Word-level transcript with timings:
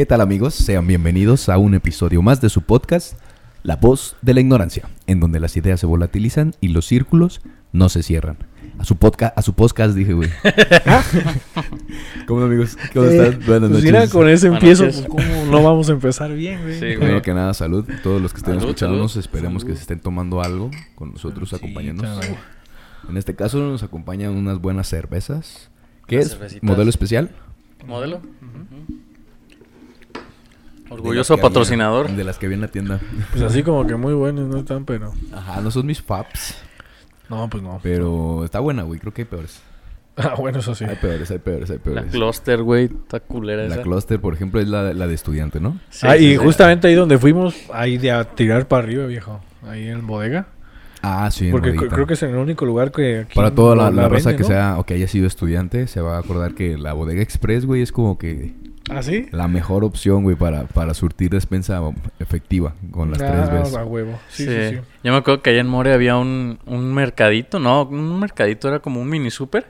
¿Qué 0.00 0.06
tal 0.06 0.22
amigos? 0.22 0.54
Sean 0.54 0.86
bienvenidos 0.86 1.50
a 1.50 1.58
un 1.58 1.74
episodio 1.74 2.22
más 2.22 2.40
de 2.40 2.48
su 2.48 2.62
podcast, 2.62 3.18
La 3.62 3.76
Voz 3.76 4.16
de 4.22 4.32
la 4.32 4.40
Ignorancia, 4.40 4.88
en 5.06 5.20
donde 5.20 5.40
las 5.40 5.58
ideas 5.58 5.78
se 5.78 5.84
volatilizan 5.84 6.54
y 6.62 6.68
los 6.68 6.86
círculos 6.86 7.42
no 7.72 7.90
se 7.90 8.02
cierran. 8.02 8.38
A 8.78 8.86
su 8.86 8.96
podcast, 8.96 9.36
a 9.36 9.42
su 9.42 9.52
podcast 9.52 9.94
dije, 9.94 10.14
güey. 10.14 10.30
¿Cómo 12.26 12.40
amigos? 12.44 12.78
¿Cómo 12.94 13.04
Eh, 13.08 13.26
están? 13.26 13.40
Buenas 13.46 13.60
Pues 13.68 13.70
noches. 13.72 13.84
mira, 13.84 14.08
con 14.08 14.26
ese 14.30 14.46
empiezo, 14.46 14.84
noches. 14.86 15.04
pues, 15.06 15.26
¿cómo 15.28 15.44
no 15.52 15.62
vamos 15.62 15.90
a 15.90 15.92
empezar 15.92 16.32
bien, 16.32 16.62
güey? 16.62 16.74
Sí, 16.76 16.80
güey. 16.80 16.96
Primero 16.96 17.20
que 17.20 17.34
nada, 17.34 17.52
salud. 17.52 17.84
Todos 18.02 18.22
los 18.22 18.32
que 18.32 18.38
estén 18.38 18.54
Salud, 18.54 18.70
escuchándonos, 18.70 19.12
salud. 19.12 19.24
esperemos 19.26 19.60
Salud. 19.62 19.72
que 19.74 19.76
se 19.76 19.82
estén 19.82 20.00
tomando 20.00 20.40
algo 20.40 20.70
con 20.94 21.12
nosotros, 21.12 21.52
acompañándonos. 21.52 22.24
En 23.06 23.18
este 23.18 23.36
caso 23.36 23.58
nos 23.58 23.82
acompañan 23.82 24.32
unas 24.32 24.60
buenas 24.62 24.88
cervezas. 24.88 25.70
¿Qué 26.06 26.16
Unas 26.16 26.26
es? 26.28 26.32
cervecitas. 26.32 26.62
¿Modelo 26.62 26.88
especial? 26.88 27.30
¿Modelo? 27.86 28.20
De 28.22 29.09
Orgulloso 30.90 31.34
había- 31.34 31.42
patrocinador. 31.44 32.10
de 32.10 32.24
las 32.24 32.38
que 32.38 32.48
vi 32.48 32.54
en 32.54 32.60
la 32.60 32.68
tienda. 32.68 33.00
Pues 33.30 33.42
así 33.42 33.62
como 33.62 33.86
que 33.86 33.94
muy 33.96 34.12
buenos, 34.14 34.48
no 34.48 34.58
están, 34.58 34.84
pero... 34.84 35.12
Ajá, 35.32 35.60
no 35.60 35.70
son 35.70 35.86
mis 35.86 36.02
faps. 36.02 36.56
No, 37.28 37.48
pues 37.48 37.62
no. 37.62 37.78
Pero 37.82 38.44
está 38.44 38.58
buena, 38.60 38.82
güey. 38.82 38.98
Creo 39.00 39.12
que 39.14 39.22
hay 39.22 39.26
peores. 39.28 39.60
Ah, 40.16 40.34
bueno, 40.36 40.58
eso 40.58 40.74
sí. 40.74 40.84
Hay 40.84 40.96
peores, 40.96 41.30
hay 41.30 41.38
peores, 41.38 41.70
hay 41.70 41.78
La 41.78 41.82
peores. 41.82 42.04
Cluster, 42.10 42.62
güey. 42.62 42.86
Está 42.86 43.20
culera 43.20 43.62
La 43.62 43.74
esa. 43.76 43.82
Cluster, 43.82 44.20
por 44.20 44.34
ejemplo, 44.34 44.60
es 44.60 44.68
la, 44.68 44.92
la 44.92 45.06
de 45.06 45.14
estudiante, 45.14 45.60
¿no? 45.60 45.78
Sí, 45.88 46.06
ah, 46.06 46.16
y 46.18 46.32
sí. 46.32 46.36
justamente 46.36 46.88
ahí 46.88 46.94
donde 46.94 47.16
fuimos, 47.16 47.54
ahí 47.72 47.96
de 47.96 48.10
a 48.10 48.24
tirar 48.24 48.68
para 48.68 48.82
arriba, 48.82 49.06
viejo. 49.06 49.40
Ahí 49.66 49.88
en 49.88 50.06
bodega. 50.06 50.48
Ah, 51.00 51.30
sí, 51.30 51.46
en 51.46 51.52
Porque 51.52 51.74
creo 51.74 52.06
que 52.06 52.14
es 52.14 52.22
el 52.22 52.34
único 52.36 52.66
lugar 52.66 52.90
que... 52.92 53.20
aquí 53.20 53.34
Para 53.34 53.54
toda 53.54 53.74
la, 53.74 53.84
la 53.84 54.02
la 54.02 54.08
raza 54.10 54.30
venden, 54.30 54.36
que 54.36 54.42
¿no? 54.42 54.48
sea 54.48 54.78
o 54.78 54.84
que 54.84 54.92
haya 54.94 55.08
sido 55.08 55.26
estudiante, 55.26 55.86
se 55.86 56.02
va 56.02 56.16
a 56.16 56.20
acordar 56.20 56.54
que 56.54 56.76
la 56.76 56.92
bodega 56.92 57.22
express, 57.22 57.64
güey, 57.64 57.80
es 57.80 57.90
como 57.92 58.18
que 58.18 58.52
¿Ah, 58.88 59.02
sí? 59.02 59.26
la 59.30 59.46
mejor 59.46 59.84
opción, 59.84 60.22
güey, 60.22 60.36
para, 60.36 60.64
para 60.64 60.94
surtir 60.94 61.30
despensa 61.30 61.80
efectiva 62.18 62.74
con 62.90 63.10
las 63.10 63.20
ah, 63.20 63.26
tres 63.30 63.60
veces. 63.60 63.76
a 63.76 63.84
huevo. 63.84 64.18
Sí, 64.28 64.46
sí, 64.46 64.68
sí. 64.70 64.78
Yo 65.04 65.12
me 65.12 65.18
acuerdo 65.18 65.42
que 65.42 65.50
allá 65.50 65.60
en 65.60 65.68
More 65.68 65.92
había 65.92 66.16
un, 66.16 66.58
un 66.66 66.92
mercadito. 66.92 67.58
No, 67.58 67.84
un 67.84 68.18
mercadito 68.18 68.68
era 68.68 68.80
como 68.80 69.00
un 69.00 69.08
mini 69.08 69.30
super 69.30 69.66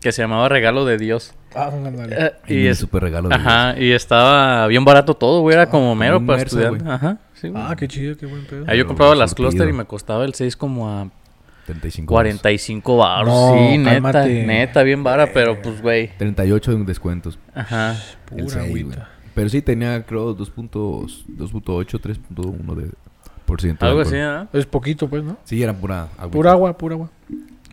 que 0.00 0.12
se 0.12 0.22
llamaba 0.22 0.48
Regalo 0.48 0.84
de 0.84 0.98
Dios. 0.98 1.34
Ah. 1.54 1.70
Eh, 2.10 2.32
Y 2.48 2.66
es, 2.66 2.78
súper 2.78 3.02
regalo 3.04 3.28
de 3.28 3.36
Ajá, 3.36 3.78
y 3.78 3.92
estaba 3.92 4.66
bien 4.66 4.84
barato 4.84 5.14
todo, 5.14 5.40
güey. 5.40 5.54
Era 5.54 5.66
como 5.66 5.84
como 5.84 5.94
mero 5.94 6.24
para 6.24 6.44
güey. 6.44 6.80
Ajá, 6.86 7.18
sí, 7.34 7.48
güey. 7.48 7.62
Ah, 7.64 7.74
qué 7.76 7.88
chido, 7.88 8.16
qué 8.16 8.26
buen 8.26 8.44
pedo. 8.46 8.64
Ahí 8.66 8.78
yo 8.78 8.86
compraba 8.86 9.14
las 9.14 9.30
surtido. 9.30 9.50
Cluster 9.50 9.68
y 9.68 9.72
me 9.72 9.84
costaba 9.84 10.24
el 10.24 10.34
6 10.34 10.56
como 10.56 10.88
a 10.88 11.10
35 11.66 12.12
45 12.12 12.96
baros. 12.96 13.28
No, 13.28 13.54
sí, 13.70 13.78
neta, 13.78 13.90
cálmate. 13.92 14.46
neta, 14.46 14.82
bien 14.82 15.02
vara, 15.02 15.32
pero 15.32 15.60
pues, 15.62 15.80
güey. 15.82 16.10
38 16.18 16.72
en 16.72 16.86
descuentos. 16.86 17.38
Ajá. 17.54 17.96
el 18.36 18.44
Pura 18.44 18.62
agüita. 18.62 18.86
güey. 18.96 19.08
Pero 19.34 19.48
sí 19.48 19.62
tenía, 19.62 20.02
creo, 20.04 20.34
2 20.34 20.50
puntos- 20.50 21.24
2.8, 21.28 21.98
3.1 22.00 22.74
de 22.76 22.90
por 23.44 23.60
ciento. 23.60 23.84
de 23.84 23.90
Algo 23.90 24.00
alcohol. 24.02 24.16
así, 24.16 24.22
¿ah? 24.22 24.48
Es 24.52 24.64
poquito, 24.66 25.08
pues, 25.08 25.24
¿no? 25.24 25.36
Sí, 25.44 25.62
era 25.62 25.72
pura 25.72 26.08
agua. 26.18 26.30
Pura 26.30 26.50
agua, 26.52 26.78
pura 26.78 26.94
agua. 26.94 27.10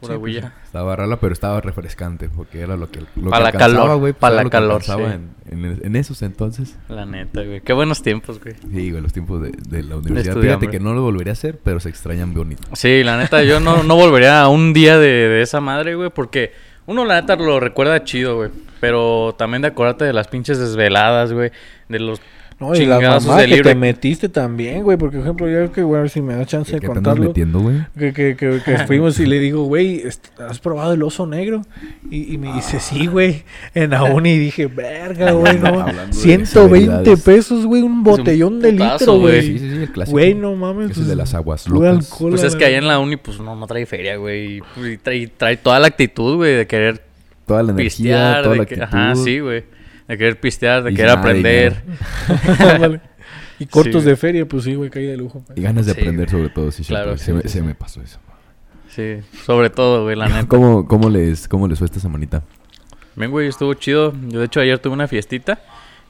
Pura 0.01 0.15
Sí, 0.15 0.19
pues. 0.19 0.43
Estaba 0.65 0.95
rala, 0.95 1.17
pero 1.19 1.31
estaba 1.31 1.61
refrescante, 1.61 2.27
porque 2.27 2.59
era 2.61 2.75
lo 2.75 2.89
que, 2.91 2.99
lo 3.15 3.29
Pa' 3.29 3.37
que 3.37 3.43
la 3.43 3.51
calor, 3.53 3.97
güey, 3.99 4.13
pues, 4.13 4.15
pa' 4.19 4.27
era 4.27 4.35
la 4.37 4.43
lo 4.43 4.49
calor, 4.49 4.83
sí. 4.83 4.91
en, 4.91 5.65
en- 5.65 5.79
en 5.83 5.95
esos 5.95 6.21
entonces. 6.23 6.75
La 6.89 7.05
neta, 7.05 7.43
güey. 7.43 7.61
Qué 7.61 7.71
buenos 7.73 8.01
tiempos, 8.01 8.41
güey. 8.43 8.55
Sí, 8.55 8.89
güey, 8.91 9.01
los 9.01 9.13
tiempos 9.13 9.41
de, 9.41 9.51
de 9.51 9.83
la 9.83 9.97
universidad. 9.97 10.33
estudiar, 10.35 10.59
Fíjate 10.59 10.71
que 10.77 10.83
no 10.83 10.93
lo 10.93 11.03
volvería 11.03 11.31
a 11.31 11.33
hacer, 11.33 11.59
pero 11.63 11.79
se 11.79 11.89
extrañan 11.89 12.33
bonito. 12.33 12.67
Sí, 12.73 13.03
la 13.03 13.17
neta, 13.17 13.43
yo 13.43 13.59
no, 13.59 13.83
no 13.83 13.95
volvería 13.95 14.41
a 14.41 14.49
un 14.49 14.73
día 14.73 14.97
de, 14.97 15.07
de 15.07 15.41
esa 15.43 15.61
madre, 15.61 15.95
güey, 15.95 16.09
porque 16.09 16.51
uno, 16.87 17.05
la 17.05 17.21
neta, 17.21 17.35
lo 17.35 17.59
recuerda 17.59 18.03
chido, 18.03 18.35
güey. 18.37 18.49
Pero 18.79 19.35
también 19.37 19.61
de 19.61 19.67
acordarte 19.67 20.05
de 20.05 20.13
las 20.13 20.27
pinches 20.27 20.57
desveladas, 20.57 21.31
güey. 21.31 21.51
De 21.87 21.99
los 21.99 22.19
No, 22.61 22.75
y 22.75 22.85
la 22.85 22.99
mamá 22.99 23.37
de 23.37 23.47
que 23.47 23.55
libre. 23.55 23.69
te 23.71 23.75
metiste 23.75 24.29
también, 24.29 24.83
güey. 24.83 24.95
Porque, 24.95 25.17
por 25.17 25.25
ejemplo, 25.25 25.49
yo 25.49 25.71
que, 25.71 25.81
güey, 25.81 25.97
a 25.97 26.01
ver 26.03 26.09
si 26.11 26.21
me 26.21 26.35
da 26.35 26.45
chance 26.45 26.71
¿Qué 26.73 26.79
de 26.81 26.87
contarlo. 26.87 27.29
metiendo, 27.29 27.59
güey? 27.59 27.77
Que, 27.97 28.13
que, 28.13 28.35
que, 28.35 28.61
que 28.63 28.77
fuimos 28.87 29.19
y 29.19 29.25
le 29.25 29.39
digo, 29.39 29.63
güey, 29.63 30.01
est- 30.05 30.39
¿has 30.39 30.59
probado 30.59 30.93
el 30.93 31.01
oso 31.01 31.25
negro? 31.25 31.63
Y, 32.11 32.33
y 32.33 32.37
me 32.37 32.53
dice, 32.53 32.79
sí, 32.79 33.07
güey. 33.07 33.43
En 33.73 33.89
la 33.89 34.03
uni 34.03 34.37
dije, 34.37 34.67
verga, 34.67 35.31
güey, 35.31 35.57
no. 35.57 35.67
Hablando 35.81 36.05
de 36.05 36.13
120 36.13 36.45
celebridades. 36.85 37.21
pesos, 37.23 37.65
güey, 37.65 37.81
un 37.81 37.91
un 37.91 38.03
botellón 38.03 38.59
de 38.59 38.71
litro, 38.73 39.17
güey. 39.17 39.19
güey. 39.19 39.41
Sí, 39.41 39.59
sí, 39.59 39.69
sí, 39.71 39.75
el 39.77 39.91
clásico. 39.91 40.11
Güey, 40.13 40.33
no 40.35 40.55
mames. 40.55 40.91
Ese 40.91 41.01
es 41.01 41.07
de 41.07 41.15
las 41.15 41.33
aguas 41.33 41.63
puro 41.63 41.81
locas. 41.91 42.11
alcohol, 42.11 42.29
Pues 42.31 42.43
es 42.43 42.55
que 42.55 42.65
allá 42.65 42.77
en 42.77 42.87
la 42.87 42.99
uni, 42.99 43.17
pues 43.17 43.39
no, 43.39 43.55
no 43.55 43.65
trae 43.65 43.85
feria, 43.87 44.17
güey. 44.17 44.57
Y, 44.77 44.85
y 44.93 44.97
trae, 44.97 45.27
trae 45.35 45.57
toda 45.57 45.79
la 45.79 45.87
actitud, 45.87 46.35
güey, 46.35 46.53
de 46.55 46.67
querer 46.67 47.01
Toda 47.47 47.63
la 47.63 47.71
energía, 47.71 47.85
pistear. 48.37 48.43
toda 48.43 48.55
la 48.55 48.65
que- 48.65 48.75
actitud. 48.75 48.97
Ajá, 48.97 49.15
sí, 49.15 49.39
güey. 49.39 49.63
De 50.11 50.17
querer 50.17 50.39
pistear, 50.39 50.83
de 50.83 50.91
Y 50.91 50.95
querer 50.95 51.11
aprender. 51.11 51.83
Y 53.59 53.65
cortos 53.67 54.01
Sí, 54.03 54.09
de 54.09 54.15
feria, 54.15 54.45
pues 54.45 54.63
sí, 54.63 54.73
güey, 54.73 54.89
caí 54.89 55.05
de 55.05 55.15
lujo. 55.15 55.43
Y 55.55 55.61
ganas 55.61 55.85
de 55.85 55.93
Sí, 55.93 55.99
aprender 56.01 56.25
güey. 56.27 56.41
sobre 56.41 56.49
todo, 56.53 56.71
sí, 56.71 56.83
Claro, 56.83 57.03
claro, 57.11 57.17
sí, 57.19 57.25
se, 57.25 57.33
me, 57.33 57.41
sí, 57.43 57.49
se 57.49 57.61
me 57.61 57.75
pasó 57.75 58.01
eso. 58.01 58.19
Sí, 58.89 59.19
sobre 59.45 59.69
todo, 59.69 60.03
güey, 60.03 60.15
la 60.15 60.27
neta. 60.29 60.47
¿Cómo, 60.47 60.87
cómo, 60.87 61.09
les, 61.09 61.47
¿Cómo 61.47 61.67
les 61.67 61.77
fue 61.77 61.85
esta 61.85 61.99
semanita? 61.99 62.43
Bien, 63.15 63.29
güey, 63.31 63.47
estuvo 63.47 63.73
chido. 63.75 64.13
Yo, 64.29 64.39
de 64.39 64.45
hecho, 64.45 64.59
ayer 64.61 64.79
tuve 64.79 64.93
una 64.93 65.07
fiestita. 65.07 65.59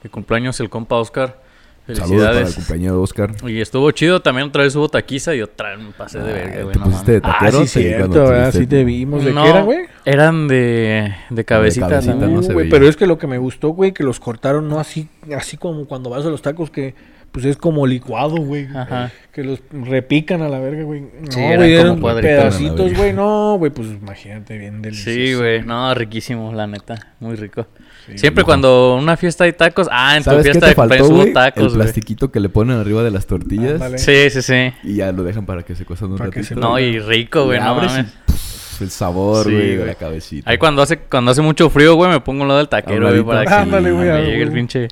De 0.02 0.08
cumpleaños 0.08 0.58
el 0.60 0.70
compa 0.70 0.96
Oscar. 0.96 1.40
Saludos 1.86 1.98
para 1.98 2.12
el 2.12 2.18
Felicidades. 2.46 2.54
compañero 2.54 2.94
de 2.94 3.00
Oscar. 3.00 3.30
Y 3.48 3.60
estuvo 3.60 3.90
chido. 3.90 4.20
También 4.22 4.48
otra 4.48 4.62
vez 4.62 4.74
hubo 4.76 4.88
taquiza 4.88 5.34
y 5.34 5.42
otra 5.42 5.70
vez 5.76 5.80
me 5.84 5.90
pasé 5.92 6.18
de 6.20 6.30
Ah, 6.30 6.34
verga, 6.34 6.62
güey. 6.62 6.72
¿Te 6.74 6.78
no 6.78 6.84
pusiste 6.84 7.12
de 7.12 7.20
mames. 7.20 7.34
Ah, 7.34 7.38
taquero? 7.44 7.60
sí, 7.62 7.66
Sí, 7.66 7.80
cierto, 7.82 8.24
tuviste- 8.24 8.58
Sí 8.58 8.66
te 8.66 8.84
vimos. 8.84 9.24
¿De 9.24 9.32
No, 9.32 9.42
qué 9.42 9.50
era, 9.50 9.62
güey? 9.62 9.78
Eran 10.04 10.48
de, 10.48 11.12
de 11.30 11.44
cabecita. 11.44 11.88
cabecita, 11.88 12.12
también. 12.12 12.34
no 12.34 12.42
se 12.42 12.52
güey, 12.52 12.68
pero 12.68 12.88
es 12.88 12.96
que 12.96 13.06
lo 13.06 13.18
que 13.18 13.26
me 13.26 13.38
gustó, 13.38 13.70
güey, 13.70 13.92
que 13.92 14.04
los 14.04 14.20
cortaron 14.20 14.68
no 14.68 14.78
así, 14.78 15.08
así 15.36 15.56
como 15.56 15.86
cuando 15.86 16.08
vas 16.10 16.24
a 16.24 16.28
los 16.30 16.40
tacos 16.42 16.70
que 16.70 16.94
pues 17.32 17.46
es 17.46 17.56
como 17.56 17.86
licuado, 17.86 18.36
güey. 18.36 18.66
Ajá. 18.74 19.10
Que 19.32 19.42
los 19.42 19.60
repican 19.72 20.42
a 20.42 20.48
la 20.50 20.58
verga, 20.58 20.82
güey. 20.84 21.00
No, 21.00 21.08
Sí, 21.32 21.40
eran 21.40 21.56
güey, 21.58 21.76
como 21.88 22.10
eran 22.10 22.16
la 22.16 22.20
pedacitos, 22.20 22.94
güey. 22.94 23.12
No, 23.14 23.56
güey, 23.58 23.72
pues 23.72 23.88
imagínate 23.88 24.58
bien 24.58 24.82
delicioso. 24.82 25.10
Sí, 25.18 25.34
güey. 25.34 25.62
No, 25.62 25.94
riquísimo, 25.94 26.52
la 26.52 26.66
neta. 26.66 27.14
Muy 27.20 27.36
rico. 27.36 27.66
Sí, 28.06 28.18
Siempre 28.18 28.44
cuando 28.44 28.96
una 28.96 29.16
fiesta 29.16 29.44
hay 29.44 29.52
tacos. 29.54 29.88
Ah, 29.90 30.16
en 30.16 30.24
tu 30.24 30.30
¿Sabes 30.30 30.44
qué 30.44 30.50
fiesta 30.52 30.66
de 30.68 30.74
faltó, 30.74 31.08
güey? 31.08 31.32
tacos, 31.32 31.62
El 31.62 31.68
güey. 31.70 31.80
plastiquito 31.80 32.30
que 32.30 32.40
le 32.40 32.48
ponen 32.50 32.76
arriba 32.78 33.02
de 33.02 33.10
las 33.10 33.26
tortillas. 33.26 33.74
Ándale. 33.74 33.96
Sí, 33.98 34.28
sí, 34.28 34.42
sí. 34.42 34.72
Y 34.82 34.96
ya 34.96 35.10
lo 35.12 35.22
dejan 35.22 35.46
para 35.46 35.62
que 35.62 35.74
se 35.74 35.84
cuezan 35.86 36.10
un 36.12 36.18
Para 36.18 36.30
ratito. 36.30 36.46
se- 36.48 36.54
No, 36.56 36.78
y 36.78 36.98
rico, 36.98 37.44
güey. 37.46 37.58
No 37.60 37.66
abres 37.66 37.92
y, 37.92 37.96
mames. 37.96 38.12
pff, 38.26 38.82
el 38.82 38.90
sabor, 38.90 39.46
Sí, 39.46 39.52
güey, 39.52 39.76
de 39.76 39.86
la 39.86 39.94
cabecita. 39.94 40.50
Ahí 40.50 40.58
cuando 40.58 40.82
hace, 40.82 40.98
cuando 40.98 41.30
hace 41.30 41.40
mucho 41.40 41.70
frío, 41.70 41.94
güey, 41.94 42.10
me 42.10 42.20
pongo 42.20 42.42
un 42.42 42.48
lado 42.48 42.58
del 42.58 42.68
taquero, 42.68 43.08
güey, 43.08 43.22
para 43.24 43.64
que 43.64 43.70
me 43.80 44.10
ah, 44.10 44.20
llegue 44.20 44.42
el 44.42 44.52
pinche 44.52 44.88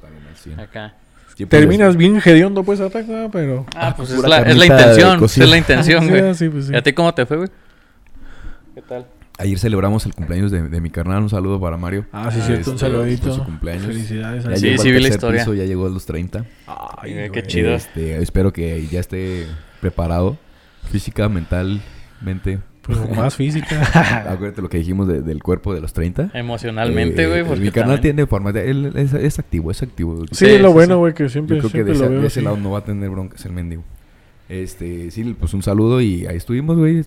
acá. 0.56 0.94
Siempre 1.40 1.58
Terminas 1.58 1.96
bien 1.96 2.20
hediondo, 2.22 2.62
pues, 2.64 2.80
ataca, 2.80 3.28
pero... 3.32 3.64
Ah, 3.74 3.94
pues 3.96 4.10
es 4.10 4.22
la, 4.22 4.40
es 4.42 4.56
la 4.58 4.66
intención. 4.66 5.24
Es 5.24 5.38
la 5.38 5.56
intención, 5.56 6.08
güey. 6.10 6.34
sí, 6.34 6.48
pues, 6.50 6.66
sí. 6.66 6.72
¿Y 6.74 6.76
a 6.76 6.82
ti 6.82 6.92
cómo 6.92 7.14
te 7.14 7.24
fue, 7.24 7.38
güey? 7.38 7.48
¿Qué 8.74 8.82
tal? 8.82 9.06
Ayer 9.38 9.58
celebramos 9.58 10.04
el 10.04 10.14
cumpleaños 10.14 10.50
de, 10.50 10.68
de 10.68 10.80
mi 10.82 10.90
carnal. 10.90 11.22
Un 11.22 11.30
saludo 11.30 11.58
para 11.58 11.78
Mario. 11.78 12.04
Ah, 12.12 12.30
sí, 12.30 12.42
cierto. 12.42 12.72
Un 12.72 12.76
Este, 12.76 12.86
saludito. 12.90 13.26
por 13.28 13.36
su 13.36 13.44
cumpleaños. 13.44 13.86
Felicidades. 13.86 14.44
Ya 14.44 14.56
Sí, 14.56 14.76
sí 14.76 14.92
vi 14.92 15.00
la 15.00 15.08
historia. 15.08 15.40
piso, 15.40 15.54
ya 15.54 15.64
llegó 15.64 15.86
a 15.86 15.88
los 15.88 16.04
30. 16.04 16.44
Ay, 16.66 17.14
Qué 17.14 17.28
güey. 17.30 17.46
chido. 17.46 17.70
Este, 17.74 18.20
espero 18.22 18.52
que 18.52 18.86
ya 18.88 19.00
esté 19.00 19.46
preparado 19.80 20.36
física, 20.92 21.30
mentalmente. 21.30 22.58
Pues 22.98 23.16
más 23.16 23.34
física. 23.36 23.80
Acuérdate 24.30 24.62
lo 24.62 24.68
que 24.68 24.78
dijimos 24.78 25.06
de- 25.08 25.22
del 25.22 25.42
cuerpo 25.42 25.74
de 25.74 25.80
los 25.80 25.92
30. 25.92 26.30
Emocionalmente, 26.34 27.22
Eh, 27.24 27.26
güey, 27.28 27.44
porque 27.44 27.60
Mi 27.60 27.70
carnal 27.70 27.96
también- 27.96 28.16
tiene 28.16 28.26
forma 28.26 28.52
de... 28.52 28.70
Él 28.70 28.92
es, 28.96 29.12
es 29.14 29.38
activo, 29.38 29.70
es 29.70 29.82
activo. 29.82 30.24
Sí, 30.32 30.46
Sí, 30.46 30.58
lo 30.58 30.68
sí, 30.68 30.74
bueno, 30.74 30.94
sí. 30.94 30.98
güey, 30.98 31.14
que 31.14 31.28
siempre, 31.28 31.56
Yo 31.56 31.62
creo 31.68 31.72
que 31.72 31.84
de 31.84 31.92
ese, 31.92 32.02
lo 32.04 32.10
veo 32.10 32.20
de 32.20 32.26
ese 32.26 32.40
así. 32.40 32.44
lado 32.44 32.56
no 32.56 32.70
va 32.72 32.78
a 32.78 32.84
tener 32.84 33.08
broncas 33.10 33.44
el 33.46 33.52
mendigo. 33.52 33.82
Este, 34.48 35.10
sí, 35.10 35.36
pues 35.38 35.54
un 35.54 35.62
saludo 35.62 36.00
y 36.00 36.26
ahí 36.26 36.36
estuvimos, 36.36 36.76
güey. 36.76 37.04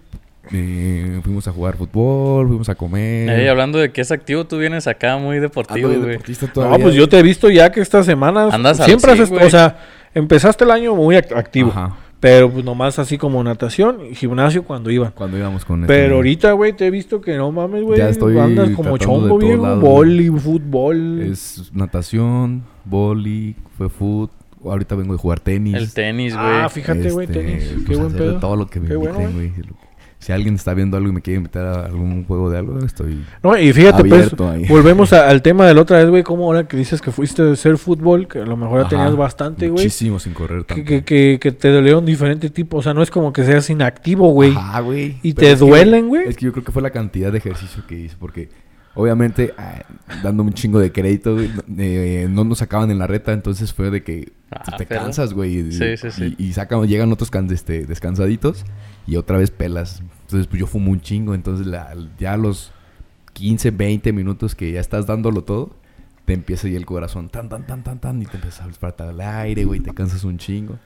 Eh, 0.51 1.22
fuimos 1.23 1.47
a 1.47 1.51
jugar 1.53 1.77
fútbol, 1.77 2.47
fuimos 2.47 2.67
a 2.69 2.75
comer. 2.75 3.29
Ey, 3.29 3.47
hablando 3.47 3.79
de 3.79 3.91
que 3.93 4.01
es 4.01 4.11
activo, 4.11 4.45
tú 4.45 4.57
vienes 4.57 4.88
acá 4.88 5.17
muy 5.17 5.39
deportivo, 5.39 5.88
de 5.89 5.97
güey. 5.97 6.09
deportista 6.11 6.51
No, 6.55 6.77
pues 6.79 6.95
yo 6.95 7.07
te 7.07 7.17
he 7.17 7.23
visto 7.23 7.49
ya 7.49 7.72
que 7.72 7.79
estas 7.79 8.05
semanas 8.05 8.53
Andas 8.53 8.79
al 8.81 8.85
siempre 8.88 9.11
haces, 9.13 9.29
güey. 9.29 9.45
o 9.45 9.49
sea, 9.49 9.78
empezaste 10.13 10.66
el 10.66 10.72
año 10.72 10.96
muy 10.96 11.16
act- 11.16 11.34
activo, 11.35 11.69
Ajá, 11.72 11.96
pero 12.23 12.49
pues 12.49 12.64
nomás 12.64 12.99
así 12.99 13.17
como 13.17 13.43
natación 13.43 13.97
y 14.09 14.16
gimnasio 14.16 14.64
cuando 14.64 14.90
iba. 14.90 15.11
cuando 15.11 15.37
íbamos 15.37 15.66
con 15.66 15.81
este- 15.81 15.93
Pero 15.93 16.16
ahorita, 16.16 16.53
güey, 16.53 16.72
te 16.72 16.87
he 16.87 16.90
visto 16.90 17.20
que 17.20 17.35
no 17.35 17.52
mames, 17.52 17.84
güey, 17.84 17.97
Ya 17.97 18.08
estoy 18.08 18.40
andas 18.40 18.70
como 18.70 18.97
chombo, 18.97 19.37
viejo, 19.37 19.75
boli, 19.75 20.29
fútbol. 20.29 21.20
Es 21.22 21.70
natación, 21.73 22.64
boli, 22.85 23.58
fue 23.78 23.90
foot. 23.90 24.31
Ahorita 24.64 24.96
vengo 24.96 25.11
de 25.11 25.20
jugar 25.20 25.41
tenis. 25.41 25.75
El 25.75 25.93
tenis, 25.93 26.34
güey. 26.34 26.46
Ah, 26.47 26.70
fíjate, 26.70 27.11
güey, 27.11 27.28
Este, 27.28 27.40
tenis, 27.41 27.72
pues, 27.73 27.85
qué 27.87 27.96
buen 27.97 28.14
pedo. 28.14 28.40
Todo 28.40 28.55
lo 28.55 28.67
que 28.67 28.79
me 28.79 28.87
Qué 28.87 28.96
bueno, 28.96 29.22
inviten, 29.22 29.34
güey. 29.66 29.83
Si 30.23 30.31
alguien 30.31 30.55
está 30.55 30.73
viendo 30.73 30.96
algo 30.96 31.09
y 31.09 31.11
me 31.11 31.22
quiere 31.22 31.37
invitar 31.37 31.66
a 31.66 31.85
algún 31.85 32.23
juego 32.25 32.49
de 32.49 32.58
algo, 32.58 32.79
estoy 32.79 33.23
No, 33.43 33.58
y 33.58 33.73
fíjate, 33.73 34.05
pues, 34.05 34.34
ahí. 34.40 34.66
volvemos 34.70 35.11
a- 35.11 35.28
al 35.29 35.41
tema 35.41 35.67
de 35.67 35.73
la 35.73 35.81
otra 35.81 35.97
vez, 35.97 36.09
güey, 36.09 36.23
como 36.23 36.46
ahora 36.46 36.67
que 36.67 36.78
dices 36.78 37.02
que 37.02 37.11
fuiste 37.11 37.41
a 37.41 37.52
hacer 37.52 37.78
fútbol, 37.78 38.28
que 38.28 38.40
a 38.40 38.46
lo 38.46 38.55
mejor 38.55 38.84
ya 38.84 38.90
tenías 38.90 39.16
bastante, 39.16 39.67
güey. 39.67 39.84
Muchísimo 39.84 40.20
sin 40.20 40.34
correr 40.34 40.64
tanto. 40.64 40.84
que, 40.85 41.03
que, 41.03 41.37
que 41.41 41.52
te 41.52 41.70
dolieron 41.70 42.05
diferentes 42.05 42.52
tipos, 42.53 42.79
o 42.79 42.84
sea, 42.84 42.93
no 42.93 43.03
es 43.03 43.11
como 43.11 43.34
que 43.34 43.43
seas 43.43 43.70
inactivo, 43.70 44.29
güey. 44.29 44.52
Ajá, 44.55 44.79
güey. 44.79 45.17
¿Y 45.23 45.34
Pero 45.34 45.47
te 45.47 45.55
duelen, 45.58 46.08
güey? 46.08 46.28
Es 46.28 46.37
que 46.37 46.46
yo 46.46 46.52
creo 46.53 46.64
que 46.64 46.72
fue 46.72 46.81
la 46.81 46.91
cantidad 46.91 47.31
de 47.31 47.40
ejercicio 47.40 47.84
que 47.87 47.99
hice, 47.99 48.16
porque 48.20 48.49
Obviamente, 48.95 49.53
ah, 49.57 49.81
dando 50.23 50.43
un 50.43 50.53
chingo 50.53 50.79
de 50.79 50.91
crédito, 50.91 51.34
güey, 51.34 51.49
eh, 51.79 52.28
no 52.29 52.43
nos 52.43 52.59
sacaban 52.59 52.91
en 52.91 52.99
la 52.99 53.07
reta, 53.07 53.34
entonces 53.34 53.73
fue 53.73 53.90
de 53.90 54.03
que 54.03 54.31
Ah, 54.51 54.75
te 54.78 54.85
pero- 54.85 55.01
cansas, 55.01 55.34
güey. 55.34 55.57
y- 55.57 55.72
Sí, 55.72 55.97
sí, 55.97 56.11
sí. 56.11 56.35
Y, 56.37 56.45
y 56.49 56.53
sacan, 56.53 56.85
llegan 56.87 57.11
otros 57.11 57.31
can- 57.31 57.49
este, 57.51 57.85
descansaditos 57.87 58.66
y 59.07 59.16
otra 59.16 59.37
vez 59.40 59.49
pelas. 59.49 60.03
Entonces, 60.22 60.45
pues 60.47 60.59
yo 60.59 60.67
fumo 60.67 60.91
un 60.91 61.01
chingo. 61.01 61.34
Entonces, 61.34 61.66
la- 61.66 61.95
ya 62.19 62.34
a 62.34 62.37
los 62.37 62.72
15, 63.34 63.72
20 63.72 64.13
minutos 64.13 64.53
que 64.53 64.72
ya 64.72 64.79
estás 64.79 65.07
dándolo 65.07 65.43
todo, 65.43 65.75
te 66.25 66.34
empieza 66.34 66.67
ahí 66.67 66.75
el 66.75 66.85
corazón 66.85 67.29
tan, 67.29 67.49
tan, 67.49 67.66
tan, 67.66 67.84
tan, 67.84 67.99
tan, 67.99 68.22
y 68.22 68.25
te 68.25 68.35
empiezas 68.37 68.61
a 68.67 68.72
faltar 68.73 69.09
el 69.09 69.19
aire, 69.22 69.66
güey, 69.66 69.79
te 69.79 69.91
cansas 69.93 70.23
un 70.23 70.37
chingo. 70.37 70.78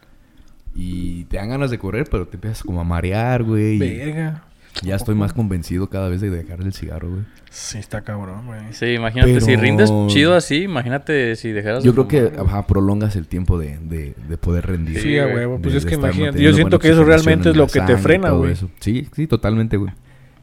Y 0.74 1.26
te 1.26 1.38
dan 1.38 1.50
ganas 1.50 1.72
de 1.72 1.78
correr, 1.78 2.08
pero 2.10 2.26
te 2.28 2.38
empiezas 2.38 2.64
como 2.64 2.80
a 2.80 2.84
marear, 2.86 3.44
güey. 3.44 3.78
Verga. 3.80 4.44
Ya 4.84 4.96
estoy 4.96 5.16
más 5.16 5.34
convencido 5.34 5.90
cada 5.90 6.08
vez 6.10 6.22
de 6.22 6.30
dejar 6.30 6.62
el 6.62 6.74
cigarro, 6.74 7.10
güey. 7.10 7.22
Sí, 7.50 7.78
está 7.80 8.02
cabrón, 8.02 8.46
güey. 8.46 8.60
Sí, 8.72 8.86
imagínate, 8.88 9.42
si 9.42 9.56
rindes 9.56 9.92
chido 10.08 10.36
así, 10.36 10.64
imagínate 10.64 11.36
si 11.36 11.52
dejaras 11.52 11.84
Yo 11.84 11.94
creo 11.94 12.08
que 12.08 12.32
ajá, 12.40 12.68
prolongas 12.68 13.16
el 13.16 13.28
tiempo 13.28 13.58
de, 13.58 13.78
de, 13.80 14.14
de 14.30 14.38
poder 14.38 14.68
rendir. 14.68 15.00
Sí, 15.02 15.18
güey. 15.18 15.34
huevo. 15.36 15.60
Pues 15.60 15.74
de- 15.74 15.78
es 15.80 15.84
de 15.86 15.90
que 15.90 15.96
imagínate. 15.96 16.42
Yo 16.42 16.54
siento 16.54 16.80
que 16.80 16.90
eso 16.90 17.04
realmente 17.04 17.50
es 17.50 17.56
lo 17.56 17.68
que 17.68 17.82
te 17.82 17.98
frena, 17.98 18.32
güey. 18.32 18.56
Sí, 18.80 19.08
sí, 19.14 19.28
totalmente, 19.28 19.78
güey. 19.78 19.92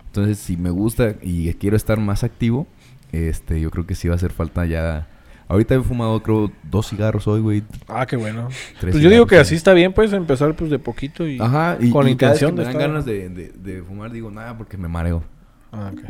Entonces, 0.06 0.38
si 0.38 0.56
me 0.56 0.70
gusta 0.70 1.14
y 1.22 1.52
quiero 1.54 1.76
estar 1.76 1.98
más 2.00 2.24
activo, 2.24 2.66
este, 3.12 3.60
yo 3.60 3.70
creo 3.70 3.86
que 3.86 3.94
sí 3.94 4.08
va 4.08 4.14
a 4.14 4.16
hacer 4.16 4.32
falta 4.32 4.64
ya. 4.66 5.08
Ahorita 5.46 5.74
he 5.74 5.80
fumado, 5.82 6.22
creo, 6.22 6.50
dos 6.70 6.88
cigarros 6.88 7.26
hoy, 7.28 7.40
güey. 7.40 7.62
Ah, 7.88 8.06
qué 8.06 8.16
bueno. 8.16 8.48
Tres 8.80 8.92
Pues 8.92 9.02
yo 9.02 9.10
digo 9.10 9.26
que 9.26 9.36
así 9.36 9.54
está 9.54 9.72
bien, 9.74 9.92
pues, 9.92 10.12
empezar 10.12 10.56
pues 10.56 10.70
de 10.70 10.78
poquito 10.78 11.28
y... 11.28 11.38
Ajá, 11.40 11.76
y, 11.80 11.90
con 11.90 12.08
y 12.08 12.16
cada 12.16 12.32
vez 12.32 12.42
intención 12.42 12.54
que 12.56 12.60
de 12.62 12.66
me 12.66 12.72
dan 12.72 12.72
estar- 12.72 12.88
ganas 12.90 13.04
de, 13.04 13.28
de- 13.28 13.52
de 13.72 13.82
fumar, 13.82 14.10
digo, 14.10 14.30
nada, 14.30 14.56
porque 14.56 14.76
me 14.78 14.88
mareo. 14.88 15.22
Ah, 15.70 15.90
ok. 15.92 16.00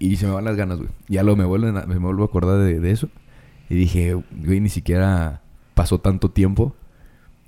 Y 0.00 0.16
se 0.16 0.26
me 0.26 0.32
van 0.32 0.44
las 0.44 0.56
ganas, 0.56 0.78
güey. 0.78 0.90
Ya 1.08 1.22
lo 1.22 1.36
me 1.36 1.44
vuelven 1.44 1.76
a- 1.76 1.86
me 1.86 1.96
vuelvo 1.98 2.24
a 2.24 2.26
acordar 2.26 2.58
de, 2.58 2.80
de 2.80 2.90
eso. 2.90 3.08
Y 3.70 3.76
dije, 3.76 4.14
güey, 4.14 4.60
ni 4.60 4.68
siquiera 4.68 5.40
pasó 5.74 5.98
tanto 6.00 6.30
tiempo 6.30 6.74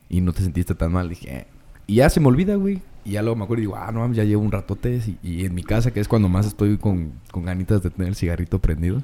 y 0.09 0.21
no 0.21 0.33
te 0.33 0.43
sentiste 0.43 0.75
tan 0.77 0.93
mal. 0.93 1.09
Dije, 1.09 1.37
eh. 1.37 1.47
y 1.89 1.97
ya 1.97 2.09
se 2.11 2.21
me 2.21 2.29
olvida, 2.29 2.55
güey. 2.55 2.81
Y 3.05 3.11
ya 3.13 3.23
luego 3.23 3.37
me 3.37 3.45
acuerdo 3.45 3.61
y 3.61 3.67
digo, 3.67 3.77
ah, 3.77 3.91
no 3.93 4.11
ya 4.13 4.23
llevo 4.25 4.43
un 4.43 4.53
ratote. 4.53 5.01
Y, 5.23 5.29
y 5.29 5.45
en 5.45 5.55
mi 5.55 5.65
casa, 5.65 5.91
que 5.93 5.99
es 6.01 6.07
cuando 6.09 6.29
más 6.29 6.47
estoy 6.47 6.79
con, 6.79 7.13
con 7.33 7.45
ganitas 7.45 7.83
de 7.83 7.91
tener 7.91 8.09
el 8.09 8.15
cigarrito 8.15 8.61
prendido. 8.61 9.03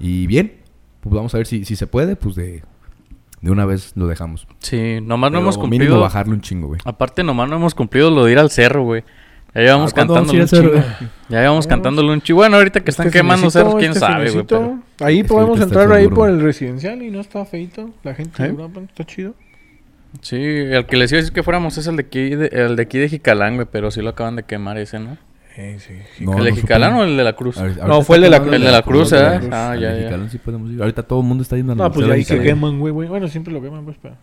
Y 0.00 0.26
bien, 0.26 0.52
pues 1.04 1.14
vamos 1.14 1.32
a 1.34 1.38
ver 1.38 1.46
si, 1.46 1.64
si 1.64 1.76
se 1.76 1.86
puede, 1.86 2.16
pues 2.16 2.34
de, 2.34 2.62
de 3.40 3.50
una 3.50 3.64
vez 3.64 3.92
lo 3.94 4.06
dejamos. 4.08 4.46
Sí, 4.58 4.98
nomás 5.02 5.30
no 5.30 5.38
hemos 5.38 5.56
Mínimo 5.56 5.70
cumplido. 5.70 6.00
bajarle 6.00 6.32
un 6.34 6.40
chingo, 6.40 6.66
güey. 6.68 6.80
Aparte, 6.84 7.22
nomás 7.22 7.48
no 7.48 7.56
hemos 7.56 7.74
cumplido 7.74 8.10
lo 8.10 8.24
de 8.24 8.32
ir 8.32 8.38
al 8.38 8.50
cerro, 8.50 8.82
güey. 8.82 9.04
Ya 9.54 9.60
llevamos 9.60 9.92
Ah, 9.92 9.94
¿cuándo 9.94 10.14
vamos 10.14 10.30
a 10.30 10.36
cantándolo 10.36 10.72
ir 10.72 10.74
un 10.74 10.82
chingo. 10.82 11.06
Ya 11.28 11.40
llevamos 11.40 11.66
cantándolo 11.68 12.12
un 12.12 12.20
chingo. 12.22 12.38
Bueno, 12.38 12.56
ahorita 12.56 12.80
que 12.80 12.90
están 12.90 13.06
Este 13.06 13.18
quemando 13.18 13.42
finecito, 13.50 13.58
cerros, 13.60 13.74
quién 13.76 13.90
este 13.92 14.00
sabe, 14.00 14.30
güey. 14.32 14.44
pero- 14.44 14.78
Ahí 15.00 15.22
podemos 15.22 15.60
entrar 15.60 15.92
ahí 15.92 16.02
seguro. 16.04 16.16
por 16.16 16.30
el 16.30 16.40
residencial 16.40 17.00
y 17.02 17.10
no 17.12 17.20
está 17.20 17.44
feito. 17.44 17.90
La 18.02 18.14
gente 18.14 18.44
¿Eh? 18.44 18.54
está 18.88 19.04
chido. 19.04 19.34
Sí, 20.22 20.36
el 20.36 20.86
que 20.86 20.96
les 20.96 21.10
iba 21.12 21.18
a 21.18 21.22
decir 21.22 21.32
que 21.34 21.42
fuéramos 21.42 21.76
es 21.78 21.86
el 21.86 21.96
de 21.96 22.02
aquí 22.02 22.30
de, 22.30 22.46
el 22.46 22.76
de, 22.76 22.82
aquí 22.82 22.98
de 22.98 23.08
Jicalán, 23.08 23.54
güey. 23.56 23.68
Pero 23.70 23.90
sí 23.92 24.00
lo 24.02 24.10
acaban 24.10 24.34
de 24.36 24.42
quemar 24.44 24.78
ese, 24.78 24.98
¿no? 24.98 25.16
Sí. 25.54 26.24
No, 26.24 26.38
¿El 26.38 26.44
de 26.44 26.50
no 26.50 26.56
Jicalán 26.56 26.90
supe. 26.92 27.02
o 27.02 27.04
el 27.04 27.16
de 27.16 27.24
la 27.24 27.32
Cruz? 27.34 27.56
No, 27.86 28.02
fue 28.02 28.16
el 28.16 28.22
de 28.22 28.30
la 28.30 28.40
Cruz. 28.40 28.54
El 28.54 28.62
de 28.64 28.70
la 28.72 28.82
Cruz, 28.82 29.12
El 29.12 29.18
de 29.18 29.24
la 29.24 29.36
¿eh? 29.36 29.48
Ah, 29.52 29.76
ya, 29.80 29.90
de 29.92 29.98
ya. 30.00 30.04
Jicalán 30.08 30.30
sí 30.30 30.38
podemos 30.38 30.70
ir. 30.72 30.80
Ahorita 30.80 31.02
todo 31.04 31.20
el 31.20 31.26
mundo 31.26 31.42
está 31.42 31.56
yendo 31.56 31.72
al 31.72 31.78
No, 31.78 31.92
pues 31.92 32.08
ahí 32.10 32.24
se 32.24 32.40
queman, 32.40 32.78
güey, 32.80 32.92
güey. 32.92 33.08
Bueno, 33.08 33.28
siempre 33.28 33.52
lo 33.52 33.62
queman, 33.62 33.84
pues, 33.84 33.96
pero... 34.02 34.16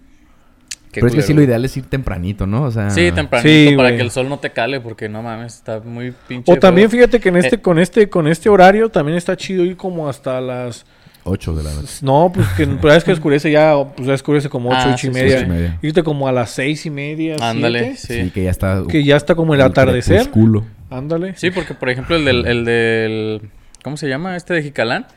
Qué 0.91 0.99
Pero 0.99 1.07
es 1.07 1.15
que 1.15 1.21
sí, 1.21 1.33
lo 1.33 1.41
ideal 1.41 1.63
es 1.63 1.77
ir 1.77 1.85
tempranito, 1.85 2.45
¿no? 2.45 2.63
O 2.63 2.71
sea... 2.71 2.89
Sí, 2.89 3.13
tempranito 3.13 3.47
Sí, 3.47 3.77
para 3.77 3.95
que 3.95 4.01
el 4.01 4.11
sol 4.11 4.27
no 4.27 4.39
te 4.39 4.49
cale, 4.49 4.81
porque 4.81 5.07
no 5.07 5.21
mames, 5.23 5.55
está 5.55 5.79
muy 5.79 6.13
pinche. 6.27 6.51
O 6.51 6.57
también 6.57 6.89
feo. 6.89 6.99
fíjate 6.99 7.21
que 7.21 7.29
en 7.29 7.37
este, 7.37 7.55
Eh. 7.55 7.61
con 7.61 7.79
este, 7.79 8.09
con 8.09 8.27
este 8.27 8.49
horario 8.49 8.89
también 8.89 9.17
está 9.17 9.37
chido 9.37 9.63
ir 9.63 9.77
como 9.77 10.09
hasta 10.09 10.41
las 10.41 10.85
8 11.23 11.55
de 11.55 11.63
la 11.63 11.73
noche. 11.73 11.87
no, 12.01 12.29
pues 12.33 12.45
que 12.57 12.67
pero 12.81 12.93
es 12.93 13.05
que 13.05 13.13
oscurece 13.13 13.49
ya, 13.49 13.73
pues 13.95 14.05
ya 14.05 14.13
oscurece 14.15 14.49
como 14.49 14.67
ocho, 14.69 14.79
Ah, 14.81 14.91
ocho 14.95 15.07
y 15.07 15.13
sí, 15.13 15.17
media. 15.17 15.39
sí. 15.39 15.45
media. 15.45 15.79
Irte 15.81 16.03
como 16.03 16.27
a 16.27 16.33
las 16.33 16.49
seis 16.51 16.85
y 16.85 16.89
media, 16.89 17.37
Ándale, 17.39 17.95
sí. 17.95 18.23
Sí, 18.25 18.29
que 18.31 18.43
ya 18.43 18.49
está... 18.49 18.83
que 18.89 19.01
ya 19.05 19.15
está 19.15 19.33
como 19.35 19.53
el 19.53 19.61
atardecer. 19.61 20.17
crepúsculo. 20.23 20.65
Ándale. 20.91 21.35
Sí, 21.35 21.49
porque 21.49 21.73
por 21.73 21.89
ejemplo 21.89 22.15
el 22.15 22.25
del, 22.25 22.45
el 22.45 22.65
del. 22.65 23.49
¿Cómo 23.83 23.97
se 23.97 24.07
llama? 24.07 24.35
Este 24.35 24.53
de 24.53 24.61
Jicalán. 24.61 25.07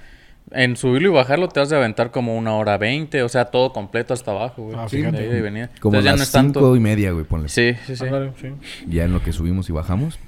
En 0.51 0.77
subirlo 0.77 1.09
y 1.09 1.13
bajarlo 1.13 1.49
te 1.49 1.61
has 1.61 1.71
de 1.71 1.77
aventar 1.77 2.11
como 2.11 2.37
una 2.37 2.55
hora 2.55 2.77
veinte. 2.79 3.23
O 3.23 3.29
sea, 3.29 3.47
todo 3.47 3.73
completo 3.73 4.15
hasta 4.15 4.31
abajo, 4.31 4.63
güey. 4.65 4.77
Ah, 4.79 4.87
Sí, 4.89 4.99
fíjate. 4.99 5.27
de 5.27 5.41
venida. 5.43 5.71
Como 5.81 5.97
Entonces 5.97 6.05
ya 6.05 6.11
las 6.13 6.19
no 6.19 6.23
es 6.23 6.29
cinco 6.31 6.61
tanto. 6.61 6.77
y 6.77 6.81
media, 6.81 7.11
güey, 7.13 7.25
ponle. 7.25 7.49
Sí, 7.49 7.75
sí, 7.87 7.97
sí. 7.97 8.05
Ándale, 8.05 8.33
sí. 8.41 8.49
Ya 8.87 9.05
en 9.05 9.13
lo 9.13 9.23
que 9.23 9.33
subimos 9.33 9.69
y 9.69 9.73
bajamos. 9.73 10.19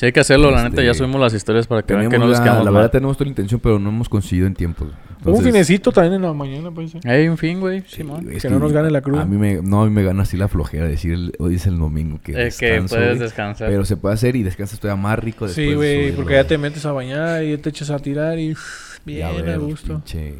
Sí, 0.00 0.06
hay 0.06 0.12
que 0.12 0.20
hacerlo, 0.20 0.50
la 0.50 0.56
Este, 0.58 0.70
neta. 0.70 0.82
Ya 0.82 0.94
subimos 0.94 1.20
las 1.20 1.34
historias 1.34 1.66
para 1.66 1.82
que 1.82 1.92
vean 1.94 2.08
que 2.10 2.18
no 2.18 2.26
les 2.26 2.38
la, 2.38 2.44
quedamos 2.44 2.64
la 2.64 2.70
mal. 2.70 2.80
verdad 2.80 2.90
tenemos 2.90 3.18
toda 3.18 3.26
la 3.26 3.30
intención, 3.32 3.60
pero 3.60 3.78
no 3.78 3.90
hemos 3.90 4.08
coincidido 4.08 4.46
en 4.46 4.54
tiempo. 4.54 4.84
Hubo 4.86 4.92
un 4.92 5.18
Entonces, 5.18 5.44
finecito 5.44 5.92
también 5.92 6.14
en 6.14 6.22
la 6.22 6.32
mañana, 6.32 6.70
pues. 6.70 6.94
¿eh? 6.94 7.00
Hay 7.04 7.28
un 7.28 7.36
fin, 7.36 7.60
güey. 7.60 7.82
sí, 7.82 7.96
Simón. 7.96 8.22
güey, 8.24 8.36
es 8.38 8.42
Que 8.42 8.48
no 8.48 8.58
nos 8.58 8.72
gane 8.72 8.90
la 8.90 9.02
cruda. 9.02 9.20
A 9.20 9.24
mí 9.26 9.36
me, 9.36 9.60
no, 9.60 9.82
a 9.82 9.84
mí 9.84 9.90
me 9.90 10.02
gana 10.02 10.22
así 10.22 10.38
la 10.38 10.48
flojera 10.48 10.86
decir 10.86 11.12
el- 11.12 11.32
hoy 11.38 11.56
es 11.56 11.66
el 11.66 11.78
domingo 11.78 12.18
que 12.24 12.32
Eh, 12.32 12.48
que 12.58 12.82
puedes 12.88 12.90
güey. 12.90 13.18
descansar. 13.18 13.68
Pero 13.68 13.84
se 13.84 13.98
puede 13.98 14.14
hacer 14.14 14.36
y 14.36 14.42
descansas 14.42 14.80
todavía 14.80 15.02
más 15.02 15.18
rico 15.18 15.46
después 15.46 15.66
Sí, 15.68 15.74
güey, 15.74 16.12
porque 16.12 16.32
ya 16.32 16.44
te 16.44 16.56
metes 16.56 16.86
a 16.86 16.92
bañar 16.92 17.44
y 17.44 17.58
te 17.58 17.68
echas 17.68 17.90
a 17.90 17.98
tirar 17.98 18.38
y 18.38 18.54
Ya 19.04 19.30
bien 19.32 19.50
a 19.50 19.56
gusto. 19.58 19.96
pinche 19.96 20.36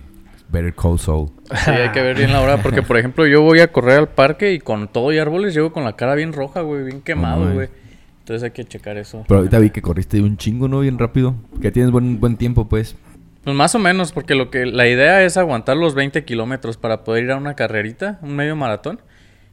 Better 0.50 0.74
Call 0.74 0.98
Saul. 0.98 1.28
Sí, 1.54 1.70
hay 1.70 1.90
que 1.90 2.00
ver 2.00 2.16
bien 2.16 2.32
la 2.32 2.40
hora. 2.40 2.62
Porque, 2.62 2.80
por 2.82 2.96
ejemplo, 2.96 3.26
yo 3.26 3.42
voy 3.42 3.60
a 3.60 3.70
correr 3.70 3.98
al 3.98 4.08
parque 4.08 4.54
y 4.54 4.58
con 4.58 4.88
todo 4.88 5.12
y 5.12 5.18
árboles 5.18 5.52
llego 5.54 5.70
con 5.70 5.84
la 5.84 5.96
cara 5.96 6.14
bien 6.14 6.32
roja, 6.32 6.62
güey. 6.62 6.82
Bien 6.84 7.02
quemado, 7.02 7.42
güey. 7.42 7.54
güey. 7.54 7.68
Entonces 8.30 8.44
hay 8.44 8.52
que 8.52 8.64
checar 8.64 8.96
eso. 8.96 9.24
Pero 9.26 9.38
ahorita 9.38 9.58
vi 9.58 9.70
que 9.70 9.82
corriste 9.82 10.20
un 10.20 10.36
chingo, 10.36 10.68
¿no? 10.68 10.78
Bien 10.80 11.00
rápido. 11.00 11.34
Que 11.60 11.72
tienes 11.72 11.90
buen, 11.90 12.20
buen 12.20 12.36
tiempo, 12.36 12.68
pues. 12.68 12.94
Pues 13.42 13.56
más 13.56 13.74
o 13.74 13.80
menos, 13.80 14.12
porque 14.12 14.36
lo 14.36 14.50
que 14.52 14.66
la 14.66 14.86
idea 14.86 15.24
es 15.24 15.36
aguantar 15.36 15.76
los 15.76 15.96
20 15.96 16.24
kilómetros 16.24 16.76
para 16.76 17.02
poder 17.02 17.24
ir 17.24 17.32
a 17.32 17.36
una 17.36 17.56
carrerita, 17.56 18.20
un 18.22 18.36
medio 18.36 18.54
maratón. 18.54 19.00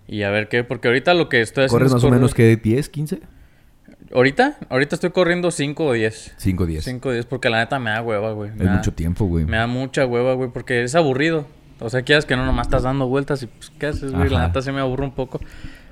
Y 0.07 0.21
a 0.21 0.29
ver 0.29 0.47
qué, 0.47 0.63
porque 0.63 0.89
ahorita 0.89 1.15
lo 1.15 1.27
que 1.27 1.41
estoy 1.41 1.63
haciendo 1.65 1.73
¿Corres 1.73 1.87
es 1.89 1.93
más 1.95 2.03
o 2.03 2.11
menos 2.11 2.35
que 2.35 2.55
10, 2.55 2.89
15? 2.89 3.19
¿Ahorita? 4.13 4.57
Ahorita 4.69 4.93
estoy 4.93 5.09
corriendo 5.09 5.49
5 5.49 5.83
o 5.83 5.93
10. 5.93 6.35
5, 6.37 6.65
10. 6.67 6.83
5 6.83 7.09
o 7.09 7.11
10, 7.13 7.25
porque 7.25 7.49
la 7.49 7.57
neta 7.57 7.79
me 7.79 7.89
da 7.89 8.03
hueva, 8.03 8.31
güey. 8.33 8.51
Me 8.51 8.57
Es 8.57 8.69
da- 8.69 8.75
mucho 8.75 8.93
tiempo, 8.93 9.25
güey. 9.25 9.45
Me 9.45 9.57
da 9.57 9.65
mucha 9.65 10.05
hueva, 10.05 10.35
güey, 10.35 10.51
porque 10.51 10.83
es 10.83 10.93
aburrido. 10.93 11.47
O 11.79 11.89
sea, 11.89 12.03
quieras 12.03 12.25
que 12.25 12.35
no, 12.35 12.45
nomás 12.45 12.67
estás 12.67 12.83
dando 12.83 13.07
vueltas 13.07 13.41
y 13.41 13.47
pues, 13.47 13.71
¿qué 13.79 13.87
haces, 13.87 14.11
güey? 14.11 14.29
La 14.29 14.45
neta 14.47 14.61
se 14.61 14.71
me 14.71 14.81
aburre 14.81 15.03
un 15.03 15.13
poco. 15.13 15.39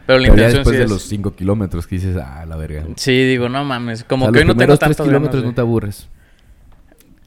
Pero 0.06 0.20
la 0.20 0.28
Pero 0.28 0.36
ya 0.38 0.44
intención 0.50 0.54
después 0.64 0.74
sí 0.74 0.78
de 0.78 0.84
es... 0.86 0.90
los 0.92 1.02
5 1.04 1.36
kilómetros 1.36 1.88
que 1.88 1.96
dices, 1.96 2.18
ah, 2.18 2.46
la 2.46 2.56
verga. 2.56 2.84
Sí, 2.96 3.12
digo, 3.26 3.50
no 3.50 3.64
mames. 3.64 4.04
Como 4.04 4.26
O 4.26 4.28
sea, 4.28 4.34
que 4.34 4.40
hoy 4.40 4.46
no 4.46 4.52
tengo 4.54 4.58
primeros 4.60 4.80
3 4.80 4.90
tantas 4.98 5.08
kilómetros 5.08 5.42
ganas, 5.42 5.52
no 5.52 5.56
te 5.56 5.62
aburres. 5.62 6.08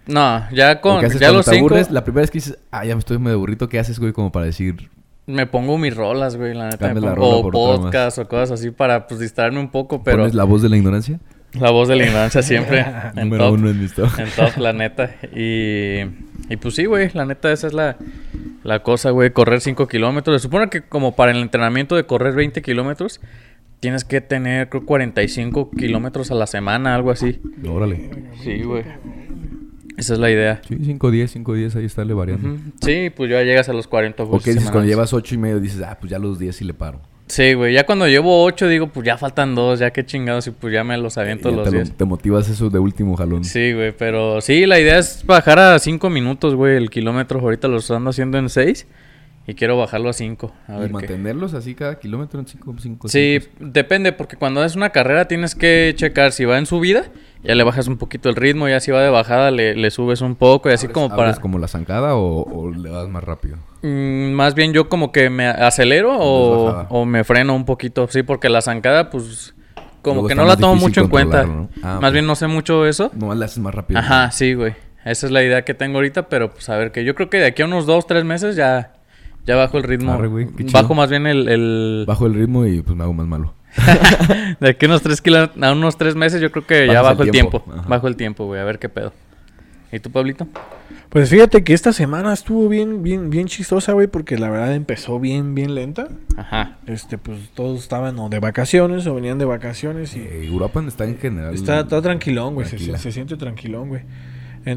No, 0.06 0.42
ya 0.52 0.80
con... 0.80 1.04
haces 1.04 1.20
Ya 1.20 1.32
los 1.32 1.44
te 1.44 1.52
5... 1.52 1.66
aburres, 1.66 1.90
la 1.90 2.02
primera 2.04 2.22
vez 2.22 2.30
que 2.30 2.38
dices, 2.38 2.58
ah, 2.70 2.84
ya 2.84 2.94
me 2.94 3.00
estoy 3.00 3.18
medio 3.18 3.36
aburrito, 3.36 3.68
¿qué 3.68 3.78
haces, 3.78 3.98
güey? 3.98 4.12
Como 4.12 4.32
para 4.32 4.46
decir, 4.46 4.88
Me 5.26 5.46
pongo 5.46 5.76
mis 5.76 5.94
rolas, 5.94 6.36
güey, 6.36 6.54
la 6.54 6.70
neta. 6.70 6.86
me 6.88 6.94
Cambias 6.94 7.04
la 7.04 7.14
pongo- 7.20 7.50
rola 7.50 7.74
o 7.76 7.82
podcast 7.82 8.18
o 8.18 8.26
cosas 8.28 8.52
así 8.52 8.70
para, 8.70 9.06
pues, 9.06 9.20
distraerme 9.20 9.60
un 9.60 9.68
poco, 9.70 10.02
pero... 10.02 10.18
pones 10.18 10.34
la 10.34 10.44
voz 10.44 10.62
de 10.62 10.68
la 10.70 10.76
ignorancia. 10.78 11.20
La 11.54 11.70
voz 11.70 11.88
de 11.88 11.96
la 11.96 12.04
ignorancia 12.06 12.42
siempre 12.42 12.80
en 13.16 13.24
Número 13.28 13.44
top. 13.46 13.54
uno 13.54 13.70
en 13.70 13.82
mi 13.82 13.88
top. 13.88 14.08
En 14.18 14.28
top, 14.30 14.56
la 14.58 14.72
neta. 14.72 15.10
Y, 15.34 16.00
y 16.48 16.56
pues 16.60 16.74
sí, 16.74 16.84
güey, 16.86 17.10
la 17.12 17.24
neta, 17.26 17.50
esa 17.52 17.66
es 17.66 17.72
la, 17.74 17.96
la 18.68 18.82
cosa, 18.82 19.10
güey, 19.10 19.30
correr 19.30 19.62
5 19.62 19.88
kilómetros. 19.88 20.42
Se 20.42 20.46
supone 20.46 20.68
que 20.68 20.82
como 20.82 21.16
para 21.16 21.32
el 21.32 21.38
entrenamiento 21.38 21.96
de 21.96 22.04
correr 22.04 22.34
20 22.34 22.60
kilómetros, 22.60 23.18
tienes 23.80 24.04
que 24.04 24.20
tener, 24.20 24.68
creo, 24.68 24.84
45 24.84 25.70
kilómetros 25.70 26.30
a 26.30 26.34
la 26.34 26.46
semana, 26.46 26.94
algo 26.94 27.10
así. 27.10 27.40
Órale. 27.66 28.10
Sí, 28.42 28.62
güey. 28.62 28.84
Esa 29.96 30.12
es 30.12 30.20
la 30.20 30.30
idea. 30.30 30.60
Sí, 30.68 30.76
5, 30.84 31.10
10, 31.10 31.30
5, 31.30 31.54
10, 31.54 31.76
ahí 31.76 31.84
está 31.86 32.04
le 32.04 32.12
variando. 32.12 32.50
Ujú. 32.50 32.60
Sí, 32.82 33.10
pues 33.10 33.30
ya 33.30 33.42
llegas 33.42 33.70
a 33.70 33.72
los 33.72 33.88
40 33.88 34.22
O 34.24 34.38
que 34.38 34.52
dices, 34.52 34.70
cuando 34.70 34.88
llevas 34.88 35.14
8 35.14 35.34
y 35.34 35.38
medio, 35.38 35.60
dices, 35.60 35.80
ah, 35.80 35.96
pues 35.98 36.10
ya 36.10 36.18
los 36.18 36.38
10 36.38 36.54
sí 36.54 36.64
le 36.64 36.74
paro. 36.74 37.00
Sí, 37.28 37.52
güey, 37.54 37.74
ya 37.74 37.84
cuando 37.84 38.08
llevo 38.08 38.42
8 38.44 38.68
digo, 38.68 38.88
pues 38.88 39.04
ya 39.06 39.18
faltan 39.18 39.54
dos, 39.54 39.78
ya 39.78 39.90
qué 39.90 40.04
chingados, 40.06 40.46
y 40.46 40.50
pues 40.50 40.72
ya 40.72 40.82
me 40.82 40.96
los 40.96 41.18
aviento 41.18 41.50
los 41.50 41.64
te, 41.64 41.70
lo- 41.72 41.76
10. 41.78 41.96
te 41.96 42.04
motivas 42.04 42.48
eso 42.48 42.70
de 42.70 42.78
último 42.78 43.16
jalón. 43.16 43.44
Sí, 43.44 43.72
güey, 43.74 43.92
pero 43.92 44.40
sí, 44.40 44.64
la 44.66 44.80
idea 44.80 44.98
es 44.98 45.24
bajar 45.26 45.58
a 45.58 45.78
5 45.78 46.08
minutos, 46.10 46.54
güey, 46.54 46.76
el 46.76 46.88
kilómetro. 46.90 47.40
Ahorita 47.40 47.68
lo 47.68 47.78
ando 47.90 48.10
haciendo 48.10 48.38
en 48.38 48.48
6 48.48 48.86
y 49.46 49.54
quiero 49.54 49.76
bajarlo 49.78 50.08
a 50.08 50.12
5. 50.12 50.52
A 50.66 50.76
y 50.76 50.78
ver 50.80 50.86
qué. 50.88 50.92
mantenerlos 50.94 51.54
así 51.54 51.74
cada 51.74 51.98
kilómetro 51.98 52.40
en 52.40 52.46
5, 52.46 52.74
5, 52.80 53.08
Sí, 53.08 53.38
depende, 53.60 54.12
porque 54.12 54.36
cuando 54.36 54.64
es 54.64 54.74
una 54.76 54.90
carrera 54.90 55.28
tienes 55.28 55.54
que 55.54 55.92
checar 55.96 56.32
si 56.32 56.44
va 56.46 56.56
en 56.58 56.64
subida, 56.66 57.04
ya 57.44 57.54
le 57.54 57.62
bajas 57.62 57.88
un 57.88 57.98
poquito 57.98 58.28
el 58.30 58.36
ritmo, 58.36 58.68
ya 58.68 58.80
si 58.80 58.90
va 58.90 59.02
de 59.02 59.10
bajada 59.10 59.50
le, 59.50 59.74
le 59.74 59.90
subes 59.90 60.20
un 60.22 60.34
poco 60.34 60.70
y 60.70 60.72
así 60.72 60.88
como 60.88 61.08
para... 61.14 61.34
como 61.36 61.58
la 61.58 61.68
zancada 61.68 62.14
o, 62.14 62.42
o 62.42 62.70
le 62.70 62.90
vas 62.90 63.08
más 63.08 63.22
rápido? 63.24 63.56
Mm, 63.82 64.32
más 64.32 64.54
bien 64.54 64.72
yo 64.72 64.88
como 64.88 65.12
que 65.12 65.30
me 65.30 65.46
acelero 65.46 66.16
o, 66.18 66.64
bajada. 66.66 66.86
o 66.90 67.04
me 67.04 67.22
freno 67.24 67.54
un 67.54 67.64
poquito, 67.64 68.08
sí, 68.08 68.22
porque 68.22 68.48
la 68.48 68.60
zancada 68.60 69.08
pues 69.10 69.54
como 70.02 70.16
Luego 70.16 70.28
que 70.28 70.34
no 70.34 70.44
la 70.44 70.56
tomo 70.56 70.74
mucho 70.76 71.00
en 71.02 71.08
cuenta. 71.08 71.44
¿no? 71.44 71.68
Ah, 71.82 71.98
más 72.00 72.12
bien 72.12 72.26
no 72.26 72.34
sé 72.34 72.46
mucho 72.46 72.86
eso. 72.86 73.10
No, 73.14 73.34
le 73.34 73.44
haces 73.44 73.58
más 73.58 73.74
rápido. 73.74 74.00
Ajá, 74.00 74.30
sí, 74.30 74.54
güey. 74.54 74.74
Esa 75.04 75.26
es 75.26 75.32
la 75.32 75.42
idea 75.42 75.62
que 75.64 75.74
tengo 75.74 75.98
ahorita, 75.98 76.28
pero 76.28 76.50
pues 76.52 76.68
a 76.68 76.76
ver 76.76 76.92
que 76.92 77.04
yo 77.04 77.14
creo 77.14 77.30
que 77.30 77.38
de 77.38 77.46
aquí 77.46 77.62
a 77.62 77.66
unos 77.66 77.86
dos, 77.86 78.06
tres 78.06 78.24
meses 78.24 78.56
ya, 78.56 78.92
ya 79.46 79.56
bajo 79.56 79.76
el 79.78 79.84
ritmo. 79.84 80.12
Arre, 80.12 80.26
güey, 80.28 80.46
bajo 80.72 80.94
más 80.94 81.08
bien 81.10 81.26
el... 81.26 81.48
el- 81.48 82.04
Bajo 82.06 82.26
el 82.26 82.34
ritmo 82.34 82.66
y 82.66 82.82
pues 82.82 82.96
me 82.96 83.04
hago 83.04 83.12
más 83.14 83.26
malo. 83.26 83.54
de 84.60 84.68
aquí 84.70 84.86
a 84.86 84.88
unos 84.88 85.02
tres, 85.02 85.20
kilo- 85.22 85.50
a 85.60 85.72
unos 85.72 85.96
tres 85.96 86.14
meses 86.16 86.40
yo 86.40 86.50
creo 86.50 86.66
que 86.66 86.86
ya 86.86 87.00
bajo 87.02 87.22
el 87.22 87.28
el 87.28 87.32
tiempo. 87.32 87.62
Bajo 87.86 88.08
el 88.08 88.16
tiempo, 88.16 88.46
güey. 88.46 88.60
A 88.60 88.64
ver 88.64 88.78
qué 88.78 88.88
pedo. 88.88 89.12
¿Y 89.90 90.00
tú, 90.00 90.10
Pablito? 90.10 90.46
Pues 91.08 91.30
fíjate 91.30 91.64
que 91.64 91.72
esta 91.72 91.94
semana 91.94 92.34
estuvo 92.34 92.68
bien, 92.68 93.02
bien, 93.02 93.30
bien 93.30 93.46
chistosa, 93.46 93.92
güey, 93.92 94.06
porque 94.06 94.36
la 94.36 94.50
verdad 94.50 94.74
empezó 94.74 95.18
bien, 95.18 95.54
bien 95.54 95.74
lenta. 95.74 96.08
Ajá. 96.36 96.76
Este, 96.86 97.16
pues 97.16 97.38
todos 97.54 97.80
estaban 97.80 98.18
o 98.18 98.28
de 98.28 98.38
vacaciones 98.38 99.06
o 99.06 99.14
venían 99.14 99.38
de 99.38 99.46
vacaciones 99.46 100.14
y 100.14 100.20
Eh, 100.20 100.46
Europa 100.46 100.84
está 100.86 101.04
en 101.04 101.16
general. 101.16 101.54
está, 101.54 101.80
está 101.80 102.02
tranquilón, 102.02 102.54
güey, 102.54 102.68
se, 102.68 102.78
se 102.98 103.12
siente 103.12 103.36
tranquilón, 103.38 103.88
güey. 103.88 104.02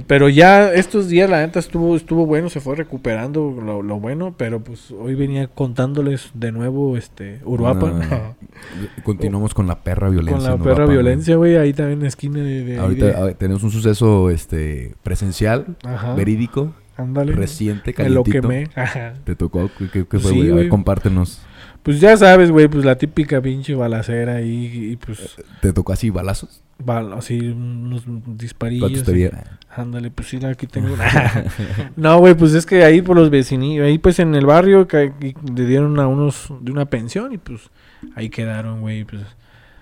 Pero 0.08 0.30
ya 0.30 0.74
estos 0.74 1.08
días 1.10 1.30
la 1.30 1.42
neta 1.46 1.60
estuvo, 1.60 1.96
estuvo 1.96 2.26
bueno, 2.26 2.50
se 2.50 2.60
fue 2.60 2.76
recuperando 2.76 3.56
lo, 3.64 3.82
lo 3.82 4.00
bueno, 4.00 4.34
pero 4.38 4.64
pues 4.64 4.92
hoy 4.92 5.16
venía 5.16 5.48
contándoles 5.48 6.32
de 6.34 6.52
nuevo 6.52 6.98
este 6.98 7.40
Uruapan. 7.46 7.96
Una- 7.96 8.34
Continuamos 9.04 9.54
con 9.54 9.68
la 9.68 9.84
perra 9.84 10.10
violencia. 10.10 10.52
Con 10.52 10.60
la 10.60 10.64
perra 10.64 10.86
violencia, 10.86 11.36
güey, 11.36 11.56
ahí 11.58 11.74
también 11.74 12.00
en 12.00 12.04
la 12.04 12.08
esquina 12.10 12.40
de... 12.40 12.78
Ahorita 12.78 13.06
de- 13.06 13.16
ah, 13.16 13.34
tenemos 13.38 13.64
un 13.64 13.72
suceso 13.72 14.30
este 14.30 14.96
presencial, 15.04 15.76
Ajá. 15.84 16.14
verídico, 16.16 16.74
Ándale. 16.98 17.34
reciente, 17.34 17.94
Me 17.98 18.10
lo 18.10 18.24
calientito. 18.24 18.42
quemé. 18.48 18.68
Ajá. 18.76 19.14
¿Te 19.24 19.36
tocó? 19.36 19.70
¿Qué, 19.78 19.90
qué- 19.90 20.06
qué 20.06 20.20
fue, 20.20 20.32
Sí, 20.32 20.38
güey? 20.38 20.42
A 20.42 20.46
ver, 20.46 20.54
güey. 20.54 20.70
compártenos. 20.70 21.42
Pues 21.84 22.00
ya 22.00 22.16
sabes, 22.16 22.52
güey, 22.52 22.68
pues 22.68 22.86
la 22.86 22.98
típica 22.98 23.42
pinche 23.42 23.74
balacera 23.74 24.36
ahí 24.36 24.92
y 24.92 24.96
pues 24.98 25.36
¿Te 25.62 25.74
tocó 25.74 25.94
así 25.94 26.10
balazos? 26.10 26.62
bal- 26.84 27.14
así 27.14 27.40
unos 27.40 28.04
disparillos. 28.38 28.90
¿Cuántos 28.90 29.04
te 29.04 29.14
dieron? 29.14 29.40
Ándale, 29.76 30.12
pues 30.12 30.30
sí, 30.30 30.44
aquí 30.46 30.68
tengo 30.72 30.94
una. 30.94 31.46
no, 31.96 32.20
güey, 32.20 32.36
pues 32.36 32.54
es 32.54 32.66
que 32.66 32.84
ahí 32.84 33.02
por 33.02 33.16
los 33.16 33.30
vecinillos, 33.30 33.86
ahí 33.86 33.98
pues 33.98 34.20
en 34.20 34.36
el 34.36 34.46
barrio 34.46 34.88
que, 34.88 35.14
le 35.56 35.66
dieron 35.66 36.00
a 36.00 36.08
unos 36.08 36.54
de 36.62 36.72
una 36.72 36.86
pensión 36.86 37.34
y 37.34 37.38
pues 37.38 37.70
ahí 38.16 38.30
quedaron, 38.30 38.82
güey, 38.82 39.04
pues 39.04 39.22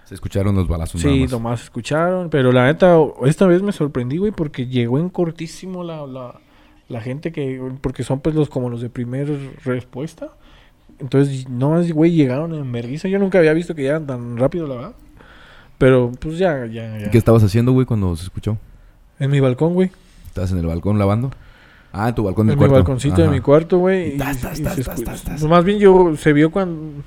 Se 0.06 0.13
escucharon 0.15 0.56
los 0.56 0.68
balazos 0.68 1.01
sí, 1.01 1.22
más. 1.22 1.32
nomás 1.32 1.63
escucharon, 1.63 2.29
pero 2.29 2.51
la 2.51 2.65
neta, 2.65 2.98
esta 3.25 3.46
vez 3.46 3.62
me 3.62 3.72
sorprendí, 3.72 4.18
güey, 4.18 4.32
porque 4.32 4.68
llegó 4.68 5.00
en 5.00 5.10
cortísimo 5.10 5.84
la, 5.84 6.06
la, 6.06 6.39
la 6.88 7.01
gente 7.01 7.32
que, 7.32 7.62
porque 7.82 8.03
son 8.03 8.20
pues 8.20 8.36
los 8.36 8.50
como 8.50 8.70
los 8.70 8.82
de 8.82 8.89
primer 8.89 9.29
respuesta. 9.63 10.29
Entonces, 11.00 11.48
no 11.50 11.82
güey, 11.94 12.12
llegaron 12.12 12.53
en 12.53 12.72
vergüenza. 12.72 13.08
Yo 13.08 13.20
nunca 13.20 13.38
había 13.39 13.53
visto 13.53 13.74
que 13.75 13.82
llegaran 13.84 14.06
tan 14.06 14.38
rápido, 14.38 14.68
la 14.68 14.75
verdad. 14.75 14.94
Pero, 15.77 16.12
pues 16.20 16.38
ya, 16.38 16.65
ya, 16.65 16.98
ya. 16.98 17.10
¿Qué 17.10 17.18
estabas 17.18 17.44
haciendo, 17.44 17.72
güey, 17.72 17.86
cuando 17.86 18.15
se 18.18 18.24
escuchó? 18.24 18.58
En 19.20 19.32
mi 19.32 19.39
balcón, 19.39 19.74
güey. 19.74 19.91
¿Estabas 20.27 20.51
en 20.51 20.58
el 20.60 20.65
balcón 20.68 21.00
lavando? 21.00 21.32
Ah, 21.94 22.10
en 22.10 22.15
tu 22.15 22.24
balcón 22.24 22.46
En 22.46 22.50
del 22.50 22.58
mi 22.58 22.60
cuarto. 22.60 22.74
balconcito 22.75 23.22
de 23.22 23.29
mi 23.29 23.39
cuarto, 23.39 23.77
güey. 23.79 24.10
Y 24.10 24.18
y- 24.18 25.44
y 25.44 25.48
más 25.48 25.63
bien 25.63 25.79
yo, 25.79 26.15
se 26.18 26.34
vio 26.34 26.51
cuando... 26.51 27.01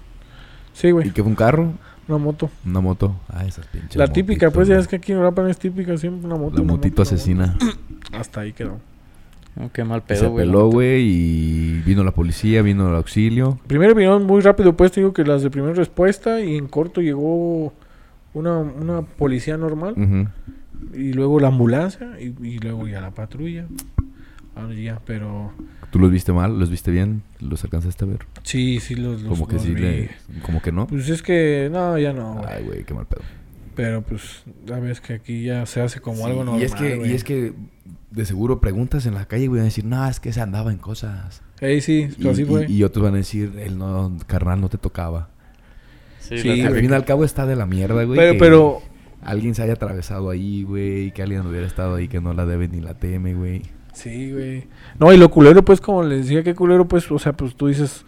Sí, 0.73 0.89
¿Y 0.89 0.91
güey, 0.91 1.11
qué 1.11 1.23
fue 1.23 1.31
un 1.31 1.37
carro? 1.37 1.73
una 2.09 2.19
moto. 2.19 2.51
Una 2.67 2.81
moto. 2.81 3.15
Ah, 3.29 3.45
esas 3.47 3.67
pinches 3.67 3.97
La 3.97 4.09
típica, 4.09 4.47
motitos, 4.47 4.55
pues 4.55 4.69
ya 4.69 4.77
es 4.79 4.89
que 4.89 4.97
aquí 4.97 5.13
en 5.13 5.19
Europa 5.19 5.49
es 5.49 5.57
típica 5.59 5.97
siempre 5.97 6.27
una 6.27 6.37
moto. 6.37 6.57
La 6.57 6.63
una 6.63 6.73
motito 6.73 6.91
moto, 6.93 7.03
asesina. 7.03 7.57
moto. 7.61 7.79
Hasta 8.13 8.41
ahí 8.41 8.53
quedó. 8.53 8.79
Oh, 9.61 9.69
qué 9.73 9.85
mal 9.85 10.03
pedo, 10.03 10.19
se 10.21 10.27
güey. 10.29 10.47
la 10.47 10.53
peló, 10.53 10.69
güey, 10.71 11.03
y 11.07 11.83
vino 11.85 12.03
la 12.05 12.13
policía, 12.13 12.63
vino 12.63 12.89
el 12.89 12.95
auxilio. 12.95 13.59
Primero 13.67 13.95
vinieron 13.95 14.25
muy 14.27 14.41
rápido, 14.41 14.75
pues 14.77 14.93
te 14.93 15.01
digo 15.01 15.13
que 15.13 15.25
las 15.25 15.43
de 15.43 15.51
primera 15.51 15.75
respuesta 15.75 16.41
y 16.41 16.57
en 16.57 16.69
corto 16.69 17.03
llegó 17.03 17.73
una, 18.35 18.59
una 18.59 19.03
policía 19.03 19.57
normal 19.59 19.95
y 20.95 21.13
luego 21.13 21.39
la 21.39 21.49
ambulancia 21.49 22.19
y, 22.19 22.35
y 22.47 22.59
luego 22.59 22.89
ya 22.89 23.01
la 23.03 23.11
patrulla. 23.11 23.67
Ahora 24.55 24.75
ya, 24.75 25.01
pero 25.07 25.53
¿Tú 25.91 25.99
los 25.99 26.11
viste 26.11 26.33
mal? 26.33 26.59
¿Los 26.59 26.69
viste 26.71 26.91
bien? 26.91 27.23
¿Los 27.41 27.65
alcanzaste 27.65 28.05
a 28.05 28.09
ver? 28.09 28.19
sí, 28.43 28.81
sí 28.81 28.95
los, 28.95 29.23
los 29.23 29.31
como 29.33 29.47
que 29.49 29.55
los 29.55 29.63
sí, 29.63 29.75
vi. 29.75 29.81
le- 29.81 30.11
como 30.45 30.61
que 30.63 30.73
no. 30.73 30.87
Pues 30.87 31.09
es 31.11 31.23
que 31.23 31.69
no, 31.73 31.99
ya 31.99 32.13
no. 32.15 32.43
Ay, 32.47 32.63
güey, 32.65 32.85
qué 32.85 32.93
mal 32.95 33.07
pedo. 33.07 33.23
Pero 33.75 34.03
pues 34.03 34.43
ya 34.67 34.79
ves 34.79 35.01
que 35.01 35.15
aquí 35.15 35.45
ya 35.45 35.65
se 35.67 35.81
hace 35.81 36.01
como 36.01 36.19
Sí, 36.19 36.23
algo 36.25 36.45
normal. 36.45 36.63
y 36.63 36.65
es 36.65 36.75
que, 36.75 37.03
y 37.07 37.13
es 37.13 37.25
que 37.25 37.53
de 38.11 38.27
seguro 38.27 38.61
preguntas 38.61 39.07
en 39.07 39.15
la 39.15 39.25
calle, 39.27 39.47
güey, 39.49 39.59
van 39.61 39.63
a 39.63 39.71
decir, 39.71 39.85
no, 39.85 40.07
es 40.09 40.21
que 40.21 40.33
se 40.33 40.41
andaba 40.41 40.71
en 40.73 40.79
cosas. 40.79 41.43
Ey, 41.61 41.81
sí, 41.81 42.09
Y, 42.19 42.29
así 42.29 42.45
fue. 42.45 42.67
y- 42.69 42.77
y 42.77 42.83
otros 42.85 43.05
van 43.05 43.15
a 43.15 43.19
decir, 43.19 43.53
el 43.59 43.79
no, 43.79 44.17
carnal, 44.27 44.61
no 44.61 44.69
te 44.69 44.79
tocaba. 44.79 45.29
Sí, 46.21 46.39
Sí, 46.39 46.61
al 46.63 46.75
fin 46.75 46.91
y 46.91 46.95
al 46.95 47.05
cabo 47.05 47.25
está 47.25 47.47
de 47.47 47.57
la 47.57 47.67
mierda, 47.67 48.05
güey. 48.05 48.17
pero, 48.19 48.33
que 48.33 48.39
pero, 48.39 48.83
Alguien 49.25 49.55
se 49.55 49.63
haya 49.63 49.75
atravesado 49.75 50.31
ahí, 50.31 50.65
güey. 50.65 51.13
Que 51.13 51.23
alguien 51.23 51.47
hubiera 51.47 51.65
estado 51.65 51.95
ahí 51.95 52.09
que 52.09 52.21
no 52.21 52.33
la 52.35 52.45
debe 52.45 52.67
ni 52.67 52.81
la 52.81 52.95
teme, 52.95 53.35
güey. 53.35 53.63
sí, 53.93 54.33
güey. 54.33 54.67
No, 54.99 55.13
y 55.13 55.17
lo 55.17 55.31
culero, 55.31 55.65
pues, 55.65 55.81
como 55.81 56.03
les 56.03 56.23
decía, 56.25 56.43
que 56.43 56.55
culero, 56.57 56.89
pues, 56.89 57.09
o 57.11 57.19
sea, 57.21 57.33
pues 57.33 57.55
tú 57.55 57.69
dices, 57.69 58.05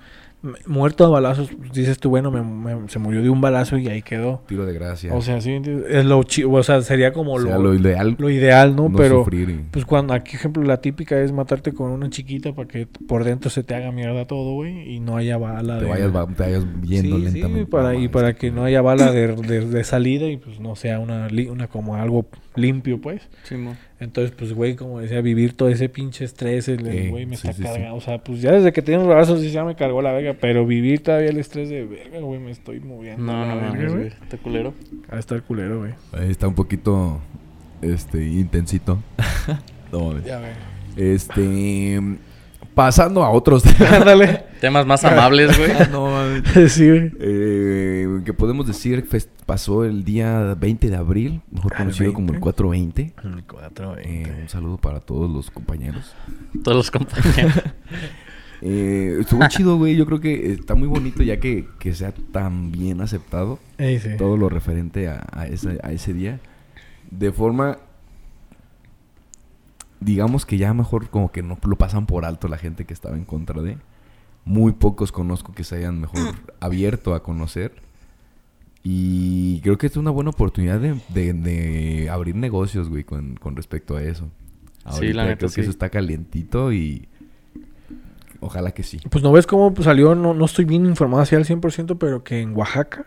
muerto 0.66 1.04
a 1.06 1.08
balazos, 1.08 1.48
pues, 1.56 1.72
dices 1.72 1.98
tú, 1.98 2.10
bueno, 2.10 2.30
me- 2.30 2.42
me- 2.42 2.88
se 2.88 2.98
murió 2.98 3.22
de 3.22 3.30
un 3.30 3.40
balazo 3.40 3.78
y 3.78 3.88
ahí 3.88 4.02
quedó. 4.02 4.42
Tiro 4.46 4.66
de 4.66 4.74
gracia. 4.74 5.12
O 5.14 5.22
sea, 5.22 5.40
sí, 5.40 5.50
entiendes? 5.52 5.86
es 5.90 6.04
lo 6.04 6.22
chi- 6.22 6.44
o 6.44 6.62
sea, 6.62 6.82
sería 6.82 7.12
como 7.12 7.34
O 7.34 7.40
sea, 7.40 7.56
lo, 7.56 7.64
lo 7.64 7.74
ideal, 7.74 8.14
lo 8.18 8.28
ideal, 8.30 8.76
¿no? 8.76 8.88
no, 8.88 8.96
Pero, 8.96 9.18
sufrir. 9.24 9.50
y- 9.50 9.64
pues 9.70 9.84
cuando, 9.84 10.12
aquí, 10.14 10.36
ejemplo, 10.36 10.62
la 10.62 10.80
típica 10.80 11.18
es 11.20 11.32
matarte 11.32 11.72
con 11.72 11.90
una 11.90 12.10
chiquita 12.10 12.52
para 12.52 12.68
que 12.68 12.86
por 12.86 13.24
dentro 13.24 13.50
se 13.50 13.62
te 13.64 13.74
haga 13.74 13.90
mierda 13.92 14.26
todo, 14.26 14.52
güey, 14.52 14.94
y 14.94 15.00
no 15.00 15.16
haya 15.16 15.38
bala 15.38 15.78
te, 15.78 15.84
de... 15.84 15.90
vayas, 15.90 16.14
va- 16.14 16.26
te 16.26 16.42
vayas 16.42 16.64
yendo 16.82 17.16
Sí, 17.16 17.22
sí, 17.26 17.32
lentamente. 17.32 17.70
para, 17.70 17.94
y 17.94 18.08
para 18.08 18.34
que 18.34 18.50
no 18.50 18.64
haya 18.64 18.82
bala 18.82 19.10
de, 19.12 19.34
de- 19.36 19.66
de 19.66 19.84
salida 19.84 20.26
y 20.28 20.36
pues 20.36 20.60
no 20.60 20.76
sea 20.76 20.98
una, 21.00 21.28
li- 21.28 21.48
una 21.48 21.68
como 21.68 21.96
algo 21.96 22.26
limpio, 22.54 23.00
pues. 23.00 23.22
Simón. 23.44 23.76
Entonces, 24.04 24.34
pues, 24.36 24.52
güey, 24.52 24.76
como 24.76 25.00
decía, 25.00 25.20
vivir 25.20 25.54
todo 25.56 25.68
ese 25.68 25.88
pinche 25.88 26.24
estrés, 26.24 26.68
el 26.68 26.86
el 26.86 26.98
Eh, 26.98 27.08
güey 27.10 27.26
me 27.26 27.36
sí, 27.36 27.48
está 27.48 27.52
sí, 27.56 27.62
sí. 27.62 27.68
cargando. 27.68 27.96
O 27.96 28.00
sea, 28.00 28.18
pues 28.18 28.40
ya 28.42 28.52
desde 28.52 28.72
que 28.72 28.82
tenía 28.82 29.00
un 29.00 29.08
brazos 29.08 29.40
sí 29.40 29.50
ya 29.50 29.64
me 29.64 29.74
cargó 29.74 30.02
la 30.02 30.12
verga, 30.12 30.36
pero 30.40 30.66
vivir 30.66 31.02
todavía 31.02 31.30
el 31.30 31.38
estrés 31.38 31.68
de 31.70 31.84
verga, 31.84 32.20
güey, 32.20 32.38
me 32.38 32.50
estoy 32.50 32.80
moviendo. 32.80 33.22
No, 33.24 33.46
no 33.46 33.56
verga, 33.60 33.92
güey. 33.92 34.06
Está 34.08 34.36
culero. 34.36 34.74
A 35.10 35.18
estar 35.18 35.42
culero, 35.42 35.80
güey. 35.80 35.92
Ahí 36.12 36.30
está 36.30 36.46
un 36.46 36.54
poquito, 36.54 37.20
este, 37.82 38.24
intensito. 38.24 39.02
no 39.92 40.00
mames. 40.08 40.24
Ya, 40.24 40.38
güey. 40.38 40.50
Este, 40.96 42.00
pasando 42.74 43.24
a 43.24 43.30
otros 43.30 43.62
temas. 43.64 43.92
Ándale. 43.92 44.44
Temas 44.60 44.86
más 44.86 45.04
amables, 45.04 45.56
güey. 45.58 45.70
no 45.90 46.06
mames. 46.10 46.72
sí, 46.72 46.88
güey. 46.88 47.12
Eh, 47.20 47.93
que 48.24 48.32
podemos 48.34 48.66
decir 48.66 49.06
pasó 49.46 49.84
el 49.84 50.04
día 50.04 50.54
20 50.54 50.90
de 50.90 50.96
abril, 50.96 51.42
mejor 51.50 51.72
Ah, 51.74 51.78
conocido 51.78 52.12
como 52.12 52.26
el 52.32 52.40
20. 52.40 52.40
420. 52.40 53.14
El 53.24 53.44
4, 53.44 53.98
Eh, 53.98 54.38
un 54.42 54.48
saludo 54.48 54.78
para 54.78 55.00
todos 55.00 55.30
los 55.30 55.50
compañeros. 55.50 56.14
Todos 56.62 56.76
los 56.76 56.90
compañeros. 56.90 57.52
Eh, 58.66 59.18
estuvo 59.20 59.46
chido, 59.48 59.76
güey. 59.76 59.94
Yo 59.94 60.06
creo 60.06 60.20
que 60.20 60.52
está 60.52 60.74
muy 60.74 60.88
bonito 60.88 61.22
ya 61.22 61.38
que, 61.38 61.68
que 61.78 61.92
sea 61.92 62.14
tan 62.32 62.72
bien 62.72 63.02
aceptado 63.02 63.58
Ey, 63.76 63.98
sí. 63.98 64.10
todo 64.16 64.38
lo 64.38 64.48
referente 64.48 65.06
a, 65.08 65.26
a 65.32 65.46
ese, 65.46 65.78
a 65.82 65.92
ese 65.92 66.14
día. 66.14 66.40
De 67.10 67.30
forma, 67.30 67.76
digamos 70.00 70.46
que 70.46 70.56
ya 70.56 70.72
mejor 70.72 71.10
como 71.10 71.30
que 71.30 71.42
no 71.42 71.58
lo 71.62 71.76
pasan 71.76 72.06
por 72.06 72.24
alto 72.24 72.48
la 72.48 72.56
gente 72.56 72.86
que 72.86 72.94
estaba 72.94 73.16
en 73.16 73.24
contra 73.24 73.60
de. 73.60 73.76
Muy 74.46 74.72
pocos 74.72 75.12
conozco 75.12 75.52
que 75.52 75.64
se 75.64 75.76
hayan 75.76 76.00
mejor 76.00 76.34
abierto 76.60 77.14
a 77.14 77.22
conocer. 77.22 77.72
Y 78.86 79.60
creo 79.62 79.78
que 79.78 79.86
es 79.86 79.96
una 79.96 80.10
buena 80.10 80.28
oportunidad 80.30 80.78
de, 80.78 80.94
de- 81.08 81.32
de 81.32 82.10
abrir 82.10 82.34
negocios, 82.36 82.90
güey, 82.90 83.02
con, 83.02 83.34
con 83.36 83.56
respecto 83.56 83.96
a 83.96 84.02
eso. 84.02 84.28
Sí, 84.92 85.14
la 85.14 85.24
neta, 85.24 85.38
creo 85.38 85.48
que 85.48 85.54
sí. 85.54 85.60
eso 85.62 85.70
está 85.70 85.88
calientito 85.88 86.70
y 86.70 87.08
ojalá 88.40 88.72
que 88.72 88.82
sí. 88.82 88.98
Pues 89.10 89.24
no 89.24 89.32
ves 89.32 89.46
cómo 89.46 89.72
pues, 89.72 89.86
salió, 89.86 90.14
no, 90.14 90.34
no 90.34 90.44
estoy 90.44 90.66
bien 90.66 90.84
informado 90.84 91.22
así 91.22 91.34
al 91.34 91.46
100%, 91.46 91.96
pero 91.98 92.22
que 92.22 92.40
en 92.42 92.54
Oaxaca, 92.54 93.06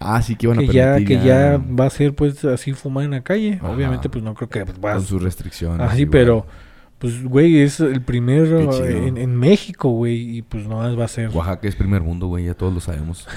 Ah, 0.00 0.20
sí 0.20 0.34
que 0.36 0.46
iban 0.46 0.58
a 0.58 0.62
que 0.62 0.66
ya, 0.72 0.94
permitir 0.94 1.20
que 1.20 1.24
ya 1.24 1.56
va 1.58 1.86
a 1.86 1.90
ser 1.90 2.14
pues 2.14 2.44
así 2.44 2.72
fumar 2.74 3.04
en 3.04 3.12
la 3.12 3.22
calle. 3.22 3.54
Ajá. 3.62 3.70
Obviamente, 3.70 4.10
pues 4.10 4.22
no 4.24 4.34
creo 4.34 4.48
que 4.50 4.60
pues, 4.64 4.72
con 4.72 4.82
vas 4.82 5.04
sus 5.04 5.22
restricciones. 5.22 5.80
así, 5.88 6.02
igual. 6.02 6.10
pero 6.10 6.46
pues 6.98 7.22
güey, 7.24 7.60
es 7.62 7.78
el 7.80 8.02
primero 8.02 8.58
Qué 8.70 8.76
chido. 8.76 8.86
en, 8.88 9.16
en 9.16 9.36
México, 9.36 9.88
güey, 9.90 10.38
y 10.38 10.42
pues 10.42 10.66
no 10.66 10.78
más 10.78 10.98
va 10.98 11.04
a 11.04 11.08
ser. 11.08 11.30
Oaxaca 11.30 11.66
es 11.68 11.76
primer 11.76 12.02
mundo, 12.02 12.26
güey, 12.26 12.44
ya 12.46 12.54
todos 12.54 12.74
lo 12.74 12.80
sabemos. 12.80 13.26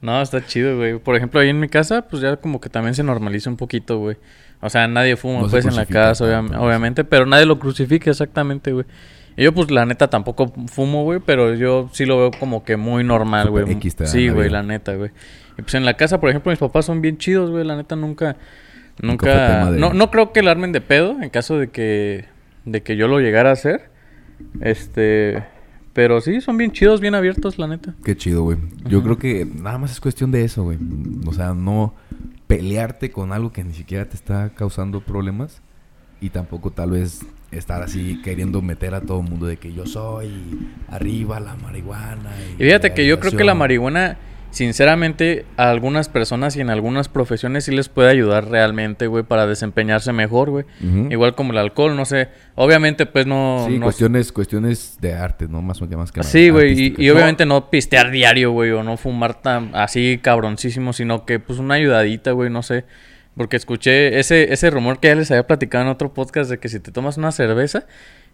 no, 0.00 0.22
está 0.22 0.44
chido, 0.46 0.76
güey. 0.76 0.98
Por 0.98 1.16
ejemplo, 1.16 1.40
ahí 1.40 1.48
en 1.50 1.60
mi 1.60 1.68
casa, 1.68 2.02
pues 2.08 2.22
ya 2.22 2.36
como 2.36 2.60
que 2.60 2.68
también 2.68 2.94
se 2.94 3.02
normaliza 3.02 3.50
un 3.50 3.56
poquito, 3.56 3.98
güey. 3.98 4.16
O 4.62 4.68
sea, 4.70 4.86
nadie 4.88 5.16
fuma, 5.16 5.40
No 5.42 5.48
pues, 5.48 5.64
en 5.66 5.76
la 5.76 5.86
casa, 5.86 6.24
obviamente. 6.24 7.04
Pero 7.04 7.26
nadie 7.26 7.46
lo 7.46 7.58
crucifica 7.58 8.10
exactamente, 8.10 8.72
güey. 8.72 8.84
Y 9.36 9.44
yo, 9.44 9.52
pues, 9.54 9.70
la 9.70 9.86
neta, 9.86 10.08
tampoco 10.10 10.52
fumo, 10.66 11.04
güey. 11.04 11.20
Pero 11.24 11.54
yo 11.54 11.88
sí 11.92 12.04
lo 12.04 12.18
veo 12.18 12.30
como 12.30 12.64
que 12.64 12.76
muy 12.76 13.04
normal, 13.04 13.48
güey. 13.50 13.64
Sí, 14.06 14.28
güey, 14.28 14.48
vida. 14.48 14.58
la 14.58 14.62
neta, 14.62 14.94
güey. 14.94 15.10
Y 15.58 15.62
pues 15.62 15.74
en 15.74 15.84
la 15.84 15.94
casa, 15.94 16.20
por 16.20 16.30
ejemplo, 16.30 16.50
mis 16.50 16.58
papás 16.58 16.84
son 16.86 17.00
bien 17.00 17.16
chidos, 17.18 17.50
güey. 17.50 17.64
La 17.64 17.76
neta, 17.76 17.96
nunca... 17.96 18.36
Nunca 19.02 19.24
fue 19.26 19.34
Nunca... 19.34 19.46
tema 19.48 19.70
de- 19.70 19.78
No, 19.78 19.94
no 19.94 20.10
creo 20.10 20.32
que 20.32 20.42
la 20.42 20.50
armen 20.50 20.72
de 20.72 20.80
pedo 20.80 21.16
en 21.22 21.30
caso 21.30 21.58
de 21.58 21.68
que... 21.68 22.26
De 22.66 22.82
que 22.82 22.96
yo 22.96 23.08
lo 23.08 23.18
llegara 23.20 23.50
a 23.50 23.52
hacer. 23.54 23.90
Este... 24.60 25.42
Pero 25.92 26.20
sí, 26.20 26.40
son 26.40 26.56
bien 26.56 26.70
chidos, 26.70 27.00
bien 27.00 27.14
abiertos, 27.14 27.58
la 27.58 27.66
neta. 27.66 27.94
Qué 28.04 28.16
chido, 28.16 28.42
güey. 28.42 28.58
Yo 28.88 29.02
creo 29.02 29.18
que 29.18 29.44
nada 29.44 29.78
más 29.78 29.90
es 29.90 30.00
cuestión 30.00 30.30
de 30.30 30.44
eso, 30.44 30.62
güey. 30.62 30.78
O 31.26 31.32
sea, 31.32 31.54
no 31.54 31.94
pelearte 32.46 33.10
con 33.10 33.32
algo 33.32 33.52
que 33.52 33.64
ni 33.64 33.74
siquiera 33.74 34.08
te 34.08 34.16
está 34.16 34.50
causando 34.50 35.00
problemas. 35.00 35.62
Y 36.20 36.30
tampoco 36.30 36.70
tal 36.70 36.90
vez 36.90 37.24
estar 37.50 37.82
así 37.82 38.20
queriendo 38.22 38.62
meter 38.62 38.94
a 38.94 39.00
todo 39.00 39.20
el 39.20 39.28
mundo 39.28 39.46
de 39.46 39.56
que 39.56 39.72
yo 39.72 39.86
soy 39.86 40.30
arriba 40.88 41.40
la 41.40 41.56
marihuana. 41.56 42.30
Y 42.58 42.62
fíjate 42.62 42.92
que 42.92 43.06
yo 43.06 43.18
creo 43.18 43.32
que 43.32 43.44
la 43.44 43.54
marihuana 43.54 44.18
sinceramente, 44.50 45.44
a 45.56 45.70
algunas 45.70 46.08
personas 46.08 46.56
y 46.56 46.60
en 46.60 46.70
algunas 46.70 47.08
profesiones 47.08 47.64
sí 47.64 47.72
les 47.72 47.88
puede 47.88 48.10
ayudar 48.10 48.48
realmente, 48.48 49.06
güey, 49.06 49.24
para 49.24 49.46
desempeñarse 49.46 50.12
mejor, 50.12 50.50
güey. 50.50 50.64
Igual 51.10 51.34
como 51.34 51.52
el 51.52 51.58
alcohol, 51.58 51.96
no 51.96 52.04
sé. 52.04 52.28
Obviamente, 52.56 53.06
pues 53.06 53.26
no... 53.26 53.64
Sí, 53.68 53.78
no- 53.78 53.86
cuestiones, 53.86 54.32
cuestiones 54.32 54.98
de 55.00 55.14
arte, 55.14 55.48
¿no? 55.48 55.62
Más 55.62 55.80
o 55.80 55.86
menos 55.86 56.12
que 56.12 56.20
nada. 56.20 56.30
Sí, 56.30 56.50
güey, 56.50 56.78
y, 56.78 56.94
y 56.98 57.10
obviamente 57.10 57.46
no 57.46 57.70
pistear 57.70 58.10
diario, 58.10 58.50
güey, 58.52 58.70
o 58.72 58.82
no 58.82 58.96
fumar 58.96 59.40
tan 59.40 59.74
así 59.74 60.18
cabroncísimo, 60.22 60.92
sino 60.92 61.24
que 61.24 61.38
pues 61.38 61.58
una 61.58 61.74
ayudadita, 61.74 62.32
güey, 62.32 62.50
no 62.50 62.62
sé. 62.62 62.84
Porque 63.36 63.56
escuché 63.56 64.18
ese, 64.18 64.52
ese 64.52 64.70
rumor 64.70 64.98
que 64.98 65.08
ya 65.08 65.14
les 65.14 65.30
había 65.30 65.46
platicado 65.46 65.84
en 65.84 65.90
otro 65.90 66.12
podcast 66.12 66.50
de 66.50 66.58
que 66.58 66.68
si 66.68 66.80
te 66.80 66.90
tomas 66.90 67.16
una 67.16 67.30
cerveza, 67.32 67.86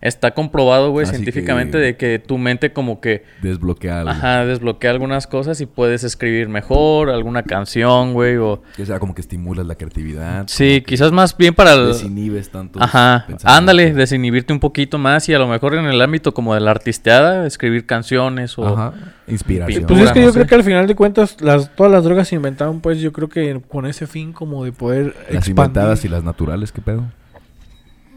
está 0.03 0.33
comprobado, 0.33 0.91
güey, 0.91 1.05
Así 1.05 1.17
científicamente 1.17 1.79
que- 1.79 1.85
de 1.85 1.97
que 1.97 2.19
tu 2.19 2.39
mente 2.39 2.73
como 2.73 3.01
que, 3.01 3.25
Desbloquear. 3.43 3.99
algo. 4.01 4.11
ajá, 4.11 4.45
desbloquea 4.45 4.91
algunas 4.91 5.27
cosas 5.27 5.61
y 5.61 5.67
puedes 5.67 6.05
escribir 6.05 6.49
mejor, 6.49 7.11
alguna 7.11 7.43
canción, 7.43 8.13
güey, 8.13 8.37
o... 8.37 8.63
Que 8.77 8.85
sea 8.87 8.99
como 8.99 9.15
que 9.15 9.21
estimulas 9.23 9.67
la 9.67 9.75
creatividad. 9.75 10.45
Sí, 10.49 10.83
quizás 10.87 11.13
más 11.13 11.37
bien 11.37 11.55
para 11.55 11.73
el... 11.73 11.87
Desinhibes 11.89 12.51
tanto. 12.51 12.81
Ajá, 12.83 13.27
ándale, 13.45 13.95
desinhibirte 13.95 14.53
un 14.53 14.61
poquito 14.61 14.99
más 14.99 15.29
y 15.29 15.35
a 15.35 15.39
lo 15.39 15.49
mejor 15.49 15.75
en 15.75 15.87
el 15.87 16.01
ámbito 16.01 16.33
como 16.35 16.55
de 16.55 16.61
la 16.61 16.71
artisteada, 16.73 17.47
escribir 17.47 17.87
canciones 17.87 18.59
o... 18.59 18.67
Ajá. 18.67 18.93
Inspiración. 19.29 19.87
Pues 19.87 20.01
es 20.03 20.13
que 20.13 20.21
no 20.21 20.27
yo 20.27 20.33
sé. 20.33 20.39
creo 20.39 20.47
que 20.47 20.55
al 20.55 20.63
final 20.63 20.87
de 20.87 20.95
cuentas 20.95 21.41
las, 21.41 21.75
todas 21.75 21.91
las 21.91 22.05
drogas 22.05 22.29
se 22.29 22.37
inventaron 22.37 22.81
pues 22.81 23.01
yo 23.01 23.13
creo 23.13 23.29
que 23.29 23.61
con 23.69 23.85
ese 23.87 24.07
fin 24.07 24.33
como 24.33 24.65
de 24.65 24.71
poder 24.73 25.07
Las 25.07 25.17
expandir. 25.17 25.49
inventadas 25.51 26.05
y 26.05 26.09
las 26.09 26.23
naturales, 26.23 26.71
¿qué 26.71 26.81
pedo? 26.81 27.05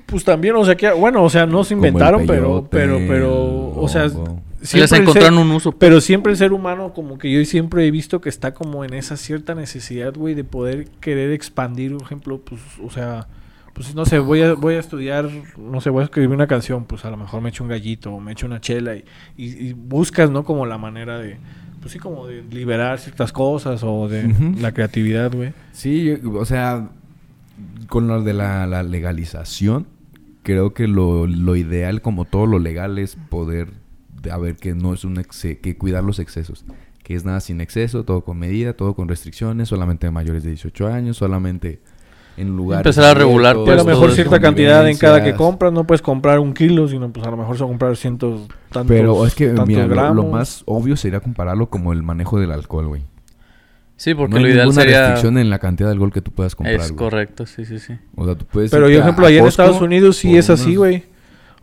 Pues 0.09 0.23
también, 0.23 0.55
o 0.55 0.65
sea 0.65 0.75
que, 0.75 0.91
bueno, 0.91 1.23
o 1.23 1.29
sea, 1.29 1.45
no 1.45 1.63
se 1.63 1.73
inventaron, 1.75 2.21
pero, 2.25 2.43
peyote, 2.43 2.67
pero, 2.71 2.97
pero, 3.07 3.81
o 3.81 3.87
sea, 3.87 4.05
les 4.79 4.89
encontraron 5.01 5.35
ser- 5.37 5.45
un 5.45 5.51
uso. 5.51 5.71
Pero 5.71 6.01
siempre 6.01 6.31
el 6.31 6.37
ser 6.37 6.51
humano, 6.53 6.93
como 6.93 7.17
que 7.17 7.31
yo 7.31 7.43
siempre 7.45 7.85
he 7.87 7.91
visto 7.91 8.19
que 8.21 8.29
está 8.29 8.53
como 8.53 8.83
en 8.83 8.93
esa 8.93 9.17
cierta 9.17 9.55
necesidad, 9.55 10.13
güey, 10.15 10.33
de 10.35 10.43
poder 10.43 10.87
querer 10.99 11.31
expandir, 11.31 11.93
por 11.93 12.01
ejemplo, 12.03 12.39
pues, 12.39 12.61
o 12.83 12.89
sea, 12.89 13.27
pues 13.73 13.95
no 13.95 14.05
sé, 14.05 14.19
voy 14.19 14.41
a, 14.41 14.53
voy 14.55 14.73
a 14.75 14.79
estudiar, 14.79 15.29
no 15.57 15.79
sé, 15.79 15.89
voy 15.89 16.01
a 16.01 16.05
escribir 16.05 16.29
una 16.31 16.47
canción, 16.47 16.83
pues 16.85 17.05
a 17.05 17.09
lo 17.11 17.17
mejor 17.17 17.39
me 17.41 17.49
echo 17.49 17.63
un 17.63 17.69
gallito 17.69 18.11
o 18.11 18.19
me 18.19 18.31
echo 18.33 18.45
una 18.47 18.59
chela 18.59 18.95
y, 18.95 19.05
y- 19.37 19.67
y 19.69 19.73
buscas, 19.73 20.29
¿no? 20.29 20.43
Como 20.43 20.65
la 20.65 20.77
manera 20.77 21.17
de, 21.19 21.37
pues 21.79 21.93
sí, 21.93 21.99
como 21.99 22.27
de 22.27 22.43
liberar 22.51 22.99
ciertas 22.99 23.31
cosas 23.31 23.81
o 23.83 24.09
de 24.09 24.33
la 24.59 24.73
creatividad, 24.73 25.31
güey. 25.33 25.53
Sí, 25.71 26.17
yo- 26.21 26.33
o 26.33 26.43
sea, 26.45 26.89
con 27.87 28.07
lo 28.07 28.21
de 28.21 28.33
la, 28.33 28.67
la 28.67 28.83
legalización, 28.83 29.87
creo 30.43 30.73
que 30.73 30.87
lo, 30.87 31.27
lo 31.27 31.55
ideal, 31.55 32.01
como 32.01 32.25
todo 32.25 32.45
lo 32.45 32.59
legal, 32.59 32.97
es 32.97 33.15
poder, 33.29 33.71
de- 34.21 34.31
a 34.31 34.37
ver, 34.37 34.55
que 34.55 34.73
no 34.75 34.93
es 34.93 35.03
un 35.05 35.23
que 35.61 35.77
cuidar 35.77 36.03
los 36.03 36.19
excesos. 36.19 36.65
Que 37.03 37.15
es 37.15 37.25
nada 37.25 37.39
sin 37.39 37.59
exceso, 37.61 38.03
todo 38.05 38.23
con 38.23 38.37
medida, 38.37 38.73
todo 38.73 38.93
con 38.93 39.07
restricciones, 39.07 39.69
solamente 39.69 40.09
mayores 40.11 40.43
de 40.43 40.49
18 40.49 40.87
años, 40.87 41.17
solamente 41.17 41.81
en 42.37 42.55
lugares... 42.55 42.85
Empezar 42.85 43.05
a 43.05 43.13
regular, 43.19 43.55
Y 43.55 43.59
a 43.59 43.75
lo 43.75 43.83
Pues, 43.83 43.85
mejor 43.85 44.11
cierta 44.11 44.39
cantidad 44.39 44.87
en 44.87 44.97
cada 44.97 45.23
que 45.23 45.33
compras, 45.33 45.73
no 45.73 45.85
puedes 45.85 46.01
comprar 46.01 46.39
un 46.39 46.53
kilo, 46.53 46.87
sino 46.87 47.11
pues 47.11 47.25
a 47.25 47.31
lo 47.31 47.37
mejor 47.37 47.55
se 47.57 47.63
va 47.63 47.67
a 47.67 47.69
comprar 47.69 47.97
cientos, 47.97 48.47
tantos, 48.71 48.87
Pero 48.87 49.25
es 49.25 49.35
que, 49.35 49.47
mira, 49.65 49.87
lo, 49.87 50.13
lo 50.13 50.23
más 50.25 50.63
obvio 50.65 50.95
sería 50.95 51.19
compararlo 51.19 51.69
como 51.69 51.91
el 51.93 52.03
manejo 52.03 52.39
del 52.39 52.51
alcohol, 52.51 52.87
güey. 52.87 53.03
Sí, 53.99 54.13
porque 54.15 54.31
no 54.31 54.37
hay 54.37 54.43
lo 54.43 54.49
ideal 54.49 54.65
ninguna 54.67 54.81
sería... 54.81 54.99
restricción 55.01 55.37
en 55.37 55.49
la 55.49 55.59
cantidad 55.59 55.89
de 55.89 55.93
alcohol 55.93 56.13
que 56.13 56.21
tú 56.21 56.31
puedas 56.31 56.55
comprar, 56.55 56.75
Es 56.79 56.91
güey. 56.91 56.95
correcto, 56.97 57.45
sí, 57.45 57.65
sí, 57.65 57.79
sí. 57.79 57.93
O 58.15 58.23
sea, 58.25 58.35
tú 58.35 58.45
puedes 58.45 58.71
Pero, 58.71 58.83
por 58.85 58.91
ejemplo, 58.93 59.25
allá 59.27 59.39
en 59.39 59.45
Estados 59.47 59.81
Unidos 59.81 60.15
sí 60.15 60.37
es 60.37 60.49
así, 60.49 60.69
unos- 60.69 60.77
güey. 60.77 61.03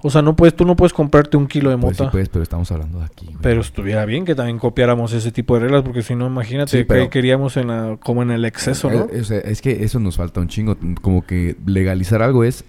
O 0.02 0.10
sea, 0.10 0.20
no 0.20 0.36
puedes, 0.36 0.54
tú 0.54 0.66
no 0.66 0.76
puedes 0.76 0.92
comprarte 0.92 1.38
un 1.38 1.46
kilo 1.46 1.70
de 1.70 1.78
Pues 1.78 1.96
sí, 1.96 2.02
mota. 2.02 2.12
pues, 2.12 2.28
pero 2.28 2.42
estamos 2.42 2.70
hablando 2.70 2.98
de 2.98 3.06
aquí, 3.06 3.24
güey. 3.24 3.38
Pero 3.40 3.62
estuviera 3.62 4.04
bien 4.04 4.26
que 4.26 4.34
también 4.34 4.58
copiáramos 4.58 5.14
ese 5.14 5.32
tipo 5.32 5.54
de 5.54 5.60
reglas, 5.60 5.82
porque 5.82 6.02
si 6.02 6.14
no, 6.14 6.26
imagínate 6.26 6.82
Sí, 6.82 6.84
que 6.86 7.08
queríamos 7.08 7.56
en 7.56 7.68
la- 7.68 7.96
como 8.04 8.22
en 8.22 8.30
el 8.30 8.44
exceso, 8.44 8.90
¿no? 8.90 9.08
Eh, 9.10 9.22
o 9.22 9.24
sea, 9.24 9.38
es 9.38 9.62
que 9.62 9.82
eso 9.84 9.98
nos 9.98 10.18
falta 10.18 10.38
un 10.40 10.48
chingo. 10.48 10.76
Como 11.00 11.24
que 11.26 11.56
legalizar 11.66 12.20
algo 12.22 12.44
es 12.44 12.64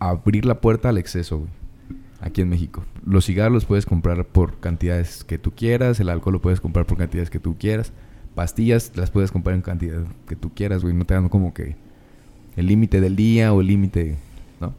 abrir 0.00 0.44
la 0.44 0.60
puerta 0.60 0.88
al 0.88 0.98
exceso, 0.98 1.38
güey. 1.38 1.50
Aquí 2.20 2.40
en 2.40 2.48
México. 2.48 2.84
Los 3.06 3.24
cigarros 3.26 3.52
los 3.54 3.64
puedes 3.64 3.86
comprar 3.86 4.24
por 4.26 4.58
cantidades 4.58 5.22
que 5.24 5.38
tú 5.38 5.52
quieras. 5.52 5.98
El 6.00 6.08
alcohol 6.08 6.34
lo 6.34 6.40
puedes 6.42 6.60
comprar 6.60 6.84
por 6.86 6.98
cantidades 6.98 7.30
que 7.30 7.38
tú 7.38 7.56
quieras. 7.58 7.92
Pastillas 8.34 8.92
las 8.96 9.10
puedes 9.10 9.30
comprar 9.30 9.54
en 9.54 9.62
cantidad 9.62 10.02
que 10.26 10.36
tú 10.36 10.50
quieras, 10.54 10.82
güey. 10.82 10.94
No 10.94 11.04
te 11.04 11.14
dan 11.14 11.28
como 11.28 11.52
que 11.52 11.76
el 12.56 12.66
límite 12.66 13.00
del 13.00 13.16
día 13.16 13.52
o 13.52 13.60
el 13.60 13.66
límite, 13.66 14.16
¿no? 14.60 14.74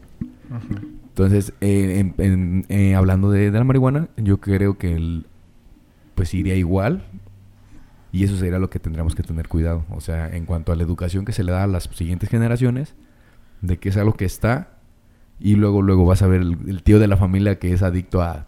Entonces, 1.09 1.53
eh, 1.61 1.99
en- 1.99 2.13
en- 2.17 2.65
eh, 2.69 2.95
hablando 2.95 3.29
de, 3.29 3.51
de 3.51 3.57
la 3.57 3.63
marihuana, 3.63 4.07
yo 4.17 4.39
creo 4.39 4.77
que 4.77 4.95
el, 4.95 5.27
pues 6.15 6.33
iría 6.33 6.55
igual. 6.55 7.03
Y 8.11 8.23
eso 8.23 8.37
sería 8.37 8.59
lo 8.59 8.69
que 8.69 8.79
tendríamos 8.79 9.15
que 9.15 9.23
tener 9.23 9.47
cuidado. 9.47 9.85
O 9.89 9.99
sea, 10.01 10.29
en 10.35 10.45
cuanto 10.45 10.71
a 10.71 10.75
la 10.75 10.83
educación 10.83 11.25
que 11.25 11.31
se 11.31 11.43
le 11.43 11.51
da 11.51 11.63
a 11.63 11.67
las 11.67 11.83
siguientes 11.93 12.29
generaciones, 12.29 12.95
de 13.61 13.77
que 13.77 13.89
es 13.89 13.97
algo 13.97 14.13
que 14.13 14.25
está, 14.25 14.77
y 15.39 15.55
luego, 15.55 15.81
luego 15.81 16.05
vas 16.05 16.21
a 16.21 16.27
ver 16.27 16.41
el, 16.41 16.57
el 16.67 16.83
tío 16.83 16.99
de 16.99 17.07
la 17.07 17.17
familia 17.17 17.57
que 17.59 17.73
es 17.73 17.81
adicto 17.81 18.21
a, 18.21 18.45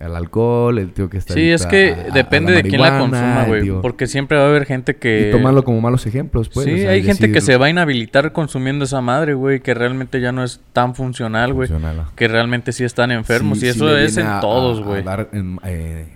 al 0.00 0.14
alcohol, 0.16 0.78
el 0.78 0.92
tío 0.92 1.10
que 1.10 1.18
está 1.18 1.34
Sí, 1.34 1.50
es 1.50 1.66
que 1.66 1.90
a- 1.92 1.96
a- 1.96 2.00
a 2.08 2.10
depende 2.14 2.52
de 2.52 2.62
quién 2.62 2.80
la 2.80 2.98
consuma, 2.98 3.44
güey. 3.46 3.68
Porque 3.82 4.06
siempre 4.06 4.38
va 4.38 4.44
a 4.44 4.48
haber 4.48 4.64
gente 4.64 4.96
que... 4.96 5.28
Y 5.28 5.32
tomarlo 5.32 5.64
como 5.64 5.80
malos 5.80 6.06
ejemplos, 6.06 6.48
pues. 6.48 6.66
sí, 6.66 6.72
o 6.74 6.76
sea, 6.76 6.90
hay 6.90 7.00
y 7.00 7.02
gente 7.02 7.26
que 7.28 7.32
decir, 7.34 7.42
se 7.54 7.56
va 7.56 7.66
a 7.66 7.70
inhabilitar 7.70 8.32
consumiendo 8.32 8.84
esa 8.84 9.00
madre, 9.00 9.34
güey, 9.34 9.60
que 9.60 9.74
realmente 9.74 10.20
ya 10.20 10.30
no 10.32 10.44
es 10.44 10.60
tan 10.72 10.94
funcional, 10.94 11.52
güey. 11.52 11.68
Que 12.14 12.28
realmente 12.28 12.72
sí 12.72 12.84
están 12.84 13.10
enfermos. 13.10 13.58
Sí, 13.58 13.66
y 13.66 13.72
sí 13.72 13.76
eso 13.76 13.96
es 13.96 14.16
en 14.16 14.26
a- 14.28 14.40
todos, 14.40 14.82
güey. 14.84 15.02
dar, 15.02 15.28
eh, 15.64 16.06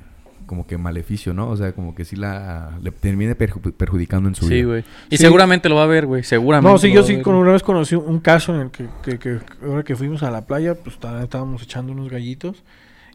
como 0.47 0.67
que 0.67 0.77
maleficio, 0.77 1.33
¿no? 1.33 1.49
O 1.49 1.57
sea, 1.57 1.73
como 1.73 1.95
que 1.95 2.05
sí 2.05 2.15
la 2.15 2.73
le 2.83 2.91
termine 2.91 3.37
perju- 3.37 3.73
perjudicando 3.73 4.29
en 4.29 4.35
su 4.35 4.47
Sí, 4.47 4.55
vida. 4.57 4.67
güey. 4.67 4.85
Y 5.09 5.17
Sí. 5.17 5.23
seguramente 5.25 5.69
lo 5.71 5.77
va 5.77 5.85
a 5.85 5.87
ver, 5.87 6.05
güey. 6.05 6.23
Seguramente. 6.25 6.71
No, 6.71 6.77
sí, 6.79 6.89
lo 6.89 6.95
yo 6.97 7.01
va 7.01 7.07
sí 7.07 7.15
ver, 7.15 7.23
con 7.23 7.35
una 7.37 7.53
vez 7.53 7.63
conocí 7.63 7.95
un 7.95 8.21
caso 8.21 8.55
en 8.55 8.61
el 8.61 8.71
que, 8.71 8.87
que, 9.03 9.19
que 9.19 9.39
ahora 9.65 9.83
que 9.83 9.97
fuimos 9.97 10.23
a 10.23 10.31
la 10.31 10.43
playa, 10.43 10.75
pues 10.75 10.97
estábamos 11.23 11.63
echando 11.63 11.93
unos 11.93 12.11
gallitos 12.11 12.63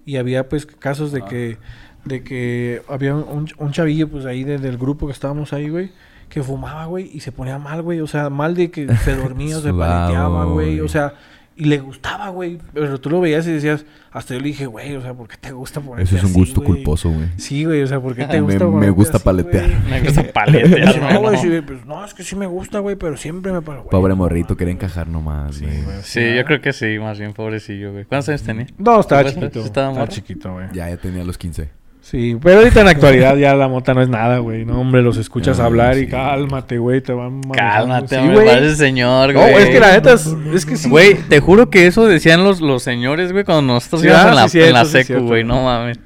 y 0.08 0.16
había 0.18 0.50
pues 0.50 0.66
casos 0.66 1.12
de 1.12 1.22
que 1.24 1.58
de 2.06 2.24
que 2.24 2.82
había 2.88 3.14
un, 3.16 3.48
un 3.58 3.72
chavillo 3.74 4.08
pues 4.08 4.26
ahí 4.26 4.44
de- 4.46 4.58
del 4.58 4.78
grupo 4.78 5.06
que 5.08 5.12
estábamos 5.14 5.52
ahí, 5.54 5.68
güey, 5.70 5.92
que 6.30 6.42
fumaba, 6.42 6.86
güey, 6.86 7.10
y 7.14 7.20
se 7.20 7.32
ponía 7.34 7.60
mal, 7.60 7.82
güey, 7.82 8.00
o 8.00 8.08
sea, 8.08 8.30
mal 8.30 8.56
de 8.56 8.72
que 8.72 8.88
se 8.96 9.16
dormía 9.16 9.58
o 9.58 9.62
se 9.62 9.74
paleteaba, 9.74 10.46
güey, 10.46 10.80
o 10.80 10.88
sea, 10.88 11.14
y 11.58 11.66
le 11.66 11.80
gustaba, 11.80 12.30
güey, 12.30 12.60
pero 12.74 13.00
tú 13.02 13.10
lo 13.10 13.20
veías 13.20 13.46
y 13.48 13.52
decías, 13.52 13.84
hasta 14.12 14.36
yo 14.36 14.40
le 14.40 14.48
dije, 14.48 14.68
güey, 14.68 14.96
o 14.96 15.02
sea, 15.02 15.14
¿por 15.14 15.28
qué 15.28 15.38
te 15.38 15.52
gusta 15.52 15.82
ponerte 15.82 16.04
Eso 16.04 16.16
es 16.18 16.24
un 16.24 16.30
así, 16.30 16.40
gusto 16.40 16.62
güey?" 16.62 16.74
culposo, 16.76 17.10
güey. 17.10 17.28
Sí, 17.38 17.66
güey, 17.66 17.82
o 17.82 17.88
sea, 17.88 18.00
¿por 18.00 18.16
qué 18.16 18.26
te 18.26 18.40
gusta 18.42 18.66
me 18.68 18.90
gusta 18.92 19.18
así, 19.18 19.26
paletear. 19.26 19.66
güey? 19.68 19.78
Me 19.90 20.02
gusta 20.02 20.24
paletear, 20.32 21.14
no, 21.14 21.20
güey, 21.22 21.38
sí, 21.38 21.50
pues, 21.66 21.86
no, 21.86 22.06
es 22.06 22.14
que 22.14 22.24
sí 22.24 22.36
me 22.36 22.46
gusta, 22.46 22.80
güey, 22.80 22.96
pero 22.96 23.18
siempre 23.18 23.52
me 23.52 23.62
paro, 23.62 23.80
güey. 23.80 23.90
Pobre 23.92 24.14
morrito, 24.14 24.56
quería 24.56 24.74
encajar 24.74 25.08
nomás, 25.08 25.56
Sí, 25.56 25.66
güey. 25.66 25.82
güey. 25.84 25.98
Sí, 26.04 26.22
yo 26.36 26.46
creo 26.46 26.62
que 26.62 26.74
sí, 26.74 26.98
más 27.00 27.18
bien, 27.20 27.34
pobrecillo, 27.34 27.92
güey. 27.92 28.06
¿Cuántos 28.06 28.30
años 28.30 28.44
tenía? 28.44 28.68
No, 28.78 29.00
estaba 29.00 29.24
¿Pues, 29.24 29.34
chiquito. 29.34 29.48
estaba 29.48 29.66
Estaba, 29.66 29.92
morro? 29.94 30.08
chiquito, 30.12 30.54
güey. 30.54 30.68
Ya, 30.74 30.90
ya 30.90 30.98
tenía 30.98 31.24
los 31.24 31.38
15. 31.38 31.70
Sí, 32.10 32.38
pero 32.42 32.60
ahorita 32.60 32.80
en 32.80 32.86
la 32.86 32.92
actualidad 32.94 33.36
ya 33.36 33.54
la 33.54 33.68
mota 33.68 33.94
no 33.94 34.02
es 34.02 34.08
nada, 34.08 34.38
güey. 34.38 34.64
No, 34.64 34.80
hombre, 34.80 35.02
los 35.02 35.18
escuchas 35.18 35.58
No, 35.60 35.66
hablar 35.66 35.98
y 35.98 36.08
cálmate, 36.08 36.78
güey, 36.78 37.02
te 37.02 37.12
van. 37.12 37.42
Cálmate, 37.42 38.16
Sí, 38.16 38.22
me 38.26 38.34
güey. 38.34 38.46
parece 38.48 38.76
señor, 38.78 39.34
No, 39.34 39.42
güey. 39.42 39.56
es 39.56 39.66
que 39.70 39.80
la 39.82 39.92
neta 39.92 40.14
es, 40.14 40.26
es 40.54 40.66
que 40.66 40.78
sí. 40.78 40.88
Güey, 40.90 41.16
te 41.16 41.42
juro 41.42 41.70
que 41.70 41.86
eso 41.86 42.06
decían 42.06 42.46
los, 42.46 42.62
los 42.62 42.82
señores, 42.82 43.34
güey, 43.34 43.44
cuando 43.44 43.74
nosotros 43.74 44.04
Sí, 44.04 44.08
íbamos 44.08 44.26
ah, 44.26 44.30
en 44.30 44.36
la, 44.36 44.48
sí, 44.48 44.62
en 44.62 44.72
la 44.74 44.86
cierto, 44.86 45.14
secu, 45.16 45.26
güey. 45.28 45.44
No 45.44 45.64
mames. 45.66 46.00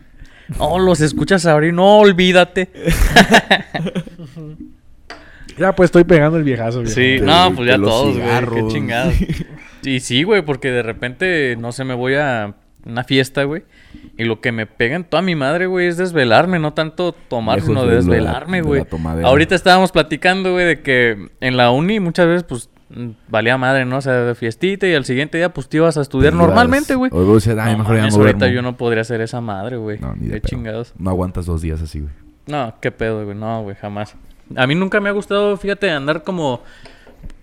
No, 0.57 0.79
los 0.79 1.01
escuchas 1.01 1.45
abrir. 1.45 1.71
No, 1.73 1.99
olvídate. 1.99 2.69
Ya 5.57 5.73
pues 5.75 5.89
estoy 5.89 6.05
pegando 6.05 6.37
el 6.37 6.43
viejazo, 6.43 6.79
viejo. 6.79 6.95
Sí, 6.95 7.01
De- 7.17 7.21
no, 7.21 7.51
pues 7.55 7.67
ya 7.67 7.77
todos, 7.77 8.17
güey. 8.17 8.45
Qué 8.67 8.73
chingados. 8.73 9.13
Y 9.83 9.99
sí, 9.99 10.23
güey, 10.23 10.41
porque 10.43 10.71
de 10.71 10.81
repente, 10.81 11.55
no 11.59 11.71
sé, 11.71 11.83
me 11.83 11.93
voy 11.93 12.15
a 12.15 12.55
una 12.85 13.03
fiesta, 13.03 13.43
güey. 13.43 13.63
Y 14.17 14.25
lo 14.25 14.39
que 14.41 14.51
me 14.51 14.67
pega 14.67 14.95
en 14.95 15.03
toda 15.03 15.21
mi 15.21 15.35
madre, 15.35 15.65
güey, 15.65 15.87
es 15.87 15.97
desvelarme. 15.97 16.59
No 16.59 16.73
tanto 16.73 17.13
tomar, 17.13 17.55
Lejos 17.55 17.69
sino 17.69 17.85
de 17.85 17.95
desvelarme, 17.95 18.57
de 18.57 18.63
güey. 18.63 18.83
Ahorita 19.23 19.55
estábamos 19.55 19.91
platicando, 19.91 20.51
güey, 20.51 20.65
de 20.65 20.81
que 20.81 21.29
en 21.39 21.57
la 21.57 21.71
uni 21.71 21.99
muchas 21.99 22.27
veces, 22.27 22.43
pues, 22.43 22.69
valía 23.29 23.57
madre, 23.57 23.85
¿no? 23.85 23.97
O 23.97 24.01
sea, 24.01 24.13
de 24.13 24.35
fiestita 24.35 24.85
y 24.87 24.93
al 24.93 25.05
siguiente 25.05 25.37
día, 25.37 25.53
pues, 25.53 25.69
te 25.69 25.77
ibas 25.77 25.97
a 25.97 26.01
estudiar 26.01 26.33
normalmente, 26.33 26.93
güey. 26.95 27.09
O 27.13 27.37
ay, 27.37 27.71
No 27.73 27.77
mejor 27.79 27.97
mames, 27.97 28.15
ahorita 28.15 28.47
yo 28.49 28.61
no 28.61 28.77
podría 28.77 29.01
hacer 29.01 29.21
esa 29.21 29.41
madre, 29.41 29.77
güey. 29.77 29.97
No, 29.99 30.13
ni 30.13 30.27
de 30.27 30.33
Qué 30.35 30.41
pedo. 30.41 30.49
chingados. 30.49 30.93
No 30.97 31.09
aguantas 31.09 31.45
dos 31.45 31.61
días 31.61 31.81
así, 31.81 32.01
güey. 32.01 32.13
No, 32.47 32.75
qué 32.81 32.91
pedo, 32.91 33.23
güey. 33.25 33.35
No, 33.37 33.63
güey, 33.63 33.75
jamás. 33.75 34.15
A 34.55 34.67
mí 34.67 34.75
nunca 34.75 34.99
me 34.99 35.09
ha 35.09 35.13
gustado, 35.13 35.55
fíjate, 35.57 35.89
andar 35.89 36.23
como 36.23 36.61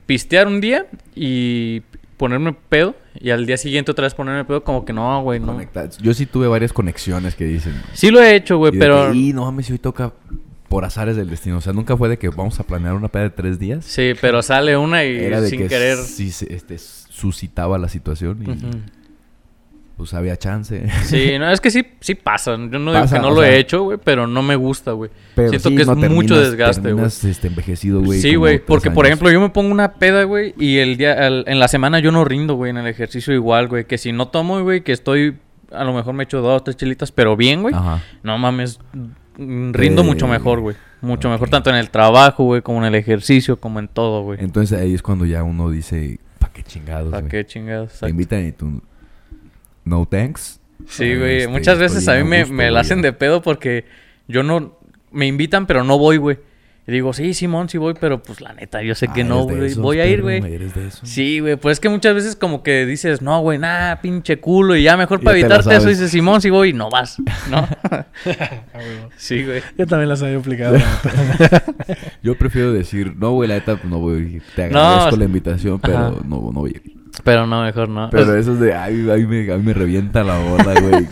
pistear 0.06 0.46
un 0.46 0.60
día 0.60 0.86
y 1.14 1.82
ponerme 2.18 2.52
pedo 2.52 2.94
y 3.18 3.30
al 3.30 3.46
día 3.46 3.56
siguiente 3.56 3.90
otra 3.92 4.04
vez 4.04 4.14
ponerme 4.14 4.44
pedo 4.44 4.62
como 4.62 4.84
que 4.84 4.92
no, 4.92 5.22
güey, 5.22 5.40
no. 5.40 5.46
Conecta- 5.54 5.88
Yo 6.02 6.12
sí 6.12 6.26
tuve 6.26 6.46
varias 6.48 6.74
conexiones 6.74 7.34
que 7.34 7.46
dicen. 7.46 7.72
Sí 7.94 8.10
lo 8.10 8.20
he 8.22 8.34
hecho, 8.36 8.58
güey, 8.58 8.74
y 8.76 8.78
pero... 8.78 9.14
"Y, 9.14 9.32
no 9.32 9.44
mames, 9.46 9.64
si 9.66 9.72
hoy 9.72 9.78
toca 9.78 10.12
por 10.68 10.84
azares 10.84 11.16
del 11.16 11.30
destino. 11.30 11.56
O 11.56 11.60
sea, 11.62 11.72
nunca 11.72 11.96
fue 11.96 12.10
de 12.10 12.18
que 12.18 12.28
vamos 12.28 12.60
a 12.60 12.64
planear 12.64 12.92
una 12.92 13.08
peda 13.08 13.22
de 13.22 13.30
tres 13.30 13.58
días. 13.58 13.86
Sí, 13.86 14.12
pero 14.20 14.42
sale 14.42 14.76
una 14.76 15.02
y 15.02 15.16
Era 15.16 15.40
de 15.40 15.48
sin 15.48 15.60
que 15.60 15.68
querer... 15.68 15.96
sí 15.96 16.30
este, 16.50 16.76
suscitaba 16.78 17.78
la 17.78 17.88
situación. 17.88 18.42
Y. 18.42 18.97
pues 19.98 20.14
había 20.14 20.36
chance. 20.38 20.88
Sí, 21.04 21.32
no, 21.38 21.50
es 21.50 21.60
que 21.60 21.70
sí, 21.70 21.84
sí 22.00 22.14
pasa. 22.14 22.52
Yo 22.52 22.78
no 22.78 22.92
digo 22.94 23.04
que 23.12 23.18
no 23.18 23.30
lo 23.30 23.42
sea, 23.42 23.50
he 23.50 23.58
hecho, 23.58 23.82
güey, 23.82 23.98
pero 24.02 24.26
no 24.26 24.42
me 24.42 24.56
gusta, 24.56 24.92
güey. 24.92 25.10
Pero 25.34 25.50
Siento 25.50 25.68
sí, 25.68 25.74
que 25.76 25.82
es 25.82 25.88
no, 25.88 25.96
mucho 25.96 26.40
desgaste, 26.40 26.92
güey. 26.92 27.04
este, 27.04 27.48
envejecido, 27.48 28.00
güey. 28.00 28.20
Sí, 28.20 28.36
güey, 28.36 28.60
porque 28.60 28.90
por 28.90 29.04
ejemplo 29.04 29.30
yo 29.30 29.40
me 29.40 29.50
pongo 29.50 29.70
una 29.70 29.92
peda, 29.94 30.22
güey, 30.24 30.54
y 30.56 30.78
el 30.78 30.96
día, 30.96 31.26
al- 31.26 31.44
en 31.46 31.58
la 31.58 31.68
semana 31.68 31.98
yo 31.98 32.12
no 32.12 32.24
rindo, 32.24 32.54
güey, 32.54 32.70
en 32.70 32.78
el 32.78 32.86
ejercicio 32.86 33.34
igual, 33.34 33.68
güey, 33.68 33.84
que 33.86 33.98
si 33.98 34.12
no 34.12 34.28
tomo, 34.28 34.62
güey, 34.62 34.82
que 34.82 34.92
estoy, 34.92 35.36
a 35.72 35.84
lo 35.84 35.92
mejor 35.92 36.14
me 36.14 36.22
echo 36.24 36.40
dos 36.40 36.60
o 36.60 36.64
tres 36.64 36.76
chelitas, 36.76 37.12
pero 37.12 37.36
bien, 37.36 37.60
güey, 37.62 37.74
Ajá. 37.74 38.00
no 38.22 38.38
mames, 38.38 38.78
mm, 39.36 39.72
rindo 39.72 40.02
Eh, 40.02 40.04
mucho 40.04 40.26
mejor, 40.28 40.60
güey, 40.60 40.76
mucho 41.00 41.28
mejor, 41.28 41.50
tanto 41.50 41.70
en 41.70 41.76
el 41.76 41.90
trabajo, 41.90 42.44
güey, 42.44 42.62
como 42.62 42.78
en 42.78 42.84
el 42.86 42.94
ejercicio, 42.94 43.58
como 43.58 43.80
en 43.80 43.88
todo, 43.88 44.22
güey. 44.22 44.38
Entonces 44.40 44.78
ahí 44.78 44.94
es 44.94 45.02
cuando 45.02 45.26
ya 45.26 45.42
uno 45.42 45.70
dice, 45.70 46.20
¿pa' 46.38 46.50
qué 46.52 46.62
chingados, 46.62 47.10
¿Para 47.10 47.28
qué 47.28 47.44
chingados? 47.44 47.98
Te 48.00 48.08
invitan 48.08 48.46
y 48.46 48.52
tú, 48.52 48.80
no 49.88 50.06
thanks. 50.06 50.60
Sí, 50.86 51.16
güey. 51.16 51.38
Este, 51.38 51.48
Muchas 51.48 51.78
veces 51.78 52.06
a 52.08 52.14
mí 52.16 52.24
me, 52.24 52.40
gusto, 52.40 52.54
me 52.54 52.70
la 52.70 52.80
hacen 52.80 53.02
de 53.02 53.12
pedo 53.12 53.42
porque 53.42 53.84
yo 54.28 54.42
no... 54.42 54.78
Me 55.10 55.26
invitan, 55.26 55.66
pero 55.66 55.84
no 55.84 55.98
voy, 55.98 56.18
güey. 56.18 56.38
Y 56.86 56.92
digo, 56.92 57.12
sí, 57.12 57.34
Simón, 57.34 57.68
sí 57.68 57.76
voy, 57.76 57.92
pero 58.00 58.22
pues 58.22 58.40
la 58.40 58.54
neta, 58.54 58.82
yo 58.82 58.94
sé 58.94 59.06
Ah, 59.10 59.12
que 59.12 59.20
eres 59.20 59.28
no, 59.30 59.42
güey. 59.44 59.66
esos, 59.66 59.82
Voy 59.82 60.00
a 60.00 60.06
ir, 60.06 60.22
güey. 60.22 60.42
Sí, 61.02 61.40
güey. 61.40 61.56
Pues 61.56 61.74
es 61.76 61.80
que 61.80 61.90
muchas 61.90 62.14
veces 62.14 62.34
como 62.34 62.62
que 62.62 62.86
dices, 62.86 63.20
no, 63.20 63.40
güey, 63.40 63.58
nada, 63.58 64.00
pinche 64.00 64.38
culo. 64.38 64.74
Y 64.74 64.84
ya 64.84 64.96
mejor 64.96 65.20
para 65.20 65.38
evitarte 65.38 65.76
eso 65.76 65.88
dices, 65.88 66.10
Simón, 66.10 66.40
sí 66.40 66.48
voy 66.48 66.70
y 66.70 66.72
no 66.72 66.88
vas, 66.88 67.18
¿no? 67.50 67.68
Ah, 68.74 68.80
sí, 69.18 69.44
güey. 69.44 69.62
Yo 69.76 69.86
también 69.86 70.08
las 70.08 70.22
había 70.22 70.38
aplicado. 70.38 70.78
Yo 72.22 72.36
prefiero 72.38 72.72
decir, 72.72 73.14
no, 73.16 73.32
güey, 73.32 73.48
la 73.48 73.56
neta, 73.56 73.76
pues 73.76 73.84
no 73.90 73.98
voy 73.98 74.16
a 74.16 74.20
ir. 74.20 74.42
Te 74.54 74.64
agradezco 74.64 75.16
la 75.16 75.24
invitación, 75.24 75.80
pero 75.80 75.98
Ajá. 75.98 76.10
no, 76.24 76.36
no 76.52 76.60
voy 76.60 76.70
a 76.70 76.88
ir. 76.88 76.97
Pero 77.24 77.46
no, 77.46 77.62
mejor 77.62 77.88
no. 77.88 78.08
Pero 78.10 78.36
eso 78.36 78.52
es 78.52 78.60
de, 78.60 78.74
ay, 78.74 79.08
ay, 79.10 79.26
me, 79.26 79.50
ay, 79.52 79.60
me 79.62 79.74
revienta 79.74 80.22
la 80.24 80.38
bola, 80.38 80.80
güey. 80.80 81.06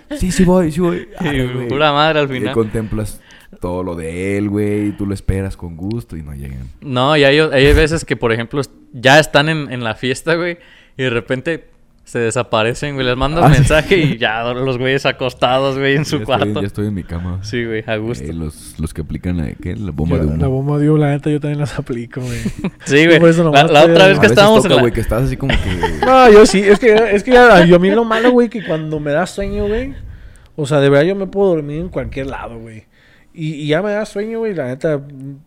sí, 0.18 0.30
sí 0.32 0.44
voy, 0.44 0.72
sí 0.72 0.80
voy. 0.80 1.08
Sí, 1.20 1.28
pura 1.68 1.92
madre 1.92 2.20
al 2.20 2.30
Y 2.30 2.38
final. 2.38 2.54
contemplas 2.54 3.20
todo 3.60 3.82
lo 3.82 3.94
de 3.94 4.36
él, 4.38 4.48
güey, 4.48 4.88
y 4.88 4.92
tú 4.92 5.06
lo 5.06 5.14
esperas 5.14 5.56
con 5.56 5.76
gusto 5.76 6.16
y 6.16 6.22
no 6.22 6.34
llegan. 6.34 6.68
No, 6.80 7.16
y 7.16 7.24
hay, 7.24 7.38
hay 7.38 7.72
veces 7.74 8.04
que, 8.04 8.16
por 8.16 8.32
ejemplo, 8.32 8.60
ya 8.92 9.18
están 9.20 9.48
en, 9.48 9.70
en 9.70 9.84
la 9.84 9.94
fiesta, 9.94 10.34
güey, 10.34 10.58
y 10.96 11.02
de 11.04 11.10
repente 11.10 11.71
se 12.04 12.18
desaparecen, 12.18 12.94
güey. 12.94 13.06
Les 13.06 13.16
mandas 13.16 13.44
Ah, 13.44 13.48
sí. 13.52 13.60
mensaje 13.60 13.96
y 13.96 14.18
ya 14.18 14.42
los 14.52 14.76
güeyes 14.78 15.06
acostados, 15.06 15.78
güey, 15.78 15.96
en 15.96 16.04
su 16.04 16.18
ya 16.18 16.24
cuarto. 16.24 16.46
Estoy, 16.46 16.62
ya 16.62 16.66
estoy 16.66 16.86
en 16.88 16.94
mi 16.94 17.04
cama. 17.04 17.38
Sí, 17.42 17.64
güey, 17.64 17.84
a 17.86 17.96
gusto. 17.96 18.24
Eh, 18.24 18.32
los, 18.32 18.74
los 18.78 18.92
que 18.92 19.02
aplican 19.02 19.36
la, 19.38 19.52
¿qué? 19.54 19.76
la 19.76 19.92
bomba 19.92 20.16
Yo- 20.16 20.22
de 20.24 20.28
humo. 20.28 20.36
La 20.42 20.48
bomba 20.48 20.78
de 20.78 20.90
humo, 20.90 20.98
la 20.98 21.10
neta, 21.10 21.30
yo 21.30 21.40
también 21.40 21.60
las 21.60 21.78
aplico, 21.78 22.20
güey. 22.20 22.40
Sí, 22.84 23.06
güey. 23.06 23.20
por 23.20 23.28
eso 23.28 23.50
La, 23.50 23.62
la 23.64 23.84
otra 23.84 24.06
vez 24.08 24.18
A 24.18 24.20
que 24.20 24.26
veces 24.28 24.30
estábamos 24.32 24.62
toca, 24.62 24.68
en 24.74 24.76
la... 24.76 24.82
güey, 24.82 24.92
que 24.92 25.00
estás 25.00 25.22
así 25.24 25.36
como 25.36 25.54
que... 25.54 25.88
No, 26.06 26.30
yo 26.30 26.44
sí, 26.44 26.60
es 26.60 26.78
que, 26.78 26.92
es 27.12 27.22
que 27.22 27.30
ya- 27.32 27.64
yo 27.64 27.76
a 27.76 27.78
mí 27.78 27.90
lo 27.90 28.04
malo, 28.04 28.30
güey, 28.32 28.48
que 28.48 28.64
cuando 28.64 28.98
me 29.00 29.12
da 29.12 29.26
sueño, 29.26 29.68
güey, 29.68 29.94
o 30.56 30.66
sea, 30.66 30.80
de 30.80 30.90
verdad 30.90 31.04
yo 31.06 31.14
me 31.14 31.26
puedo 31.28 31.50
dormir 31.54 31.78
en 31.80 31.88
cualquier 31.88 32.26
lado, 32.26 32.58
güey. 32.58 32.84
Y, 33.34 33.54
y 33.54 33.66
ya 33.68 33.80
me 33.80 33.92
da 33.92 34.04
sueño, 34.04 34.40
güey, 34.40 34.54
la 34.54 34.66
neta, 34.66 35.00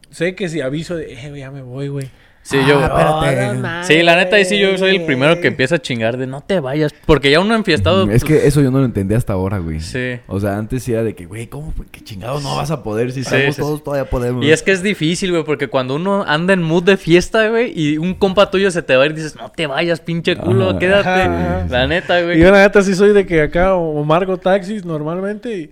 sé 0.10 0.34
que 0.34 0.50
si 0.50 0.62
aviso 0.62 0.96
de, 0.96 1.14
eh, 1.14 1.30
güey, 1.30 1.42
ya 1.42 1.52
me 1.52 1.62
voy, 1.62 1.90
güey. 1.90 2.10
Sí, 2.48 2.58
yo... 2.68 2.80
Ah, 2.80 3.24
espérate. 3.26 3.58
no, 3.58 3.84
Sí, 3.84 4.04
la 4.04 4.16
neta, 4.16 4.36
ahí 4.36 4.46
sí 4.46 4.60
yo 4.60 4.78
soy 4.78 4.98
el 4.98 5.06
primero 5.06 5.42
que 5.42 5.48
empieza 5.48 5.76
a 5.76 5.80
chingar 5.80 6.16
de 6.18 6.28
no 6.28 6.42
te 6.42 6.60
vayas. 6.60 6.94
Porque 7.08 7.32
ya 7.32 7.40
uno 7.40 7.56
enfiestado... 7.56 8.06
Mm, 8.06 8.12
Es 8.12 8.24
pues, 8.24 8.42
que 8.42 8.48
eso 8.48 8.62
yo 8.62 8.70
no 8.70 8.78
lo 8.78 8.86
entendí 8.86 9.16
hasta 9.16 9.34
ahora, 9.34 9.58
güey. 9.58 9.80
Sí. 9.82 10.20
O 10.28 10.40
sea, 10.40 10.56
antes 10.56 10.84
sí 10.84 10.94
era 10.94 11.04
de 11.04 11.16
que, 11.16 11.26
güey, 11.26 11.48
¿cómo? 11.48 11.74
¿Qué 11.90 12.02
chingados 12.02 12.44
no 12.44 12.56
vas 12.56 12.70
a 12.70 12.84
poder? 12.84 13.12
Si 13.12 13.24
Sí, 13.24 13.36
estamos 13.36 13.56
sí, 13.56 13.62
todos, 13.62 13.84
todavía 13.84 14.08
podemos. 14.08 14.46
Y 14.46 14.52
es 14.52 14.62
que 14.62 14.72
es 14.74 14.84
difícil, 14.84 15.32
güey, 15.32 15.44
porque 15.44 15.70
cuando 15.70 15.96
uno 15.96 16.24
anda 16.28 16.54
en 16.54 16.62
mood 16.62 16.84
de 16.84 16.98
fiesta, 16.98 17.48
güey, 17.50 17.74
y 17.76 17.98
un 17.98 18.14
compa 18.14 18.52
tuyo 18.52 18.70
se 18.70 18.84
te 18.84 18.96
va 18.96 19.04
a 19.04 19.06
ir, 19.08 19.16
dices, 19.16 19.36
no 19.36 19.50
te 19.50 19.66
vayas, 19.66 20.00
pinche 20.00 20.36
culo, 20.36 20.70
Ajá. 20.70 20.80
quédate. 20.80 21.10
Ajá. 21.24 21.66
La 21.68 21.88
neta, 21.88 22.22
Y 22.22 22.26
güey. 22.26 22.40
yo 22.40 22.52
la 22.52 22.62
neta 22.62 22.84
sí 22.84 22.94
soy 22.94 23.12
de 23.14 23.26
que 23.26 23.42
acá 23.42 23.74
o 23.74 24.04
marco 24.04 24.38
taxis 24.38 24.86
normalmente 24.86 25.58
y, 25.58 25.72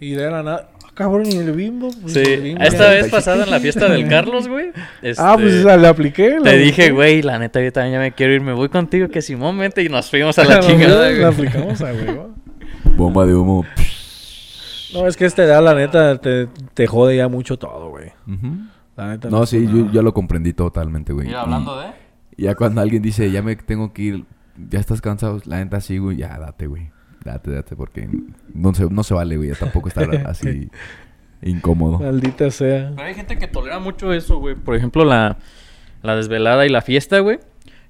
y 0.00 0.10
de 0.14 0.28
la 0.30 0.42
nada, 0.42 0.68
ah, 0.72 0.77
cabrón, 0.98 1.26
y 1.26 1.36
el 1.36 1.52
bimbo. 1.52 1.90
Pues, 2.02 2.12
Sí, 2.12 2.20
el 2.20 2.42
Bimbo 2.42 2.64
esta 2.64 2.90
vez 2.90 3.08
pasada 3.08 3.44
en 3.44 3.50
la 3.50 3.60
fiesta 3.60 3.88
del 3.88 4.08
Carlos, 4.08 4.48
güey. 4.48 4.72
Ah, 5.16 5.34
pues 5.36 5.54
este, 5.54 5.60
esa 5.60 5.76
le 5.76 5.86
apliqué. 5.86 6.38
la 6.40 6.50
Te 6.50 6.58
dije, 6.58 6.90
güey, 6.90 7.22
la 7.22 7.38
neta, 7.38 7.62
yo 7.62 7.72
también 7.72 7.94
ya 7.94 8.00
me 8.00 8.12
quiero 8.12 8.34
ir, 8.34 8.40
me 8.40 8.52
voy 8.52 8.68
contigo, 8.68 9.08
que 9.08 9.22
Simón, 9.22 9.56
vente, 9.56 9.82
y 9.84 9.88
nos 9.88 10.10
fuimos 10.10 10.36
a 10.40 10.44
la 10.44 10.58
chingada, 10.60 11.08
La 11.08 11.14
güey. 11.14 11.24
aplicamos 11.24 11.80
a 11.80 11.92
huevo. 11.92 12.30
Bomba 12.96 13.24
de 13.24 13.34
humo. 13.36 13.64
No, 14.92 15.06
es 15.06 15.16
que 15.16 15.24
esta 15.26 15.44
edad, 15.44 15.62
la 15.62 15.74
neta, 15.74 16.18
te, 16.18 16.48
te 16.74 16.86
jode 16.88 17.16
ya 17.16 17.28
mucho 17.28 17.58
todo, 17.58 17.90
güey. 17.90 18.10
La 18.96 19.08
neta. 19.08 19.30
No, 19.30 19.46
sí, 19.46 19.68
yo 19.72 19.90
ya 19.92 20.02
lo 20.02 20.12
comprendí 20.12 20.52
totalmente, 20.52 21.12
güey. 21.12 21.28
Mira, 21.28 21.42
hablando 21.42 21.78
de... 21.78 21.86
Ya 22.36 22.54
cuando 22.56 22.80
alguien 22.80 23.02
dice, 23.02 23.30
ya 23.30 23.42
me 23.42 23.54
tengo 23.54 23.92
que 23.92 24.02
ir, 24.02 24.24
ya 24.68 24.80
estás 24.80 25.00
cansado, 25.00 25.40
la 25.44 25.58
neta 25.58 25.80
sí, 25.80 25.98
güey, 25.98 26.16
ya 26.16 26.36
date, 26.38 26.66
güey. 26.66 26.90
Date, 27.24 27.50
date, 27.50 27.76
porque 27.76 28.08
no 28.54 28.74
se, 28.74 28.88
no 28.88 29.02
se 29.02 29.14
vale, 29.14 29.36
güey. 29.36 29.48
Ya 29.50 29.54
tampoco 29.56 29.88
estar 29.88 30.08
así 30.26 30.70
incómodo. 31.42 31.98
Maldita 31.98 32.50
sea. 32.50 32.92
Pero 32.96 33.08
hay 33.08 33.14
gente 33.14 33.36
que 33.38 33.46
tolera 33.48 33.78
mucho 33.78 34.12
eso, 34.12 34.38
güey. 34.38 34.54
Por 34.54 34.74
ejemplo, 34.76 35.04
la, 35.04 35.38
la 36.02 36.16
desvelada 36.16 36.66
y 36.66 36.68
la 36.68 36.80
fiesta, 36.82 37.18
güey. 37.20 37.38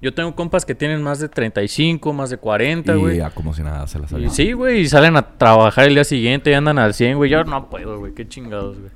Yo 0.00 0.14
tengo 0.14 0.34
compas 0.36 0.64
que 0.64 0.76
tienen 0.76 1.02
más 1.02 1.18
de 1.18 1.28
35, 1.28 2.12
más 2.12 2.30
de 2.30 2.36
40, 2.36 2.94
Y 2.94 2.98
güey. 2.98 3.16
ya 3.18 3.30
como 3.30 3.52
si 3.52 3.62
nada 3.64 3.84
se 3.88 3.98
las 3.98 4.12
Y 4.12 4.14
había. 4.14 4.30
sí, 4.30 4.52
güey, 4.52 4.82
y 4.82 4.88
salen 4.88 5.16
a 5.16 5.36
trabajar 5.36 5.88
el 5.88 5.94
día 5.94 6.04
siguiente 6.04 6.50
y 6.50 6.54
andan 6.54 6.78
al 6.78 6.94
100, 6.94 7.16
güey. 7.16 7.28
Yo 7.30 7.42
no 7.44 7.68
puedo, 7.68 7.98
güey, 7.98 8.14
qué 8.14 8.26
chingados, 8.28 8.78
güey. 8.78 8.92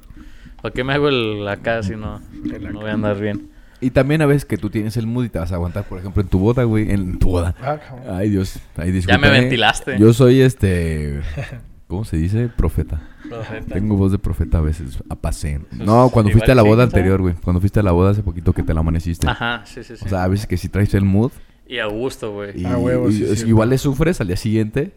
¿Para 0.63 0.73
qué 0.73 0.85
me 0.85 0.93
hago 0.93 1.09
el 1.09 1.47
acá 1.49 1.83
si 1.83 1.97
no, 1.97 2.21
no 2.21 2.81
voy 2.81 2.91
a 2.91 2.93
andar 2.93 3.19
bien? 3.21 3.51
Y 3.83 3.91
también 3.91 4.23
a 4.23 4.27
veces 4.27 4.45
que 4.47 4.57
tú 4.57 4.71
tienes 4.71 4.97
el 4.97 5.07
mood 5.07 5.25
y 5.25 5.29
te 5.29 5.39
vas 5.39 5.53
a 5.53 5.57
aguantar, 5.57 5.85
por 5.85 5.99
ejemplo, 5.99 6.23
en 6.23 6.29
tu 6.29 6.39
boda, 6.39 6.63
güey. 6.65 6.91
En 6.91 7.19
tu 7.19 7.29
boda. 7.31 7.55
Ah. 7.61 7.79
Ay, 8.09 8.31
Dios. 8.31 8.59
Ay, 8.77 8.99
Ya 9.03 9.19
me 9.19 9.29
ventilaste. 9.31 9.99
Yo 9.99 10.13
soy 10.15 10.41
este... 10.41 11.21
¿Cómo 11.89 12.07
se 12.07 12.17
dice? 12.17 12.49
Profeta. 12.49 13.03
Profeta. 13.29 13.75
Tengo 13.75 13.97
voz 13.97 14.13
de 14.13 14.19
profeta 14.19 14.59
a 14.59 14.61
veces, 14.63 15.03
a. 15.11 15.67
No, 15.73 16.09
cuando 16.09 16.31
fuiste 16.31 16.51
a 16.51 16.55
la 16.55 16.63
boda 16.63 16.85
anterior, 16.85 17.21
güey. 17.21 17.35
Cuando 17.35 17.61
fuiste 17.61 17.81
a 17.81 17.83
la 17.83 17.93
boda 17.93 18.13
hace 18.13 18.23
poquito 18.23 18.55
que 18.55 18.63
te 18.63 18.73
la 18.73 18.81
amaneciste. 18.81 19.29
Ajá, 19.29 19.61
sí, 19.67 19.85
sí, 19.85 19.97
sí. 19.99 20.05
O 20.07 20.09
sea, 20.09 20.25
a 20.25 20.29
veces 20.29 20.47
que 20.47 20.57
sí 20.57 20.71
traes 20.71 20.95
el 20.95 21.05
mood. 21.05 21.33
y 21.69 21.79
a 21.79 21.87
gusto, 21.87 22.33
güey. 22.33 22.65
Ah, 22.65 22.79
huevo, 22.79 23.11
y- 23.11 23.13
sí, 23.15 23.23
es- 23.25 23.29
cierto. 23.31 23.47
igual 23.49 23.69
le 23.71 23.77
sufres 23.79 24.21
al 24.23 24.29
día 24.29 24.37
siguiente, 24.37 24.93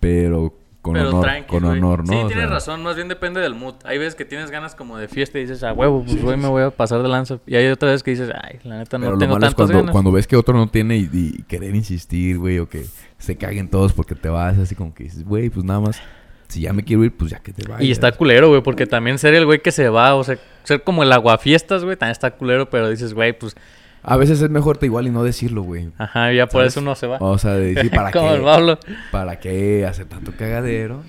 pero 0.00 0.54
con 0.88 0.94
Pero 0.94 1.08
honor. 1.10 1.22
tranqui, 1.22 1.48
con 1.48 1.62
güey. 1.64 1.78
honor, 1.78 2.00
¿no? 2.06 2.12
Sí, 2.12 2.18
O 2.18 2.26
tienes 2.26 2.44
sea, 2.44 2.52
razón. 2.54 2.82
Más 2.82 2.96
bien 2.96 3.08
depende 3.08 3.40
del 3.40 3.54
mood. 3.54 3.74
Hay 3.84 3.98
veces 3.98 4.14
que 4.14 4.24
tienes 4.24 4.50
ganas 4.50 4.74
como 4.74 4.96
de 4.96 5.06
fiesta 5.08 5.38
y 5.38 5.42
dices, 5.42 5.62
ah, 5.62 5.72
huevo, 5.72 6.02
pues 6.04 6.22
hoy 6.24 6.36
me 6.36 6.48
voy 6.48 6.62
a 6.62 6.70
pasar 6.70 7.02
de 7.02 7.08
lanza. 7.08 7.38
Y 7.46 7.56
hay 7.56 7.66
otra 7.68 7.90
vez 7.90 8.02
que 8.02 8.10
dices, 8.12 8.30
ay, 8.42 8.58
la 8.64 8.78
neta 8.78 8.98
Pero 8.98 9.10
no 9.10 9.12
lo 9.12 9.18
tengo 9.18 9.34
es 9.34 9.40
tantas 9.40 9.54
cuando, 9.54 9.78
ganas. 9.78 9.92
cuando 9.92 10.12
ves 10.12 10.26
que 10.26 10.36
otro 10.36 10.54
no 10.56 10.68
tiene 10.68 10.96
y, 10.96 11.08
y 11.12 11.42
querer 11.42 11.74
insistir, 11.74 12.38
güey, 12.38 12.58
o 12.58 12.68
que 12.68 12.84
se 13.18 13.36
caguen 13.36 13.68
todos 13.68 13.92
porque 13.92 14.14
te 14.14 14.28
vas, 14.28 14.58
así 14.58 14.74
como 14.74 14.94
que 14.94 15.04
dices, 15.04 15.24
güey, 15.24 15.50
pues 15.50 15.64
nada 15.64 15.80
más, 15.80 16.00
si 16.48 16.62
ya 16.62 16.72
me 16.72 16.82
quiero 16.84 17.04
ir, 17.04 17.16
pues 17.16 17.30
ya 17.30 17.38
que 17.40 17.52
te 17.52 17.66
vayas. 17.68 17.82
Y 17.82 17.90
está 17.90 18.12
culero, 18.12 18.48
güey, 18.48 18.62
porque 18.62 18.86
también 18.86 19.18
ser 19.18 19.34
el 19.34 19.44
güey 19.44 19.60
que 19.60 19.72
se 19.72 19.88
va, 19.90 20.14
o 20.14 20.24
sea, 20.24 20.38
ser 20.64 20.82
como 20.82 21.02
el 21.02 21.12
aguafiestas, 21.12 21.84
güey, 21.84 21.96
también 21.96 22.12
está 22.12 22.30
culero, 22.30 22.70
pero 22.70 22.88
dices, 22.88 23.12
güey, 23.12 23.32
pues, 23.38 23.54
A 24.08 24.16
veces 24.16 24.40
es 24.42 24.50
mejor 24.50 24.78
te 24.78 24.86
igual 24.86 25.06
y 25.06 25.10
no 25.10 25.22
decirlo, 25.24 25.62
güey. 25.62 25.90
ajá, 25.98 26.32
ya 26.32 26.46
por 26.46 26.60
¿Sabes? 26.62 26.72
eso 26.74 26.80
uno 26.80 26.94
se 26.94 27.06
va. 27.06 27.18
O 27.20 27.38
sea, 27.38 27.54
de 27.54 27.74
decir, 27.74 27.90
¿para 27.94 28.10
como 28.10 28.30
el 28.32 28.38
qué? 28.38 28.44
Pablo. 28.44 28.78
¿Para 29.12 29.38
qué 29.38 29.86
hacer 29.86 30.06
tanto 30.06 30.32
cagadero? 30.38 31.02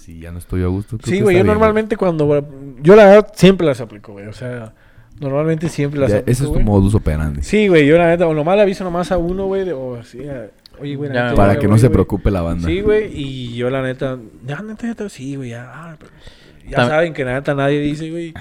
Si 0.00 0.20
ya 0.20 0.30
no 0.32 0.38
estoy 0.38 0.62
a 0.62 0.66
gusto. 0.66 0.98
Sí, 1.02 1.20
güey, 1.22 1.36
yo 1.36 1.42
bien, 1.42 1.46
normalmente 1.46 1.96
cuando... 1.96 2.46
Yo 2.82 2.94
la 2.96 3.06
verdad 3.06 3.32
siempre 3.34 3.66
las 3.66 3.80
aplico, 3.80 4.12
güey. 4.12 4.26
O 4.26 4.32
sea, 4.34 4.72
normalmente 5.18 5.68
siempre 5.70 5.98
las 6.00 6.10
Ya, 6.10 6.16
aplico, 6.18 6.30
ese 6.32 6.42
es 6.42 6.48
tu 6.48 6.54
güey. 6.54 6.64
modus 6.64 6.94
operandi. 6.94 7.42
Sí, 7.42 7.68
güey, 7.68 7.86
yo 7.86 7.96
la 7.96 8.08
neta, 8.08 8.26
o 8.26 8.34
nomás 8.34 8.56
le 8.56 8.62
aviso 8.62 8.84
nomás 8.84 9.10
a 9.12 9.16
uno, 9.18 9.46
güey, 9.46 9.64
de- 9.64 9.72
o 9.72 9.96
así, 9.96 10.28
a- 10.28 10.50
oye, 10.80 10.96
güey, 10.96 11.08
la 11.08 11.14
Ya 11.14 11.24
neta, 11.24 11.36
Para 11.36 11.54
ya 11.54 11.60
que 11.60 11.68
no 11.68 11.78
se 11.78 11.86
güey. 11.86 11.92
preocupe 11.94 12.30
la 12.30 12.42
banda. 12.42 12.68
Sí, 12.68 12.80
güey, 12.82 13.10
y 13.18 13.54
yo 13.56 13.70
la 13.70 13.80
neta, 13.80 14.18
ya, 14.46 14.60
neta, 14.60 14.86
ya, 14.88 14.94
te- 14.94 15.08
sí, 15.08 15.36
güey, 15.36 15.50
ya, 15.50 15.70
ah, 15.72 15.96
ya 16.68 16.86
saben 16.86 17.14
que 17.14 17.24
la 17.24 17.34
neta 17.34 17.54
nadie 17.54 17.80
dice, 17.80 18.10
güey, 18.10 18.34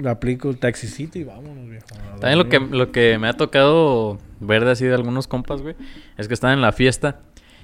le 0.00 0.08
aplico 0.08 0.48
el 0.50 0.58
taxicito 0.58 1.18
y 1.18 1.24
vámonos, 1.24 1.61
También 2.22 2.38
lo 2.38 2.48
que, 2.48 2.60
lo 2.60 2.92
que 2.92 3.18
me 3.18 3.26
ha 3.26 3.32
tocado 3.32 4.16
ver 4.38 4.64
de 4.64 4.70
así 4.70 4.84
de 4.84 4.94
algunos 4.94 5.26
compas, 5.26 5.60
güey, 5.60 5.74
es 6.16 6.28
que 6.28 6.34
están 6.34 6.52
en 6.52 6.60
la 6.60 6.70
fiesta 6.70 7.18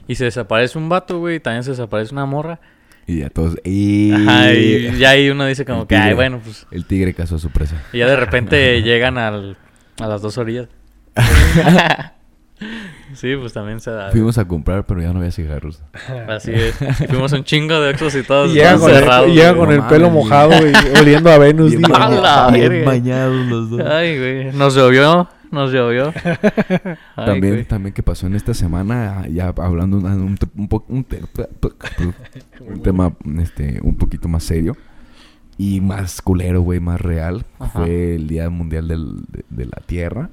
y 0.09 0.17
se 0.17 0.25
desaparece 0.25 0.77
un 0.79 0.89
vato, 0.89 1.21
güey, 1.21 1.37
y 1.37 1.41
también 1.41 1.63
se 1.63 1.71
desaparece 1.71 2.13
una 2.13 2.27
morra. 2.27 2.59
Y 3.07 3.21
ya 3.21 3.31
todos... 3.31 3.57
Y... 3.63 4.13
Ajá, 4.13 4.53
y 4.53 4.99
ya 4.99 5.11
ahí 5.11 5.31
uno 5.31 5.47
dice 5.47 5.65
como 5.65 5.87
que, 5.87 5.95
ay, 5.95 6.13
bueno, 6.13 6.41
pues. 6.43 6.67
El 6.73 6.87
tigre 6.87 7.15
cazó 7.15 7.37
a 7.37 7.39
su 7.39 7.51
presa. 7.51 7.81
Y 7.93 7.99
ya 7.99 8.09
de 8.09 8.17
repente 8.17 8.83
llegan 8.83 9.17
al, 9.17 9.57
a 10.01 10.09
las 10.09 10.23
dos 10.23 10.37
orillas. 10.39 10.67
sí, 13.15 13.35
pues 13.37 13.53
también 13.53 13.81
se 13.81 13.91
da. 13.91 14.11
Fuimos 14.11 14.39
a 14.39 14.47
comprar, 14.47 14.85
pero 14.87 15.01
ya 15.01 15.13
no 15.13 15.19
había 15.19 15.31
cigarros. 15.31 15.83
Así 16.29 16.53
es. 16.53 16.81
Y 17.01 17.07
fuimos 17.07 17.33
un 17.33 17.45
chingo 17.45 17.81
de 17.81 17.91
Oxxos 17.91 18.15
y 18.17 18.23
todos 18.23 18.51
Y 18.51 18.55
llega 18.55 18.79
con, 18.79 18.91
el, 18.91 18.97
cerrados, 18.97 19.29
y 19.29 19.33
llega 19.35 19.57
con 19.57 19.73
el 19.73 19.83
pelo 19.85 20.11
mojado, 20.11 20.51
güey, 20.51 20.73
oliendo 21.01 21.31
a 21.31 21.39
Venus. 21.39 21.71
Bien, 21.73 21.83
bien 22.71 22.85
bañados 22.85 23.47
los 23.47 23.71
dos. 23.71 23.81
Ay, 23.81 24.19
güey. 24.19 24.53
Nos 24.53 24.75
llovió. 24.75 25.29
Nos 25.51 25.73
llovió. 25.73 26.13
Ay, 27.17 27.27
también, 27.27 27.55
güey. 27.55 27.65
también 27.65 27.95
que 27.95 28.03
pasó 28.03 28.27
en 28.27 28.35
esta 28.35 28.53
semana, 28.53 29.27
ya 29.29 29.49
hablando 29.57 29.97
un, 29.97 30.05
un, 30.05 30.39
un, 30.57 30.69
po- 30.69 30.85
un 30.89 31.05
te- 31.05 31.23
un 32.61 32.83
tema 32.83 33.15
este, 33.41 33.81
un 33.83 33.97
poquito 33.97 34.29
más 34.29 34.45
serio 34.45 34.77
y 35.57 35.81
más 35.81 36.21
culero, 36.23 36.61
güey, 36.61 36.81
más 36.81 37.01
real, 37.01 37.45
Ajá. 37.59 37.81
fue 37.81 38.15
el 38.17 38.29
Día 38.29 38.51
Mundial 38.51 38.89
del- 38.89 39.23
de, 39.29 39.45
de 39.49 39.65
la 39.65 39.81
Tierra 39.87 40.29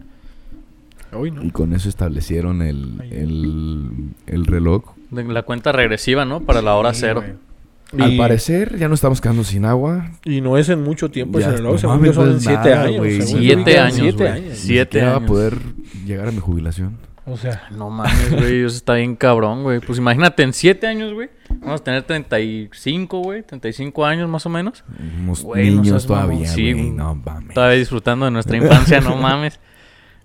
Uy, 1.16 1.32
no. 1.32 1.44
y 1.44 1.52
con 1.52 1.74
eso 1.74 1.90
establecieron 1.90 2.62
el, 2.62 3.02
el, 3.12 3.90
el 4.28 4.46
reloj 4.46 4.84
de 5.12 5.24
la 5.24 5.44
cuenta 5.44 5.72
regresiva, 5.72 6.26
¿no? 6.26 6.42
Para 6.42 6.62
la 6.62 6.76
hora 6.76 6.94
Sí, 6.94 7.02
cero. 7.02 7.24
güey. 7.26 8.04
Al 8.04 8.14
Y- 8.14 8.18
parecer 8.18 8.78
ya 8.78 8.88
no 8.88 8.96
estamos 8.96 9.22
quedando 9.22 9.44
sin 9.44 9.64
agua. 9.64 10.12
Y 10.26 10.42
no 10.42 10.58
es 10.58 10.68
en 10.70 10.84
mucho 10.84 11.10
tiempo 11.12 11.40
Ya, 11.40 11.48
ese 11.48 11.58
reloj, 11.58 11.74
no 11.74 11.78
según 11.78 12.04
yo 12.06 12.14
son 12.14 12.26
no 12.26 12.32
en 12.32 12.38
es 12.38 12.44
siete 12.44 12.70
nada, 12.70 12.82
años. 12.84 12.98
güey. 12.98 13.22
según 13.22 13.34
yo 13.34 13.38
Siete 13.40 13.56
vi 13.56 13.64
que 13.64 13.72
eran 13.72 13.86
años, 13.86 13.98
Siete 14.00 14.18
güey. 14.18 14.32
años. 14.32 14.50
Ni 14.50 14.56
Siete 14.56 14.86
siquiera 14.86 15.08
va 15.08 15.14
a 15.14 15.18
años. 15.18 15.30
poder 15.30 15.58
llegar 16.06 16.28
a 16.28 16.32
mi 16.32 16.40
jubilación. 16.40 16.98
O 17.28 17.38
sea, 17.38 17.64
No 17.72 17.90
mames, 17.90 18.32
güey, 18.32 18.60
eso 18.64 18.76
está 18.78 18.94
bien 18.96 19.16
cabrón, 19.16 19.64
güey. 19.64 19.80
Pues 19.80 19.98
imagínate, 19.98 20.44
en 20.44 20.54
siete 20.54 20.86
años, 20.88 21.14
güey, 21.14 21.30
vamos 21.62 21.82
a 21.82 21.84
tener 21.84 22.04
35, 22.04 23.20
güey, 23.20 23.42
35 23.44 24.06
años 24.06 24.30
más 24.30 24.46
o 24.46 24.50
menos. 24.50 24.84
No 25.24 25.34
niños 25.56 25.88
seas 25.88 26.08
mamón. 26.10 26.26
todavía, 26.28 26.48
Sí, 26.48 26.72
güey. 26.74 26.74
güey. 26.74 26.92
No 26.98 27.16
mames. 27.16 27.54
Todavía 27.56 27.78
disfrutando 27.80 28.26
de 28.26 28.32
nuestra 28.32 28.58
infancia, 28.58 29.00
no 29.02 29.16
mames. 29.18 29.60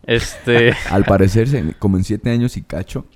Este, 0.06 0.72
Al 0.90 1.04
parecer, 1.04 1.76
como 1.78 1.96
en 1.96 2.04
siete 2.04 2.30
años 2.30 2.56
y 2.56 2.62
cacho, 2.62 3.06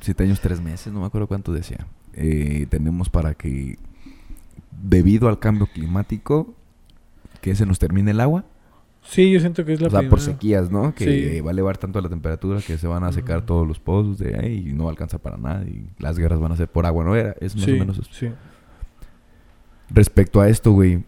siete 0.00 0.24
años, 0.24 0.40
tres 0.40 0.60
meses, 0.60 0.92
no 0.92 1.00
me 1.00 1.06
acuerdo 1.06 1.26
cuánto 1.26 1.52
decía, 1.52 1.86
eh, 2.14 2.66
tenemos 2.70 3.08
para 3.10 3.34
que, 3.34 3.78
debido 4.82 5.28
al 5.28 5.38
cambio 5.38 5.66
climático, 5.66 6.54
que 7.40 7.54
se 7.54 7.66
nos 7.66 7.78
termine 7.78 8.12
el 8.12 8.20
agua. 8.20 8.44
sí, 9.02 9.32
yo 9.32 9.40
siento 9.40 9.64
que 9.64 9.72
es 9.72 9.80
la 9.80 9.88
o 9.88 9.90
sea, 9.90 10.00
por 10.02 10.18
primera. 10.20 10.32
sequías, 10.32 10.70
¿no? 10.70 10.94
Que 10.94 11.34
Sí. 11.34 11.40
va 11.40 11.50
a 11.50 11.52
elevar 11.52 11.76
tanto 11.76 12.00
la 12.00 12.08
temperatura 12.08 12.60
que 12.64 12.78
se 12.78 12.86
van 12.86 13.02
a 13.02 13.10
secar 13.12 13.44
todos 13.44 13.66
los 13.66 13.80
pozos 13.80 14.16
de 14.18 14.38
ahí 14.38 14.68
y 14.68 14.72
no 14.72 14.84
va 14.84 14.90
a 14.90 14.92
alcanzar 14.92 15.18
para 15.18 15.36
nada. 15.36 15.64
Y 15.64 15.88
las 15.98 16.16
guerras 16.18 16.38
van 16.38 16.52
a 16.52 16.56
ser 16.56 16.68
por 16.68 16.86
agua, 16.86 17.04
¿no? 17.04 17.16
Era, 17.16 17.34
es 17.40 17.56
más 17.56 17.64
sí, 17.64 17.72
o 17.72 17.76
menos 17.78 17.98
eso. 17.98 18.08
sí. 18.12 18.28
Respecto 19.90 20.40
a 20.40 20.48
esto, 20.48 20.70
güey. 20.70 21.02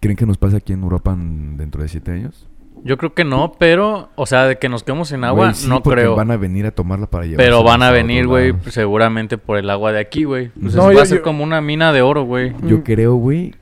¿Creen 0.00 0.16
que 0.16 0.26
nos 0.26 0.38
pase 0.38 0.56
aquí 0.56 0.72
en 0.72 0.82
Europa 0.82 1.12
en- 1.12 1.56
dentro 1.56 1.82
de 1.82 1.88
siete 1.88 2.12
años? 2.12 2.46
yo 2.84 2.96
creo 2.96 3.12
que 3.12 3.24
no, 3.24 3.54
pero, 3.58 4.08
o 4.14 4.24
sea, 4.24 4.44
de 4.44 4.56
que 4.56 4.68
nos 4.68 4.84
quedemos 4.84 5.08
sin 5.08 5.24
agua, 5.24 5.46
Güey, 5.46 5.54
sí, 5.56 5.68
no 5.68 5.82
creo. 5.82 6.14
van 6.14 6.30
a 6.30 6.36
venir 6.36 6.64
a 6.64 6.70
tomarla 6.70 7.06
para 7.10 7.24
llevar. 7.24 7.38
Pero 7.44 7.64
van 7.64 7.82
a 7.82 7.90
venir, 7.90 8.28
güey, 8.28 8.54
seguramente 8.68 9.36
por 9.36 9.58
el 9.58 9.68
agua 9.68 9.90
de 9.90 9.98
aquí, 9.98 10.22
güey. 10.22 10.50
Pues 10.50 10.74
No, 10.76 10.82
eso 10.82 10.92
yo- 10.92 10.96
va 10.98 11.02
a 11.02 11.06
ser 11.06 11.18
yo- 11.18 11.24
como 11.24 11.42
una 11.42 11.60
mina 11.60 11.92
de 11.92 12.02
oro, 12.02 12.22
güey. 12.22 12.54
Yo 12.62 12.78
Mm. 12.78 12.82
creo, 12.82 13.14
güey, 13.16 13.54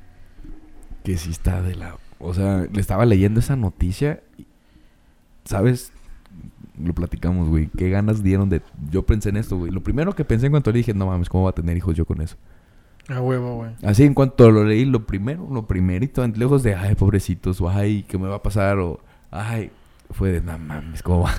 que 1.03 1.17
sí 1.17 1.31
está 1.31 1.63
de 1.63 1.75
la... 1.77 1.97
O 2.19 2.35
sea, 2.35 2.67
le 2.71 2.81
estaba 2.81 3.07
leyendo 3.07 3.41
esa 3.41 3.57
noticia. 3.57 4.21
y, 4.37 4.47
¿Sabes? 5.45 5.93
Lo 6.79 6.93
platicamos, 6.93 7.49
güey. 7.49 7.71
¿Qué 7.77 7.89
ganas 7.89 8.23
dieron 8.23 8.51
de...? 8.51 8.61
Yo 8.91 9.07
pensé 9.07 9.31
en 9.31 9.39
esto, 9.39 9.57
güey. 9.57 9.73
Lo 9.73 9.81
primero 9.83 10.13
que 10.15 10.25
pensé 10.27 10.45
en 10.47 10.53
cuanto 10.53 10.71
le 10.73 10.79
dije, 10.79 10.93
no 10.93 11.07
mames, 11.07 11.29
¿cómo 11.31 11.45
va 11.45 11.51
a 11.51 11.55
tener 11.55 11.75
hijos 11.77 11.95
yo 11.97 12.05
con 12.05 12.21
eso? 12.21 12.37
A 13.09 13.21
huevo, 13.21 13.57
güey. 13.57 13.71
Así 13.85 14.03
en 14.05 14.15
cuanto 14.15 14.51
lo 14.51 14.65
leí, 14.65 14.85
lo 14.85 15.07
primero, 15.07 15.47
lo 15.53 15.67
primerito, 15.67 16.27
lejos 16.27 16.63
de, 16.63 16.75
ay, 16.75 16.95
pobrecitos, 16.97 17.61
o 17.61 17.69
ay, 17.69 18.05
¿qué 18.09 18.19
me 18.19 18.27
va 18.29 18.37
a 18.37 18.43
pasar? 18.43 18.79
O, 18.79 18.99
ay, 19.31 19.71
fue 20.11 20.33
de, 20.33 20.41
no 20.41 20.59
mames, 20.59 21.03
¿cómo 21.03 21.23
va? 21.23 21.33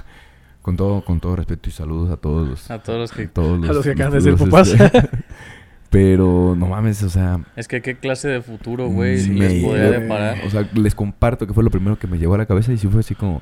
Con 0.62 0.78
todo, 0.78 1.04
con 1.04 1.20
todo 1.20 1.36
respeto 1.36 1.70
y 1.70 1.72
saludos 1.74 2.10
a 2.12 2.18
todos 2.18 2.48
los... 2.48 2.72
A 2.72 2.82
todos 2.84 3.00
los 3.00 3.12
que... 3.12 3.28
todos 3.28 3.68
A 3.70 3.74
los 3.74 3.84
que 3.84 3.92
acaban 3.92 4.14
de 4.14 4.22
ser 4.22 4.36
papás. 4.38 4.70
este, 4.70 5.10
pero, 5.90 6.56
no 6.58 6.68
mames, 6.68 7.02
o 7.04 7.10
sea... 7.10 7.40
Es 7.56 7.68
que 7.68 7.82
qué 7.82 7.98
clase 7.98 8.28
de 8.28 8.42
futuro, 8.42 8.88
güey, 8.90 9.18
Sí, 9.20 9.34
les 9.34 9.56
me- 9.56 9.62
podría 9.68 9.92
deparar. 9.92 10.38
O 10.46 10.50
sea, 10.50 10.68
les 10.74 10.94
comparto 10.96 11.48
que 11.48 11.54
fue 11.54 11.64
lo 11.64 11.70
primero 11.72 11.98
que 11.98 12.08
me 12.08 12.18
llegó 12.18 12.36
a 12.36 12.38
la 12.38 12.46
cabeza 12.46 12.72
y 12.74 12.78
sí 12.78 12.88
fue 12.88 13.00
así 13.02 13.16
como... 13.16 13.42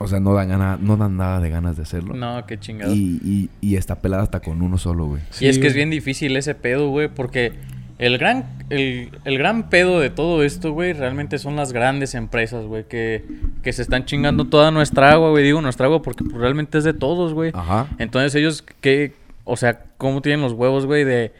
O 0.00 0.06
sea, 0.06 0.20
no 0.20 0.32
dan, 0.34 0.48
gana, 0.48 0.78
no 0.80 0.96
dan 0.96 1.16
nada 1.16 1.40
de 1.40 1.50
ganas 1.50 1.76
de 1.76 1.82
hacerlo. 1.82 2.14
No, 2.14 2.46
qué 2.46 2.58
chingado. 2.58 2.94
Y, 2.94 3.20
y, 3.24 3.50
y 3.60 3.76
está 3.76 3.96
pelada 3.96 4.22
hasta 4.22 4.40
con 4.40 4.62
uno 4.62 4.78
solo, 4.78 5.06
güey. 5.06 5.22
Y 5.40 5.46
es 5.46 5.56
Sí, 5.56 5.60
que 5.60 5.66
es 5.66 5.74
bien 5.74 5.90
difícil 5.90 6.36
ese 6.36 6.54
pedo, 6.54 6.88
güey, 6.88 7.08
porque 7.08 7.52
el 7.98 8.16
gran, 8.16 8.44
el, 8.70 9.10
el 9.24 9.38
gran 9.38 9.70
pedo 9.70 9.98
de 9.98 10.10
todo 10.10 10.44
esto, 10.44 10.72
güey, 10.72 10.92
realmente 10.92 11.38
son 11.38 11.56
las 11.56 11.72
grandes 11.72 12.14
empresas, 12.14 12.64
güey, 12.64 12.84
que, 12.86 13.24
que 13.62 13.72
se 13.72 13.82
están 13.82 14.04
chingando 14.04 14.44
toda 14.44 14.70
nuestra 14.70 15.10
agua, 15.10 15.30
güey. 15.30 15.42
Digo 15.42 15.60
nuestra 15.60 15.86
agua 15.86 16.00
porque 16.00 16.22
pues, 16.22 16.36
realmente 16.36 16.78
es 16.78 16.84
de 16.84 16.94
todos, 16.94 17.34
güey. 17.34 17.50
Ajá. 17.54 17.88
Entonces 17.98 18.34
ellos, 18.36 18.64
¿qué? 18.80 19.14
O 19.42 19.56
sea, 19.56 19.82
¿cómo 19.96 20.22
tienen 20.22 20.42
los 20.42 20.52
huevos, 20.52 20.86
güey? 20.86 21.02
De... 21.02 21.32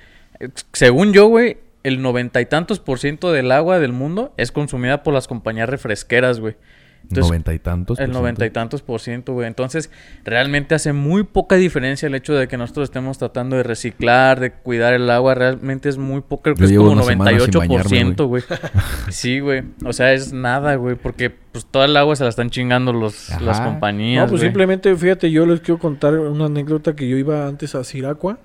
Según 0.72 1.12
yo, 1.12 1.28
güey, 1.28 1.58
el 1.84 2.02
noventa 2.02 2.40
y 2.40 2.46
tantos 2.46 2.80
por 2.80 2.98
ciento 2.98 3.30
del 3.30 3.52
agua 3.52 3.78
del 3.78 3.92
mundo 3.92 4.32
es 4.36 4.50
consumida 4.50 5.04
por 5.04 5.14
las 5.14 5.28
compañías 5.28 5.68
refresqueras, 5.68 6.40
güey. 6.40 6.56
Entonces, 7.04 7.24
Noventa 7.26 7.54
y 7.54 7.58
tantos. 7.58 7.98
el 7.98 8.06
por 8.06 8.14
noventa 8.16 8.42
y 8.42 8.48
ciento. 8.48 8.60
tantos 8.60 8.82
por 8.82 9.00
ciento, 9.00 9.32
güey. 9.32 9.46
Entonces, 9.46 9.90
realmente 10.24 10.74
hace 10.74 10.92
muy 10.92 11.22
poca 11.22 11.56
diferencia 11.56 12.06
el 12.06 12.14
hecho 12.14 12.34
de 12.34 12.48
que 12.48 12.58
nosotros 12.58 12.84
estemos 12.84 13.16
tratando 13.16 13.56
de 13.56 13.62
reciclar, 13.62 14.40
de 14.40 14.52
cuidar 14.52 14.92
el 14.92 15.08
agua. 15.08 15.34
Realmente 15.34 15.88
es 15.88 15.96
muy 15.96 16.20
poco, 16.20 16.42
creo 16.42 16.54
que 16.56 16.62
Yo 16.64 16.68
es 16.68 16.76
como 16.76 16.90
una 16.92 17.02
semana 17.04 17.30
sin 17.40 17.50
98%, 17.50 18.26
güey. 18.26 18.42
Sí, 19.08 19.40
güey. 19.40 19.62
O 19.86 19.94
sea, 19.94 20.12
es 20.12 20.34
nada, 20.34 20.74
güey. 20.74 20.96
Porque 20.96 21.30
pues 21.30 21.64
toda 21.64 21.86
el 21.86 21.96
agua 21.96 22.14
se 22.14 22.24
la 22.24 22.30
están 22.30 22.50
chingando 22.50 22.92
los, 22.92 23.30
Ajá. 23.30 23.40
las 23.40 23.60
compañías. 23.62 24.26
No, 24.26 24.30
pues 24.30 24.42
simplemente, 24.42 24.94
fíjate, 24.94 25.30
yo 25.30 25.46
les 25.46 25.60
quiero 25.60 25.78
contar 25.78 26.12
una 26.18 26.44
anécdota 26.44 26.94
que 26.94 27.08
yo 27.08 27.16
iba 27.16 27.46
antes 27.46 27.74
a 27.74 27.84
Siracua. 27.84 28.38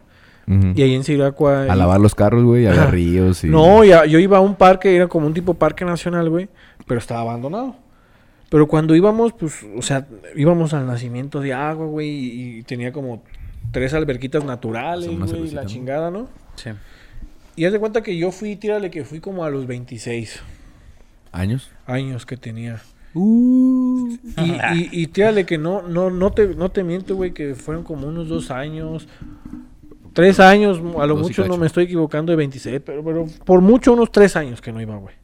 Y 0.45 0.81
ahí 0.81 0.93
en 0.93 1.03
Siracua... 1.05 1.63
A 1.63 1.75
lavar 1.75 2.01
los 2.01 2.15
carros, 2.15 2.43
güey, 2.43 2.67
había 2.67 2.81
Ajá. 2.83 2.91
ríos 2.91 3.45
y... 3.45 3.47
No, 3.47 3.81
ya, 3.85 4.05
yo 4.05 4.19
iba 4.19 4.37
a 4.37 4.41
un 4.41 4.55
parque, 4.55 4.93
era 4.93 5.07
como 5.07 5.25
un 5.25 5.33
tipo 5.33 5.53
parque 5.53 5.85
nacional, 5.85 6.29
güey, 6.29 6.49
pero 6.85 6.99
estaba 6.99 7.21
abandonado. 7.21 7.77
Pero 8.53 8.67
cuando 8.67 8.95
íbamos, 8.95 9.33
pues, 9.33 9.65
o 9.75 9.81
sea, 9.81 10.05
íbamos 10.35 10.75
al 10.75 10.85
nacimiento 10.85 11.39
de 11.39 11.53
agua, 11.53 11.87
güey, 11.87 12.07
y, 12.07 12.57
y 12.59 12.61
tenía 12.61 12.91
como 12.91 13.23
tres 13.71 13.95
alberquitas 13.95 14.45
naturales, 14.45 15.09
güey, 15.09 15.49
la 15.49 15.65
chingada, 15.65 16.11
¿no? 16.11 16.27
Sí. 16.53 16.69
Y 17.55 17.65
haz 17.65 17.73
de 17.73 17.79
cuenta 17.79 18.03
que 18.03 18.15
yo 18.15 18.29
fui, 18.29 18.55
tírale 18.55 18.91
que 18.91 19.05
fui 19.05 19.19
como 19.19 19.43
a 19.43 19.49
los 19.49 19.65
26 19.65 20.39
¿Años? 21.31 21.71
años 21.87 22.27
que 22.27 22.37
tenía. 22.37 22.79
Uh. 23.15 24.19
Y, 24.37 24.51
y, 24.51 24.89
y 24.91 25.07
tírale 25.07 25.47
que 25.47 25.57
no, 25.57 25.81
no, 25.81 26.11
no 26.11 26.31
te, 26.31 26.49
no 26.49 26.69
te 26.69 26.83
miento, 26.83 27.15
güey, 27.15 27.31
que 27.31 27.55
fueron 27.55 27.83
como 27.83 28.07
unos 28.07 28.29
dos 28.29 28.51
años, 28.51 29.07
tres 30.13 30.39
años, 30.39 30.77
a 30.77 31.07
lo 31.07 31.15
Dos 31.15 31.23
mucho 31.23 31.47
no 31.47 31.57
me 31.57 31.65
estoy 31.65 31.85
equivocando 31.85 32.31
de 32.31 32.35
26, 32.35 32.81
pero, 32.85 33.03
pero 33.03 33.25
por 33.45 33.61
mucho 33.61 33.93
unos 33.93 34.11
tres 34.11 34.35
años 34.35 34.61
que 34.61 34.71
no 34.71 34.79
iba, 34.79 34.95
güey. 34.95 35.15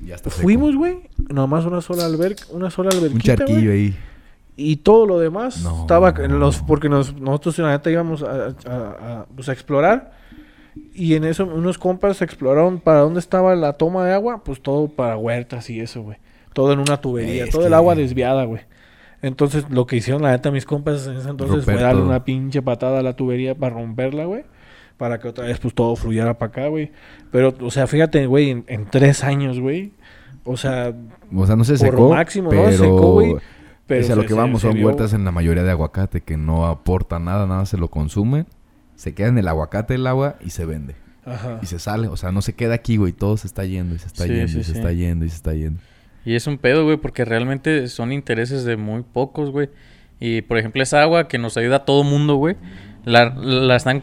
Ya 0.00 0.14
está 0.14 0.30
seco. 0.30 0.42
Fuimos, 0.42 0.76
güey, 0.76 1.08
nomás 1.28 1.64
una 1.64 1.80
sola 1.80 2.04
alberca, 2.06 2.44
una 2.50 2.70
sola 2.70 2.90
Un 2.92 2.96
alberquita, 2.98 3.36
charquillo 3.36 3.60
güey, 3.70 3.70
ahí. 3.70 3.96
y 4.56 4.76
todo 4.76 5.06
lo 5.06 5.18
demás 5.18 5.62
No. 5.62 5.80
estaba 5.82 6.14
en 6.18 6.38
los 6.38 6.58
porque 6.62 6.88
nos, 6.88 7.14
nosotros 7.18 7.58
en 7.58 7.64
la 7.66 7.70
neta 7.72 7.90
íbamos 7.90 8.22
a, 8.22 8.46
a- 8.46 8.50
a, 9.22 9.26
pues, 9.34 9.48
a 9.48 9.52
explorar 9.52 10.12
y 10.94 11.14
en 11.14 11.24
eso 11.24 11.44
unos 11.46 11.78
compas 11.78 12.20
exploraron 12.22 12.80
para 12.80 13.00
dónde 13.00 13.20
estaba 13.20 13.54
la 13.54 13.72
toma 13.74 14.04
de 14.04 14.12
agua, 14.12 14.42
pues 14.44 14.60
todo 14.62 14.88
para 14.88 15.16
huertas 15.16 15.70
y 15.70 15.80
eso, 15.80 16.02
güey. 16.02 16.18
Todo 16.52 16.72
en 16.72 16.78
una 16.78 17.00
tubería, 17.00 17.44
Es 17.44 17.50
todo 17.50 17.66
el 17.66 17.74
agua 17.74 17.94
desviada, 17.94 18.44
güey. 18.44 18.62
Entonces, 19.22 19.64
lo 19.70 19.86
que 19.86 19.96
hicieron 19.96 20.22
la 20.22 20.30
neta 20.30 20.50
mis 20.50 20.66
compas 20.66 21.06
en 21.06 21.16
ese 21.16 21.28
entonces 21.30 21.64
fue 21.64 21.74
darle 21.74 22.00
todo. 22.00 22.08
una 22.10 22.24
pinche 22.24 22.60
patada 22.62 22.98
a 23.00 23.02
la 23.02 23.14
tubería 23.16 23.54
para 23.54 23.74
romperla, 23.74 24.24
güey. 24.26 24.44
Para 24.96 25.18
que 25.20 25.28
otra 25.28 25.44
vez, 25.46 25.58
pues, 25.58 25.74
todo 25.74 25.94
fluyera 25.96 26.38
para 26.38 26.50
acá, 26.50 26.68
güey. 26.68 26.90
Pero, 27.30 27.54
o 27.60 27.70
sea, 27.70 27.86
fíjate, 27.86 28.26
güey, 28.26 28.50
en, 28.50 28.64
en 28.66 28.86
tres 28.86 29.22
años, 29.24 29.60
güey. 29.60 29.92
O 30.44 30.56
sea, 30.56 30.94
O 31.34 31.46
sea, 31.46 31.56
no 31.56 31.64
se 31.64 31.72
Por 31.76 31.78
secó, 31.90 32.10
máximo, 32.10 32.52
¿no? 32.52 32.58
pero... 32.62 32.70
Se 32.72 32.78
secó, 32.78 33.12
güey, 33.12 33.36
pero 33.86 34.00
es 34.00 34.10
a 34.10 34.14
lo 34.16 34.22
se- 34.22 34.28
que 34.28 34.32
se- 34.34 34.38
vamos, 34.38 34.60
se 34.62 34.68
son 34.68 34.76
vio- 34.76 34.86
huertas 34.86 35.12
en 35.12 35.24
la 35.24 35.32
mayoría 35.32 35.62
de 35.64 35.70
aguacate 35.70 36.20
que 36.22 36.36
no 36.36 36.66
aporta 36.66 37.18
nada, 37.18 37.46
nada 37.46 37.66
se 37.66 37.76
lo 37.76 37.88
consume. 37.88 38.46
Se 38.94 39.12
queda 39.14 39.28
en 39.28 39.38
el 39.38 39.48
aguacate 39.48 39.94
el 39.96 40.06
agua 40.06 40.36
y 40.44 40.50
se 40.50 40.64
vende. 40.64 40.94
ajá. 41.26 41.58
Y 41.62 41.66
se 41.66 41.78
sale, 41.78 42.08
o 42.08 42.16
sea, 42.16 42.32
no 42.32 42.40
se 42.40 42.54
queda 42.54 42.74
aquí, 42.74 42.96
güey. 42.96 43.12
Todo 43.12 43.36
se 43.36 43.46
está 43.48 43.64
yendo 43.64 43.94
y 43.94 43.98
se 43.98 44.06
está 44.06 44.24
Sí, 44.24 44.30
yendo 44.30 44.48
sí, 44.48 44.58
y 44.60 44.64
se 44.64 44.72
sí. 44.72 44.78
está 44.78 44.92
yendo 44.92 45.24
y 45.24 45.28
se 45.28 45.36
está 45.36 45.52
yendo. 45.54 45.80
Y 46.24 46.34
es 46.36 46.46
un 46.46 46.56
pedo, 46.58 46.84
güey, 46.84 46.96
porque 46.96 47.24
realmente 47.24 47.86
son 47.88 48.12
intereses 48.12 48.64
de 48.64 48.76
muy 48.76 49.02
pocos, 49.02 49.50
güey. 49.50 49.68
Y, 50.20 50.40
por 50.42 50.56
ejemplo, 50.58 50.82
esa 50.82 51.02
agua 51.02 51.28
que 51.28 51.36
nos 51.38 51.56
ayuda 51.56 51.76
a 51.76 51.84
todo 51.84 52.02
mundo, 52.04 52.36
güey, 52.36 52.56
la, 53.04 53.34
la 53.34 53.76
están 53.76 54.02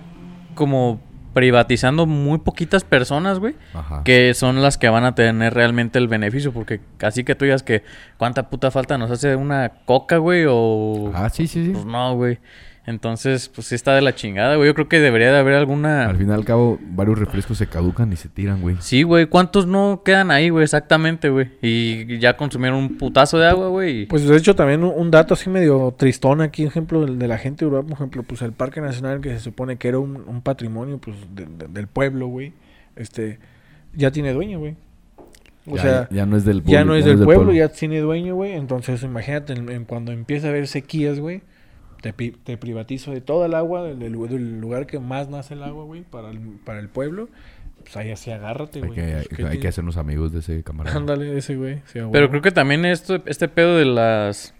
como 0.53 0.99
privatizando 1.33 2.05
muy 2.05 2.37
poquitas 2.37 2.83
personas, 2.83 3.39
güey, 3.39 3.55
Ajá. 3.73 4.03
que 4.03 4.33
son 4.35 4.61
las 4.61 4.77
que 4.77 4.87
van 4.89 5.03
a 5.03 5.15
tener 5.15 5.53
realmente 5.53 5.97
el 5.99 6.07
beneficio. 6.07 6.53
Porque 6.53 6.79
casi 6.97 7.23
que 7.23 7.35
tú 7.35 7.45
digas 7.45 7.63
que 7.63 7.83
cuánta 8.17 8.49
puta 8.49 8.71
falta 8.71 8.97
nos 8.97 9.09
hace 9.11 9.35
una 9.35 9.69
coca, 9.85 10.17
güey, 10.17 10.45
o... 10.47 11.11
Ah, 11.13 11.29
sí, 11.29 11.47
sí, 11.47 11.65
sí. 11.65 11.71
Pues 11.71 11.85
no, 11.85 12.15
güey. 12.15 12.37
Entonces, 12.85 13.47
pues 13.47 13.67
sí 13.67 13.75
está 13.75 13.95
de 13.95 14.01
la 14.01 14.13
chingada, 14.13 14.57
güey. 14.57 14.67
Yo 14.67 14.73
creo 14.75 14.89
que 14.89 14.99
debería 14.99 15.31
de 15.31 15.37
haber 15.39 15.53
alguna... 15.53 16.05
Al 16.05 16.17
fin 16.17 16.27
y 16.29 16.33
al 16.33 16.43
cabo, 16.43 16.77
varios 16.81 17.17
refrescos 17.17 17.57
se 17.57 17.67
caducan 17.67 18.11
y 18.11 18.17
se 18.17 18.27
tiran, 18.27 18.59
güey. 18.59 18.75
Sí, 18.81 19.03
güey. 19.03 19.27
¿Cuántos 19.27 19.65
no 19.67 20.01
quedan 20.03 20.31
ahí, 20.31 20.49
güey? 20.49 20.63
Exactamente, 20.65 21.29
güey. 21.29 21.47
Y 21.61 22.17
ya 22.19 22.35
consumieron 22.35 22.77
un 22.79 22.97
putazo 22.97 23.37
de 23.39 23.47
agua, 23.47 23.69
güey. 23.69 24.01
y- 24.01 24.05
Pues 24.07 24.27
de 24.27 24.35
hecho 24.35 24.53
también 24.53 24.83
un, 24.83 25.11
dato 25.11 25.33
así 25.33 25.49
medio 25.49 25.93
tristón 25.97 26.41
aquí, 26.41 26.65
ejemplo, 26.65 27.05
del- 27.05 27.17
de, 27.17 27.27
la 27.29 27.37
gente 27.37 27.63
de 27.63 27.69
Europa, 27.69 27.87
por 27.87 27.97
ejemplo, 27.97 28.23
pues 28.23 28.41
el 28.41 28.51
Parque 28.51 28.81
Nacional 28.81 29.21
que 29.21 29.29
se 29.29 29.39
supone 29.39 29.77
que 29.77 29.87
era 29.87 29.99
un, 29.99 30.17
un 30.27 30.41
patrimonio 30.41 30.97
pues 30.97 31.15
de- 31.33 31.45
de- 31.45 31.67
del 31.69 31.87
pueblo, 31.87 32.27
güey, 32.27 32.51
este, 32.97 33.39
ya 33.95 34.11
tiene 34.11 34.33
dueño, 34.33 34.59
güey. 34.59 34.75
O 35.65 35.77
Ya- 35.77 35.81
sea, 35.81 36.07
ya 36.11 36.25
no 36.25 36.35
es 36.35 36.43
del 36.43 36.57
ya 36.59 36.65
pueblo, 36.65 36.85
no 36.85 36.95
es 36.95 37.05
del 37.05 37.23
pueblo, 37.23 37.53
ya 37.53 37.69
tiene 37.69 38.01
dueño, 38.01 38.35
güey. 38.35 38.51
Entonces 38.51 39.01
imagínate, 39.03 39.53
en- 39.53 39.69
en 39.69 39.85
cuando 39.85 40.11
empieza 40.11 40.47
a 40.47 40.49
haber 40.49 40.67
sequías, 40.67 41.21
güey, 41.21 41.41
te, 42.03 42.13
pi- 42.13 42.31
te 42.43 42.57
privatizo 42.57 43.11
de 43.11 43.21
todo 43.21 43.45
el 43.45 43.55
agua, 43.55 43.81
del, 43.83 43.97
del 43.97 44.11
lu- 44.13 44.27
del 44.27 44.59
lugar 44.61 44.85
que 44.85 44.99
más 44.99 45.29
nace 45.29 45.55
el 45.55 45.63
agua, 45.63 45.85
güey, 45.85 46.01
para 46.03 46.29
el, 46.29 46.37
para 46.63 46.79
el 46.79 46.89
pueblo. 46.89 47.29
Pues 47.81 47.97
ahí 47.97 48.11
así 48.11 48.29
agárrate, 48.29 48.79
Hay 48.79 48.87
güey. 48.87 48.95
que, 48.95 49.11
Pues, 49.13 49.27
¿qué 49.29 49.47
hay 49.47 49.59
que 49.59 49.67
hacernos 49.69 49.97
amigos 49.97 50.31
de 50.31 50.39
ese 50.39 50.61
camarada. 50.63 50.95
Ándale, 50.97 51.37
ese 51.37 51.55
güey. 51.55 51.81
sí, 51.85 51.99
Pero 52.11 52.29
creo 52.29 52.41
que 52.41 52.51
también 52.51 52.85
esto, 52.85 53.21
este 53.25 53.47
pedo 53.47 53.77
de 53.77 53.85
las 53.85 54.53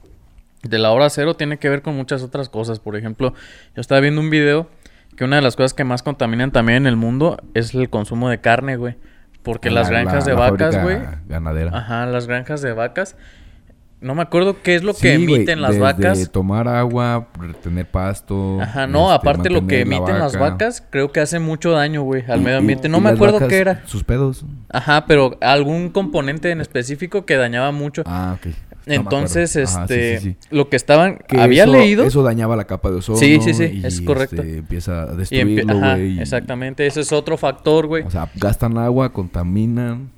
de 0.63 0.77
la 0.79 0.91
hora 0.91 1.09
cero 1.09 1.33
tiene 1.35 1.57
que 1.59 1.67
ver 1.69 1.81
con 1.81 1.95
muchas 1.95 2.23
otras 2.23 2.47
cosas. 2.49 2.79
Por 2.79 2.95
ejemplo, 2.95 3.33
yo 3.75 3.81
estaba 3.81 3.99
viendo 4.01 4.21
un 4.21 4.29
video 4.29 4.69
que 5.17 5.25
una 5.25 5.35
de 5.35 5.41
las 5.41 5.55
cosas 5.57 5.73
que 5.73 5.83
más 5.83 6.01
contaminan 6.01 6.51
también 6.51 6.77
en 6.77 6.87
el 6.87 6.95
mundo 6.95 7.37
es 7.53 7.75
el 7.75 7.89
consumo 7.89 8.29
de 8.29 8.39
carne, 8.39 8.77
güey. 8.77 8.95
Porque 9.43 9.69
las 9.69 9.89
La- 9.91 10.01
granjas 10.01 10.25
la- 10.25 10.33
de 10.33 10.39
la 10.39 10.49
vacas, 10.51 10.81
güey. 10.81 10.97
Ganadera. 11.27 11.77
Ajá, 11.77 12.05
las 12.05 12.27
granjas 12.27 12.61
de 12.61 12.71
vacas. 12.73 13.17
No 14.03 14.15
me 14.15 14.21
acuerdo 14.21 14.61
qué 14.61 14.75
es 14.75 14.83
lo 14.83 14.93
que 14.93 15.13
emiten 15.13 15.61
las 15.61 15.71
desde 15.71 15.81
vacas. 15.81 16.29
tomar 16.31 16.67
agua, 16.67 17.27
retener 17.39 17.89
pasto. 17.89 18.59
Ajá, 18.61 18.85
no, 18.85 19.05
este, 19.05 19.15
aparte 19.15 19.49
lo 19.49 19.65
que 19.65 19.77
la 19.77 19.81
emiten 19.95 20.19
las 20.19 20.33
vaca. 20.33 20.49
vacas, 20.51 20.83
creo 20.89 21.11
que 21.11 21.21
hace 21.21 21.39
mucho 21.39 21.71
daño, 21.71 22.01
güey, 22.03 22.23
al 22.27 22.41
Y- 22.41 22.43
medio 22.43 22.57
ambiente. 22.57 22.89
No 22.89 22.97
y 22.97 23.01
me 23.01 23.05
las 23.09 23.15
acuerdo 23.15 23.35
vacas, 23.35 23.49
qué 23.49 23.57
era. 23.57 23.81
Sus 23.85 24.03
pedos. 24.03 24.45
Ajá, 24.69 25.05
pero 25.07 25.37
algún 25.41 25.89
componente 25.89 26.51
en 26.51 26.61
específico 26.61 27.25
que 27.25 27.35
dañaba 27.37 27.71
mucho. 27.71 28.03
Ah, 28.05 28.35
ok. 28.37 28.53
No 28.85 28.95
Entonces, 28.95 29.55
acuerdo. 29.55 29.77
Ajá, 29.77 29.87
sí, 29.87 29.93
este, 29.93 30.19
sí, 30.19 30.35
sí. 30.41 30.47
lo 30.51 30.67
que 30.67 30.75
estaban, 30.75 31.19
Que 31.25 31.39
había 31.39 31.63
eso- 31.63 31.71
leído. 31.71 32.03
Eso 32.05 32.21
dañaba 32.21 32.57
la 32.57 32.65
capa 32.65 32.89
de 32.91 32.97
ozono. 32.97 33.17
Sí, 33.17 33.39
sí, 33.41 33.53
sí, 33.53 33.79
y, 33.81 33.85
es 33.85 34.01
correcto. 34.01 34.41
este, 34.41 34.57
empieza 34.57 35.03
a 35.03 35.07
empie- 35.13 35.15
destruirlo, 35.15 35.77
ajá, 35.77 35.95
güey. 35.95 36.17
y- 36.17 36.19
exactamente, 36.19 36.85
ese 36.85 36.99
es 36.99 37.13
otro 37.13 37.37
factor, 37.37 37.87
güey. 37.87 38.03
O 38.03 38.11
sea, 38.11 38.27
gastan 38.35 38.77
agua, 38.77 39.13
contaminan. 39.13 40.11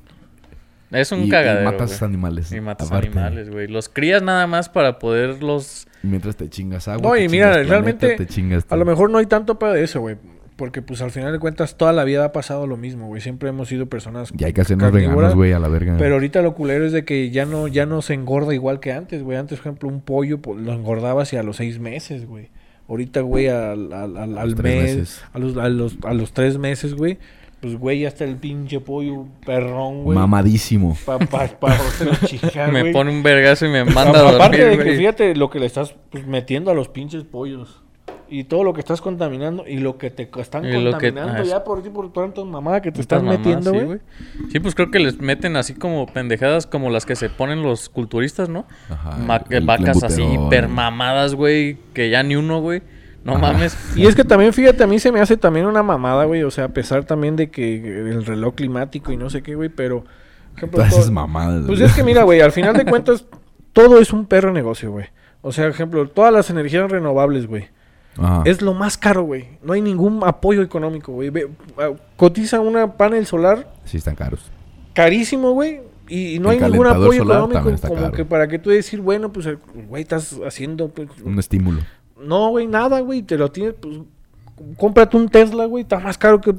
Es 0.90 1.10
un 1.12 1.20
y, 1.22 1.24
y 1.24 1.28
cagadero. 1.30 1.64
matas 1.70 1.98
güey. 1.98 2.08
animales. 2.08 2.52
Y 2.52 2.60
matas 2.60 2.88
aparte. 2.88 3.08
animales, 3.08 3.50
güey. 3.50 3.66
Los 3.66 3.88
crías 3.88 4.22
nada 4.22 4.46
más 4.46 4.68
para 4.68 4.98
poderlos. 4.98 5.86
Mientras 6.02 6.36
te 6.36 6.48
chingas 6.48 6.86
agua. 6.88 7.02
No, 7.10 7.16
y 7.16 7.28
mira, 7.28 7.62
realmente, 7.64 8.14
te 8.16 8.26
chingas 8.26 8.64
A 8.70 8.76
lo 8.76 8.84
mejor 8.84 9.10
no 9.10 9.18
hay 9.18 9.26
tanto 9.26 9.58
pedo 9.58 9.72
de 9.72 9.82
eso, 9.84 10.00
güey. 10.00 10.16
Porque, 10.54 10.80
pues, 10.80 11.02
al 11.02 11.10
final 11.10 11.32
de 11.32 11.38
cuentas, 11.38 11.76
toda 11.76 11.92
la 11.92 12.02
vida 12.04 12.24
ha 12.24 12.32
pasado 12.32 12.66
lo 12.66 12.78
mismo, 12.78 13.08
güey. 13.08 13.20
Siempre 13.20 13.50
hemos 13.50 13.68
sido 13.68 13.86
personas 13.86 14.32
Y 14.38 14.42
hay 14.44 14.54
que 14.54 14.62
hacernos 14.62 14.90
veganos, 14.90 15.34
güey, 15.34 15.52
a 15.52 15.58
la 15.58 15.68
verga. 15.68 15.96
Pero 15.98 16.14
ahorita 16.14 16.40
lo 16.40 16.54
culero 16.54 16.86
es 16.86 16.92
de 16.92 17.04
que 17.04 17.30
ya 17.30 17.44
no, 17.44 17.68
ya 17.68 17.84
no 17.84 18.00
se 18.00 18.14
engorda 18.14 18.54
igual 18.54 18.80
que 18.80 18.92
antes, 18.92 19.22
güey. 19.22 19.36
Antes, 19.36 19.58
por 19.58 19.66
ejemplo, 19.66 19.88
un 19.90 20.00
pollo 20.00 20.40
pues, 20.40 20.58
lo 20.58 20.72
engordabas 20.72 21.30
y 21.34 21.36
a 21.36 21.42
los 21.42 21.56
seis 21.56 21.78
meses, 21.78 22.26
güey. 22.26 22.48
Ahorita, 22.88 23.20
güey, 23.20 23.48
al, 23.48 23.92
al, 23.92 24.16
al- 24.16 24.56
mes, 24.56 24.96
meses. 24.96 25.22
a 25.34 25.38
los, 25.40 25.56
a, 25.58 25.68
los, 25.68 25.98
a 26.04 26.14
los 26.14 26.32
tres 26.32 26.56
meses, 26.56 26.94
güey. 26.94 27.18
Pues, 27.66 27.80
güey, 27.80 27.98
ya 28.02 28.08
está 28.08 28.22
el 28.22 28.36
pinche 28.36 28.78
pollo 28.78 29.24
perrón, 29.44 30.04
güey. 30.04 30.16
Mamadísimo. 30.16 30.96
Para 31.04 31.26
pa, 31.26 31.48
pa, 31.48 31.76
chicar, 32.24 32.70
me 32.70 32.82
güey. 32.82 32.92
pone 32.92 33.10
un 33.10 33.24
vergazo 33.24 33.66
y 33.66 33.70
me 33.70 33.84
manda 33.84 34.20
a 34.20 34.28
A- 34.28 34.34
Aparte 34.36 34.58
dormir, 34.62 34.78
de 34.78 34.84
que 34.92 34.96
fíjate 34.96 35.34
lo 35.34 35.50
que 35.50 35.58
le 35.58 35.66
estás 35.66 35.96
pues, 36.10 36.28
metiendo 36.28 36.70
a 36.70 36.74
los 36.74 36.88
pinches 36.88 37.24
pollos. 37.24 37.82
Y 38.28 38.44
todo 38.44 38.62
lo 38.62 38.72
que 38.72 38.78
estás 38.78 39.00
contaminando 39.00 39.66
y 39.66 39.78
lo 39.78 39.98
que 39.98 40.10
te 40.10 40.30
están 40.40 40.64
Y 40.64 40.70
lo 40.80 40.96
que- 40.98 41.08
contaminando 41.12 41.42
ah, 41.42 41.44
ya 41.44 41.64
por 41.64 41.82
ti, 41.82 41.90
por 41.90 42.12
tantas 42.12 42.44
mamadas 42.44 42.82
que 42.82 42.92
te 42.92 43.00
estás 43.00 43.20
metiendo, 43.20 43.72
sí, 43.72 43.78
güey. 43.80 43.98
Sí, 44.52 44.60
pues 44.60 44.76
creo 44.76 44.92
que 44.92 45.00
les 45.00 45.20
meten 45.20 45.56
así 45.56 45.74
como 45.74 46.06
pendejadas 46.06 46.68
como 46.68 46.88
las 46.90 47.04
que 47.04 47.16
se 47.16 47.30
ponen 47.30 47.62
los 47.64 47.88
culturistas, 47.88 48.48
¿no? 48.48 48.64
Ajá, 48.88 49.16
Ma- 49.16 49.42
el- 49.50 49.56
el 49.58 49.64
vacas 49.66 50.04
así 50.04 50.16
clenbuterol. 50.22 50.46
hiper 50.46 50.68
mamadas, 50.68 51.34
güey, 51.34 51.78
que 51.94 52.10
ya 52.10 52.22
ni 52.22 52.36
uno, 52.36 52.60
güey. 52.60 52.82
No 53.26 53.32
Ajá. 53.32 53.52
mames. 53.52 53.76
Y 53.96 54.06
es 54.06 54.14
que 54.14 54.24
también, 54.24 54.52
fíjate, 54.52 54.84
a 54.84 54.86
mí 54.86 54.98
se 55.00 55.10
me 55.10 55.20
hace 55.20 55.36
también 55.36 55.66
una 55.66 55.82
mamada, 55.82 56.24
güey. 56.26 56.42
O 56.44 56.50
sea, 56.50 56.64
a 56.64 56.68
pesar 56.68 57.04
también 57.04 57.34
de 57.36 57.50
que 57.50 57.76
el 58.10 58.24
reloj 58.24 58.54
climático 58.54 59.10
y 59.12 59.16
no 59.16 59.30
sé 59.30 59.42
qué, 59.42 59.54
güey, 59.56 59.68
pero... 59.68 60.04
ejemplo, 60.56 60.78
Todas 60.78 60.90
todo- 60.90 61.00
esas 61.00 61.10
mamadas. 61.12 61.64
Pues 61.66 61.78
güey. 61.80 61.90
es 61.90 61.94
que 61.96 62.04
mira, 62.04 62.22
güey, 62.22 62.40
al 62.40 62.52
final 62.52 62.76
de 62.76 62.84
cuentas, 62.90 63.24
todo 63.72 63.98
es 64.00 64.12
un 64.12 64.26
perro 64.26 64.52
negocio, 64.52 64.90
güey. 64.92 65.06
O 65.42 65.50
sea, 65.52 65.64
por 65.64 65.72
ejemplo, 65.72 66.08
todas 66.08 66.32
las 66.32 66.48
energías 66.50 66.90
renovables, 66.90 67.46
güey. 67.46 67.68
Ajá. 68.16 68.42
Es 68.46 68.62
lo 68.62 68.72
más 68.74 68.96
caro, 68.96 69.24
güey. 69.24 69.58
No 69.62 69.72
hay 69.74 69.82
ningún 69.82 70.20
apoyo 70.24 70.62
económico, 70.62 71.12
güey. 71.12 71.30
Cotiza 72.16 72.60
una 72.60 72.96
panel 72.96 73.26
solar 73.26 73.72
Sí, 73.84 73.96
están 73.98 74.14
caros. 74.14 74.40
carísimo, 74.94 75.50
güey. 75.52 75.80
Y, 76.08 76.36
y 76.36 76.38
no 76.38 76.50
El 76.52 76.62
hay 76.62 76.70
ningún 76.70 76.86
apoyo 76.86 77.22
económico 77.24 77.62
como 77.82 78.00
caro. 78.02 78.12
que 78.12 78.24
para 78.24 78.46
que 78.48 78.58
tú 78.60 78.70
decir, 78.70 79.00
bueno, 79.00 79.32
pues, 79.32 79.48
güey, 79.88 80.02
estás 80.02 80.36
haciendo, 80.46 80.88
pues... 80.88 81.08
Un 81.24 81.38
estímulo. 81.40 81.80
No, 82.22 82.50
güey, 82.50 82.66
nada, 82.66 83.00
güey. 83.00 83.22
Te 83.22 83.36
lo 83.38 83.50
tienes, 83.50 83.74
pues... 83.80 83.98
Cómprate 84.78 85.16
un 85.16 85.28
Tesla, 85.28 85.66
güey. 85.66 85.82
Está 85.82 85.98
más 85.98 86.16
caro 86.16 86.40
que... 86.40 86.54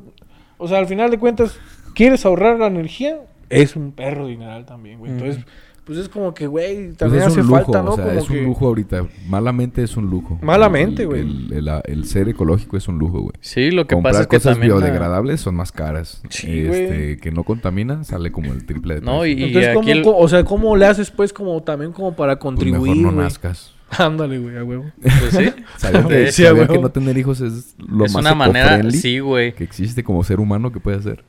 O 0.58 0.68
sea, 0.68 0.78
al 0.80 0.88
final 0.88 1.10
de 1.12 1.18
cuentas, 1.20 1.58
¿quieres 1.96 2.26
ahorrar 2.26 2.60
la 2.60 2.68
energía? 2.68 3.20
Es 3.50 3.76
un 3.76 3.92
perro 3.92 4.28
dineral 4.28 4.66
también, 4.66 5.00
güey. 5.00 5.12
Entonces, 5.12 5.44
pues 5.84 5.98
es 6.00 6.10
como 6.10 6.34
que, 6.34 6.48
güey, 6.48 6.88
Pues 6.88 6.98
también 6.98 7.22
es 7.24 7.28
hace 7.30 7.42
un 7.42 7.48
lujo, 7.48 7.64
falta, 7.64 7.82
¿no? 7.82 7.92
o 7.92 7.96
sea, 7.96 8.06
como 8.06 8.20
es 8.20 8.28
que... 8.28 8.40
un 8.40 8.46
lujo 8.46 8.68
ahorita. 8.68 9.06
Malamente 9.28 9.84
es 9.84 9.96
un 9.98 10.10
lujo. 10.10 10.38
Malamente, 10.42 11.04
El- 11.04 11.08
güey. 11.08 11.22
El, 11.22 11.54
el- 11.54 11.82
el 11.86 12.06
ser 12.06 12.28
ecológico 12.30 12.76
es 12.78 12.88
un 12.88 13.00
lujo, 13.00 13.20
güey. 13.22 13.34
Sí, 13.40 13.72
lo 13.72 13.88
que 13.88 13.96
Comprar 13.96 14.14
pasa 14.14 14.22
es 14.24 14.28
que 14.28 14.38
cosas 14.38 14.54
también... 14.56 14.72
la- 14.74 14.78
biodegradables 14.80 15.40
son 15.42 15.56
más 15.56 15.72
caras. 15.72 16.22
Sí, 16.30 16.60
este, 16.68 17.18
que 17.20 17.32
no 17.32 17.44
contaminan 17.44 18.04
sale 18.06 18.32
como 18.32 18.52
el 18.54 18.66
triple 18.66 18.96
de 18.96 19.02
No, 19.02 19.26
y- 19.26 19.44
Entonces, 19.44 19.74
¿cómo, 20.04 20.18
o 20.18 20.28
sea, 20.28 20.44
¿cómo 20.44 20.76
le 20.76 20.86
haces, 20.88 21.10
pues, 21.10 21.32
como 21.34 21.62
también 21.64 21.94
como 21.94 22.16
para 22.16 22.36
Pues 22.36 22.44
contribuir, 22.44 22.98
mejor 22.98 23.14
no 23.14 23.22
nazcas. 23.24 23.74
Ándale, 23.98 24.38
güey, 24.40 24.58
a 24.58 24.64
huevo. 24.64 24.92
Pues 25.02 25.32
sí. 25.32 25.54
¿Sabían 25.78 26.08
que, 26.08 26.32
Sí, 26.32 26.44
no 26.44 26.90
tener 26.90 27.18
hijos 27.18 27.42
es 27.42 27.76
lo 27.78 28.06
es 28.06 28.14
más 28.14 28.22
una 28.22 28.36
manera... 28.36 28.82
Sí, 28.92 29.20
güey. 29.20 29.54
que 29.54 29.64
existe 29.64 30.04
como 30.04 30.24
ser 30.24 30.40
humano 30.40 30.72
que 30.72 30.80
puede 30.80 30.98
hacer? 30.98 31.24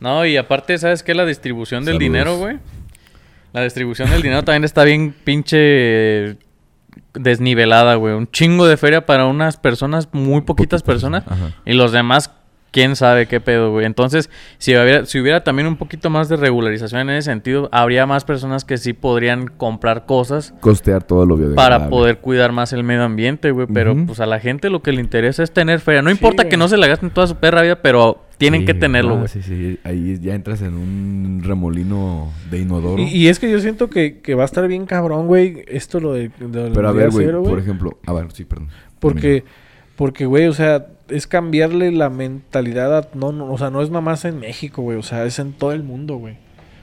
No, 0.00 0.24
y 0.24 0.36
aparte, 0.36 0.76
¿sabes 0.78 1.02
qué? 1.02 1.14
La 1.14 1.26
distribución 1.26 1.84
del 1.84 1.98
dinero, 1.98 2.38
güey. 2.38 2.58
La 3.52 3.62
distribución 3.62 4.10
del 4.10 4.22
dinero 4.22 4.42
también 4.44 4.64
está 4.64 4.84
bien 4.84 5.14
pinche 5.24 6.38
desnivelada, 7.14 7.96
güey. 7.96 8.14
Un 8.14 8.30
chingo 8.30 8.66
de 8.66 8.76
feria 8.76 9.04
para 9.04 9.26
unas 9.26 9.56
personas, 9.56 10.08
muy 10.12 10.40
poquitas 10.42 10.82
personas. 10.82 11.24
Ajá. 11.26 11.52
Y 11.66 11.74
los 11.74 11.92
demás, 11.92 12.30
quién 12.70 12.96
sabe 12.96 13.26
qué 13.26 13.40
pedo, 13.40 13.72
güey. 13.72 13.86
Entonces, 13.86 14.30
si 14.58 14.72
hubiera, 14.76 15.04
si 15.06 15.18
hubiera 15.20 15.42
también 15.44 15.66
un 15.68 15.76
poquito 15.76 16.08
más 16.10 16.28
de 16.28 16.36
regularización 16.36 17.02
en 17.02 17.10
ese 17.16 17.30
sentido, 17.30 17.68
habría 17.72 18.06
más 18.06 18.24
personas 18.24 18.64
que 18.64 18.78
sí 18.78 18.92
podrían 18.92 19.46
comprar 19.48 20.06
cosas 20.06 20.54
Costear 20.60 21.02
todo 21.02 21.26
lo 21.26 21.36
biodegradable. 21.36 21.76
para 21.78 21.90
poder 21.90 22.18
cuidar 22.18 22.52
más 22.52 22.72
el 22.72 22.84
medio 22.84 23.02
ambiente, 23.04 23.50
güey. 23.50 23.66
Pero 23.72 23.94
pues 24.06 24.20
a 24.20 24.26
la 24.26 24.38
gente 24.40 24.70
lo 24.70 24.82
que 24.82 24.92
le 24.92 25.00
interesa 25.00 25.42
es 25.42 25.50
tener 25.52 25.80
feria. 25.80 26.02
No 26.02 26.10
Sí, 26.10 26.14
importa 26.16 26.48
que 26.48 26.56
no 26.56 26.68
se 26.68 26.76
la 26.76 26.86
gasten 26.86 27.10
toda 27.10 27.26
su 27.26 27.36
perra 27.36 27.62
vida, 27.62 27.82
pero 27.82 28.24
tienen 28.38 28.60
Sí, 28.62 28.66
que 28.66 28.74
tenerlo, 28.74 29.14
ah, 29.14 29.18
güey. 29.18 29.28
sí, 29.28 29.42
sí. 29.42 29.78
Ahí 29.84 30.18
ya 30.20 30.34
entras 30.34 30.62
en 30.62 30.74
un 30.74 31.42
remolino 31.44 32.32
de 32.50 32.58
inodoro. 32.60 33.02
Y, 33.02 33.08
y 33.08 33.28
es 33.28 33.38
que 33.38 33.50
yo 33.50 33.60
siento 33.60 33.90
que, 33.90 34.20
que 34.20 34.34
va 34.34 34.42
a 34.42 34.46
estar 34.46 34.66
bien 34.66 34.86
cabrón, 34.86 35.26
güey, 35.26 35.62
esto 35.68 36.00
lo 36.00 36.14
de... 36.14 36.30
Pero 36.30 36.88
a 36.88 36.92
ver, 36.92 37.10
güey, 37.10 37.30
por 37.30 37.58
ejemplo... 37.58 37.98
A 38.06 38.12
ver, 38.14 38.32
sí, 38.32 38.44
perdón. 38.44 38.68
Porque, 38.98 39.44
porque, 39.96 40.24
güey, 40.26 40.46
o 40.46 40.52
sea, 40.54 40.86
es 41.10 41.26
cambiarle 41.26 41.92
la 41.92 42.10
mentalidad 42.10 42.96
a... 42.96 43.08
No, 43.14 43.32
no, 43.32 43.52
o 43.52 43.58
sea, 43.58 43.70
no 43.70 43.82
es 43.82 43.90
nada 43.90 44.00
más 44.00 44.24
en 44.24 44.38
México, 44.40 44.82
güey, 44.82 44.98
o 44.98 45.02
sea, 45.02 45.24
es 45.24 45.38
en 45.38 45.52
todo 45.52 45.72
el 45.72 45.82
mundo, 45.82 46.16
güey. 46.16 46.36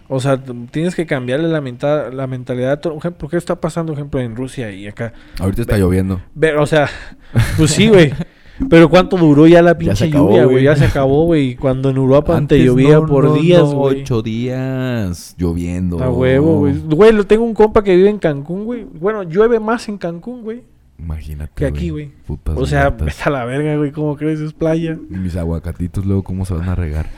O 0.09 0.19
sea, 0.19 0.41
tienes 0.71 0.95
que 0.95 1.05
cambiarle 1.05 1.49
la, 1.49 1.59
menta- 1.59 2.09
la 2.11 2.27
mentalidad 2.27 2.71
a 2.71 2.81
todo... 2.81 2.93
Por 2.93 3.01
ejemplo, 3.01 3.29
¿qué 3.29 3.37
está 3.37 3.59
pasando, 3.59 3.93
por 3.93 3.99
ejemplo, 3.99 4.19
en 4.21 4.35
Rusia 4.35 4.71
y 4.71 4.87
acá? 4.87 5.13
Ahorita 5.39 5.61
está 5.63 5.77
lloviendo. 5.77 6.21
Ver, 6.33 6.57
o 6.57 6.65
sea, 6.65 6.87
pues 7.57 7.71
sí, 7.71 7.89
güey. 7.89 8.13
Pero 8.69 8.89
¿cuánto 8.89 9.17
duró 9.17 9.45
ya 9.45 9.61
la 9.61 9.77
pinche 9.77 10.05
acabó, 10.05 10.29
lluvia, 10.29 10.45
güey. 10.45 10.63
Ya 10.63 10.75
se 10.75 10.85
acabó, 10.85 11.25
güey. 11.25 11.55
Cuando 11.55 11.91
en 11.91 11.97
Europa 11.97 12.33
te 12.33 12.37
Antes 12.39 12.63
llovía 12.63 12.95
no, 12.95 13.05
por 13.05 13.25
no, 13.25 13.33
días, 13.35 13.61
no. 13.61 13.81
Ocho 13.81 14.23
días 14.23 15.35
lloviendo. 15.37 16.03
A 16.03 16.09
huevo, 16.09 16.59
güey. 16.59 16.73
Güey, 16.73 17.23
tengo 17.25 17.43
un 17.43 17.53
compa 17.53 17.83
que 17.83 17.95
vive 17.95 18.09
en 18.09 18.17
Cancún, 18.17 18.65
güey. 18.65 18.83
Bueno, 18.83 19.21
llueve 19.23 19.59
más 19.59 19.87
en 19.89 19.99
Cancún, 19.99 20.41
güey. 20.41 20.63
Imagínate. 20.99 21.51
Que 21.55 21.65
aquí, 21.67 21.89
güey. 21.91 22.12
O 22.55 22.65
sea, 22.65 22.95
está 23.05 23.29
la 23.29 23.45
verga, 23.45 23.75
güey. 23.77 23.91
¿Cómo 23.91 24.15
crees? 24.17 24.39
Es 24.39 24.53
playa. 24.53 24.97
Y 25.12 25.13
mis 25.17 25.36
aguacatitos 25.36 26.05
luego, 26.05 26.23
¿cómo 26.23 26.43
se 26.45 26.53
van 26.55 26.69
a 26.69 26.75
regar? 26.75 27.07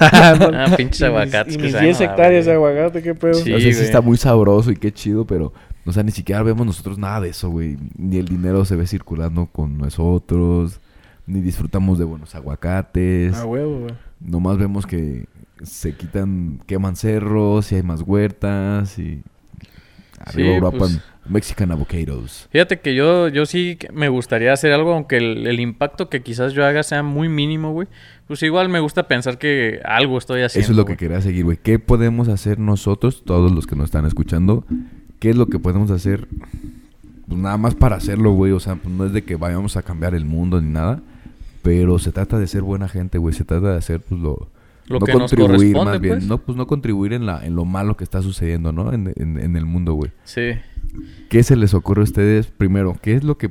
Ah, 0.00 0.74
pinches 0.76 1.00
Y 1.00 1.02
mis- 1.02 1.02
aguacates 1.02 1.54
Y 1.54 1.56
que 1.58 1.62
mis 1.64 1.72
se 1.72 1.80
10 1.80 1.98
van 1.98 2.02
a 2.02 2.06
la 2.06 2.12
hectáreas 2.12 2.46
de 2.46 2.52
aguacate, 2.52 3.02
qué 3.02 3.14
pedo. 3.14 3.34
Sí. 3.34 3.52
o 3.52 3.60
sea, 3.60 3.72
sí 3.72 3.82
está 3.82 4.00
muy 4.00 4.16
sabroso 4.16 4.70
y 4.70 4.76
qué 4.76 4.92
chido, 4.92 5.26
pero... 5.26 5.52
O 5.86 5.92
sea, 5.92 6.02
ni 6.02 6.12
siquiera 6.12 6.42
vemos 6.42 6.64
nosotros 6.64 6.96
nada 6.98 7.20
de 7.20 7.28
eso, 7.28 7.50
güey. 7.50 7.76
Ni 7.98 8.16
el 8.16 8.26
dinero 8.26 8.64
se 8.64 8.74
ve 8.74 8.86
circulando 8.86 9.44
con 9.46 9.76
nosotros. 9.76 10.80
Ni 11.26 11.40
disfrutamos 11.42 11.98
de 11.98 12.06
buenos 12.06 12.34
aguacates. 12.34 13.34
A 13.34 13.44
huevo, 13.44 13.80
güey. 13.80 13.94
Nomás 14.18 14.56
vemos 14.56 14.86
que 14.86 15.26
se 15.62 15.94
quitan, 15.94 16.60
queman 16.66 16.96
cerros 16.96 17.70
y 17.70 17.74
hay 17.74 17.82
más 17.82 18.00
huertas 18.00 18.98
y... 18.98 19.22
Arriba 20.18 20.48
Sí, 20.48 20.54
Europa, 20.54 20.78
pues- 20.78 21.00
Mexican 21.26 21.70
avocados. 21.72 22.48
Fíjate 22.50 22.80
que 22.80 22.94
yo, 22.94 23.28
yo 23.28 23.46
sí 23.46 23.78
me 23.92 24.08
gustaría 24.08 24.52
hacer 24.52 24.72
algo, 24.72 24.92
aunque 24.94 25.16
el, 25.16 25.46
el 25.46 25.60
impacto 25.60 26.08
que 26.08 26.22
quizás 26.22 26.52
yo 26.52 26.64
haga 26.66 26.82
sea 26.82 27.02
muy 27.02 27.28
mínimo, 27.28 27.72
güey. 27.72 27.88
Pues 28.26 28.42
igual 28.42 28.68
me 28.68 28.80
gusta 28.80 29.08
pensar 29.08 29.38
que 29.38 29.80
algo 29.84 30.18
estoy 30.18 30.42
haciendo. 30.42 30.64
Eso 30.64 30.72
es 30.72 30.76
lo 30.76 30.84
que 30.86 30.96
quería 30.96 31.20
seguir, 31.20 31.44
güey. 31.44 31.58
¿Qué 31.62 31.78
podemos 31.78 32.28
hacer 32.28 32.58
nosotros, 32.58 33.22
todos 33.24 33.52
los 33.52 33.66
que 33.66 33.76
nos 33.76 33.86
están 33.86 34.06
escuchando? 34.06 34.64
¿Qué 35.18 35.30
es 35.30 35.36
lo 35.36 35.46
que 35.46 35.58
podemos 35.58 35.90
hacer? 35.90 36.26
Pues 37.28 37.40
nada 37.40 37.56
más 37.56 37.74
para 37.74 37.96
hacerlo, 37.96 38.32
güey. 38.32 38.52
O 38.52 38.60
sea, 38.60 38.76
pues 38.76 38.94
no 38.94 39.04
es 39.06 39.12
de 39.12 39.22
que 39.24 39.36
vayamos 39.36 39.76
a 39.76 39.82
cambiar 39.82 40.14
el 40.14 40.24
mundo 40.24 40.60
ni 40.60 40.70
nada. 40.70 41.00
Pero 41.62 41.98
se 41.98 42.12
trata 42.12 42.38
de 42.38 42.46
ser 42.46 42.60
buena 42.62 42.88
gente, 42.88 43.16
güey. 43.18 43.34
Se 43.34 43.44
trata 43.44 43.72
de 43.72 43.78
hacer, 43.78 44.00
pues, 44.00 44.20
lo... 44.20 44.48
Lo 44.86 44.98
no 44.98 45.06
que 45.06 45.12
nos 45.14 45.30
contribuir, 45.30 45.72
corresponde, 45.72 45.92
más 45.92 46.00
bien. 46.02 46.14
pues. 46.16 46.26
No, 46.26 46.36
pues 46.38 46.58
no 46.58 46.66
contribuir 46.66 47.14
en, 47.14 47.24
la, 47.24 47.46
en 47.46 47.56
lo 47.56 47.64
malo 47.64 47.96
que 47.96 48.04
está 48.04 48.20
sucediendo, 48.20 48.70
¿no? 48.70 48.92
En, 48.92 49.14
en- 49.16 49.38
en 49.38 49.56
el 49.56 49.64
mundo, 49.64 49.94
güey. 49.94 50.10
Sí. 50.24 50.50
¿Qué 51.28 51.42
se 51.42 51.56
les 51.56 51.74
ocurre 51.74 52.00
a 52.00 52.04
ustedes? 52.04 52.46
Primero, 52.46 52.96
¿qué 53.00 53.14
es 53.14 53.24
lo 53.24 53.38
que 53.38 53.50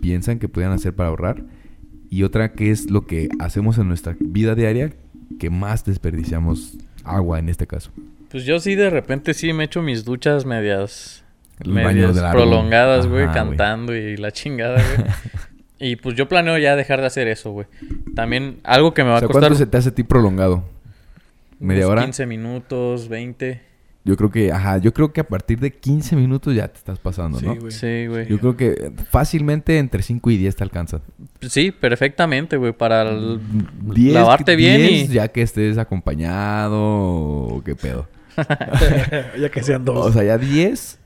piensan 0.00 0.38
que 0.38 0.48
podrían 0.48 0.72
hacer 0.72 0.94
para 0.94 1.08
ahorrar? 1.08 1.42
Y 2.10 2.22
otra, 2.22 2.52
¿qué 2.52 2.70
es 2.70 2.90
lo 2.90 3.06
que 3.06 3.28
hacemos 3.38 3.78
en 3.78 3.88
nuestra 3.88 4.16
vida 4.18 4.54
diaria 4.54 4.92
que 5.38 5.50
más 5.50 5.84
desperdiciamos 5.84 6.78
agua 7.04 7.38
en 7.38 7.48
este 7.48 7.66
caso? 7.66 7.90
Pues 8.30 8.44
yo 8.44 8.60
sí 8.60 8.74
de 8.74 8.90
repente 8.90 9.34
sí 9.34 9.52
me 9.52 9.64
echo 9.64 9.82
mis 9.82 10.04
duchas 10.04 10.44
medias 10.44 11.24
medias 11.66 12.18
prolongadas, 12.30 13.06
güey, 13.06 13.26
cantando 13.32 13.94
y 13.94 14.16
la 14.16 14.30
chingada, 14.30 14.82
güey. 14.82 15.10
y 15.92 15.96
pues 15.96 16.16
yo 16.16 16.28
planeo 16.28 16.58
ya 16.58 16.76
dejar 16.76 17.00
de 17.00 17.06
hacer 17.06 17.28
eso, 17.28 17.50
güey. 17.50 17.66
También 18.14 18.60
algo 18.64 18.94
que 18.94 19.02
me 19.02 19.10
va 19.10 19.16
O 19.16 19.18
sea, 19.18 19.26
a 19.26 19.28
costar 19.28 19.42
¿cuánto 19.50 19.58
se 19.58 19.66
te 19.66 19.76
hace 19.76 19.88
a 19.90 19.94
ti 19.94 20.02
prolongado? 20.02 20.64
¿Media 21.58 21.86
unos 21.86 21.92
hora? 21.92 22.02
15 22.04 22.26
minutos, 22.26 23.08
20. 23.08 23.67
Yo 24.08 24.16
creo 24.16 24.30
que, 24.30 24.50
ajá, 24.50 24.78
yo 24.78 24.94
creo 24.94 25.12
que 25.12 25.20
a 25.20 25.28
partir 25.28 25.60
de 25.60 25.70
15 25.70 26.16
minutos 26.16 26.54
ya 26.54 26.66
te 26.66 26.78
estás 26.78 26.98
pasando, 26.98 27.38
¿no? 27.42 27.52
Sí, 27.52 27.58
güey. 27.58 27.70
Sí, 27.72 28.06
güey. 28.06 28.26
Yo 28.26 28.38
creo 28.38 28.56
que 28.56 28.90
fácilmente 29.10 29.76
entre 29.76 30.02
5 30.02 30.30
y 30.30 30.38
10 30.38 30.56
te 30.56 30.64
alcanzan. 30.64 31.02
Sí, 31.42 31.72
perfectamente, 31.72 32.56
güey, 32.56 32.72
para 32.72 33.02
el- 33.02 33.38
10, 33.82 34.14
lavarte 34.14 34.56
bien 34.56 34.78
10 34.80 35.10
y 35.10 35.12
ya 35.12 35.28
que 35.28 35.42
estés 35.42 35.76
acompañado 35.76 36.78
o 36.80 37.62
qué 37.62 37.74
pedo. 37.76 38.08
ya 39.38 39.50
que 39.50 39.62
sean 39.62 39.84
dos. 39.84 40.06
O 40.06 40.12
sea, 40.12 40.24
ya 40.24 40.38
10 40.38 40.98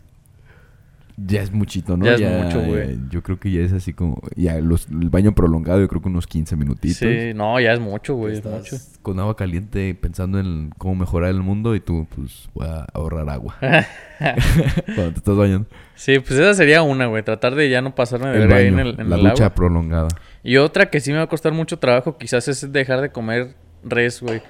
ya 1.16 1.42
es 1.42 1.52
muchito, 1.52 1.96
¿no? 1.96 2.04
Ya 2.06 2.14
es 2.14 2.44
mucho, 2.44 2.62
güey. 2.62 2.98
Yo 3.10 3.22
creo 3.22 3.38
que 3.38 3.50
ya 3.50 3.60
es 3.60 3.72
así 3.72 3.92
como 3.92 4.20
ya 4.34 4.58
los, 4.60 4.88
el 4.88 5.10
baño 5.10 5.34
prolongado, 5.34 5.80
yo 5.80 5.88
creo 5.88 6.00
que 6.00 6.08
unos 6.08 6.26
15 6.26 6.56
minutitos. 6.56 6.96
Sí, 6.98 7.32
no, 7.34 7.60
ya 7.60 7.72
es 7.72 7.80
mucho, 7.80 8.14
güey, 8.14 8.34
es 8.34 8.44
mucho. 8.44 8.76
con 9.02 9.18
agua 9.20 9.36
caliente 9.36 9.94
pensando 9.94 10.38
en 10.40 10.70
cómo 10.78 10.94
mejorar 10.94 11.30
el 11.30 11.42
mundo 11.42 11.74
y 11.74 11.80
tú 11.80 12.06
pues 12.14 12.48
voy 12.54 12.66
a 12.66 12.86
ahorrar 12.94 13.28
agua 13.28 13.56
cuando 13.60 15.12
te 15.12 15.18
estás 15.18 15.36
bañando. 15.36 15.68
Sí, 15.94 16.18
pues 16.18 16.32
esa 16.32 16.54
sería 16.54 16.82
una, 16.82 17.06
güey, 17.06 17.22
tratar 17.22 17.54
de 17.54 17.68
ya 17.68 17.82
no 17.82 17.94
pasarme 17.94 18.28
de 18.30 18.38
verga 18.38 18.60
en 18.60 18.78
el, 18.78 19.00
en 19.00 19.10
la 19.10 19.16
el 19.16 19.22
ducha 19.22 19.44
agua. 19.44 19.54
prolongada. 19.54 20.08
Y 20.42 20.56
otra 20.56 20.86
que 20.90 21.00
sí 21.00 21.10
me 21.12 21.18
va 21.18 21.24
a 21.24 21.28
costar 21.28 21.52
mucho 21.52 21.78
trabajo 21.78 22.16
quizás 22.16 22.48
es 22.48 22.72
dejar 22.72 23.00
de 23.00 23.10
comer 23.10 23.54
res, 23.84 24.20
güey. 24.20 24.42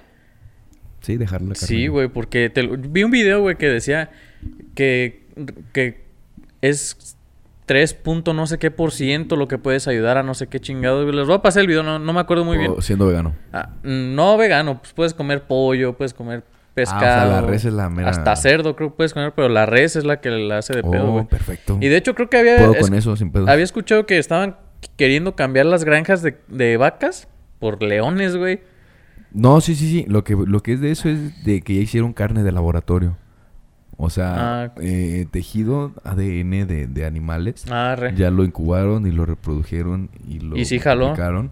Sí, 1.00 1.16
dejar 1.16 1.42
la 1.42 1.54
carne. 1.54 1.66
Sí, 1.66 1.88
güey, 1.88 2.08
porque 2.08 2.48
te 2.48 2.64
vi 2.64 3.02
un 3.02 3.10
video, 3.10 3.40
güey, 3.40 3.56
que 3.56 3.68
decía 3.68 4.10
que, 4.74 5.26
que 5.72 6.02
es 6.62 7.16
3 7.66 7.94
punto 7.94 8.34
no 8.34 8.46
sé 8.46 8.58
qué 8.58 8.70
por 8.70 8.90
ciento 8.92 9.36
lo 9.36 9.46
que 9.48 9.56
puedes 9.58 9.86
ayudar 9.86 10.16
a 10.18 10.22
no 10.22 10.34
sé 10.34 10.46
qué 10.48 10.58
chingados. 10.60 11.04
güey. 11.04 11.14
Les 11.14 11.26
voy 11.26 11.36
a 11.36 11.42
pasar 11.42 11.60
el 11.60 11.66
video, 11.68 11.82
no, 11.82 11.98
no 11.98 12.12
me 12.12 12.20
acuerdo 12.20 12.44
muy 12.44 12.56
bien. 12.58 12.74
Siendo 12.80 13.06
vegano. 13.06 13.34
Ah, 13.52 13.70
no 13.82 14.36
vegano, 14.36 14.78
pues 14.80 14.92
puedes 14.94 15.14
comer 15.14 15.42
pollo, 15.44 15.92
puedes 15.96 16.14
comer 16.14 16.42
pescado. 16.74 17.04
Ah, 17.04 17.26
o 17.26 17.30
sea, 17.32 17.40
la 17.42 17.46
res 17.46 17.64
es 17.66 17.72
la 17.72 17.90
mera... 17.90 18.08
Hasta 18.10 18.34
cerdo 18.34 18.74
creo 18.76 18.90
que 18.90 18.96
puedes 18.96 19.12
comer, 19.14 19.32
pero 19.36 19.48
la 19.48 19.66
res 19.66 19.94
es 19.96 20.04
la 20.04 20.20
que 20.20 20.30
la 20.30 20.58
hace 20.58 20.74
de 20.74 20.82
pedo, 20.82 21.08
Oh, 21.08 21.12
güey. 21.12 21.24
perfecto. 21.26 21.76
Y 21.80 21.88
de 21.88 21.96
hecho 21.98 22.14
creo 22.14 22.28
que 22.30 22.38
había... 22.38 22.56
Puedo 22.56 22.72
es- 22.74 22.80
con 22.80 22.94
eso 22.94 23.14
sin 23.16 23.30
pedo. 23.30 23.48
había 23.48 23.64
escuchado 23.64 24.06
que 24.06 24.18
estaban 24.18 24.56
queriendo 24.96 25.36
cambiar 25.36 25.66
las 25.66 25.84
granjas 25.84 26.22
de, 26.22 26.38
de 26.48 26.76
vacas 26.78 27.28
por 27.60 27.80
leones, 27.82 28.36
güey. 28.36 28.60
No, 29.32 29.60
sí, 29.60 29.74
sí, 29.76 29.88
sí. 29.88 30.04
Lo 30.08 30.24
que, 30.24 30.34
lo 30.34 30.60
que 30.62 30.72
es 30.74 30.80
de 30.80 30.90
eso 30.90 31.08
es 31.08 31.44
de 31.44 31.62
que 31.62 31.74
ya 31.76 31.80
hicieron 31.82 32.12
carne 32.12 32.42
de 32.42 32.52
laboratorio. 32.52 33.16
O 34.04 34.10
sea, 34.10 34.64
Ah. 34.64 34.72
eh, 34.80 35.26
tejido 35.30 35.92
ADN 36.02 36.66
de, 36.66 36.88
de 36.88 37.06
animales. 37.06 37.64
Ah, 37.70 37.94
re. 37.96 38.14
Ya 38.16 38.32
lo 38.32 38.42
incubaron 38.42 39.06
y 39.06 39.12
lo 39.12 39.24
reprodujeron 39.26 40.10
y 40.28 40.40
lo 40.40 40.56
¿Y 40.56 40.64
sí 40.64 40.80
jaló? 40.80 41.06
multiplicaron, 41.06 41.50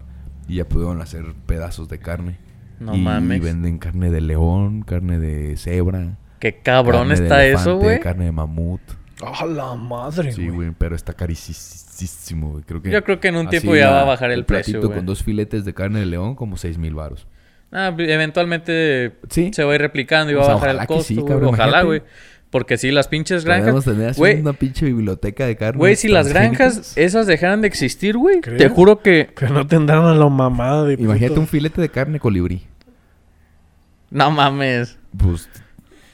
Y 0.49 0.55
ya 0.55 0.65
pudieron 0.67 1.01
hacer 1.01 1.23
pedazos 1.45 1.87
de 1.87 1.99
carne. 1.99 2.37
No 2.81 2.93
y, 2.93 2.99
mames. 2.99 3.37
Y 3.37 3.39
venden 3.39 3.77
carne 3.77 4.09
de 4.11 4.19
león, 4.19 4.81
carne 4.81 5.17
de 5.17 5.55
cebra. 5.55 6.17
Qué 6.39 6.55
cabrón 6.61 7.07
carne 7.07 7.15
de 7.15 7.23
está 7.23 7.45
eso, 7.45 7.77
güey. 7.77 7.99
Carne 8.01 8.25
de 8.25 8.31
mamut. 8.33 8.81
¡A 9.23 9.45
la 9.45 9.75
madre, 9.75 10.33
Sí, 10.33 10.49
güey, 10.49 10.71
pero 10.77 10.95
está 10.95 11.13
carísimo, 11.13 12.51
güey. 12.53 12.63
Creo 12.63 12.81
que 12.81 12.89
Yo 12.91 13.01
creo 13.03 13.19
que 13.21 13.27
en 13.29 13.35
un 13.37 13.47
tiempo 13.49 13.75
ya 13.75 13.91
va 13.91 14.01
a 14.01 14.05
bajar 14.05 14.31
el 14.31 14.43
precio, 14.45 14.73
platito 14.73 14.87
güey. 14.87 14.97
con 14.97 15.05
dos 15.05 15.23
filetes 15.23 15.63
de 15.63 15.73
carne 15.73 15.99
de 15.99 16.05
león, 16.07 16.35
como 16.35 16.57
seis 16.57 16.77
mil 16.77 16.95
baros. 16.95 17.27
Ah, 17.71 17.95
eventualmente 17.97 19.13
Sí. 19.29 19.51
se 19.53 19.63
va 19.63 19.71
a 19.71 19.75
ir 19.75 19.81
replicando 19.81 20.31
y 20.31 20.35
va 20.35 20.41
O 20.41 20.45
sea, 20.45 20.53
a 20.53 20.55
bajar 20.55 20.69
el 20.71 20.79
que 20.79 20.87
costo. 20.87 21.03
sí, 21.03 21.15
cabrón, 21.25 21.53
ojalá, 21.53 21.83
güey. 21.83 22.01
Porque 22.51 22.77
si 22.77 22.91
las 22.91 23.07
pinches 23.07 23.45
granjas. 23.45 23.85
tener 23.85 24.09
así 24.09 24.19
Güey, 24.19 24.41
una 24.41 24.53
pinche 24.53 24.85
biblioteca 24.85 25.47
de 25.47 25.55
carne. 25.55 25.77
güey, 25.79 25.95
si 25.95 26.09
las 26.09 26.27
granjas 26.27 26.97
esas 26.97 27.25
dejaran 27.25 27.61
de 27.61 27.67
existir, 27.67 28.17
güey. 28.17 28.41
Te 28.41 28.67
juro 28.69 28.99
que. 29.01 29.29
Que 29.35 29.47
no 29.47 29.65
tendrán 29.65 30.05
a 30.05 30.13
la 30.13 30.27
mamada 30.29 30.83
de 30.85 30.93
Imagínate 30.95 31.29
puto. 31.29 31.41
un 31.41 31.47
filete 31.47 31.81
de 31.81 31.89
carne 31.89 32.19
colibrí. 32.19 32.63
No 34.09 34.29
mames. 34.31 34.97
Pues 35.17 35.49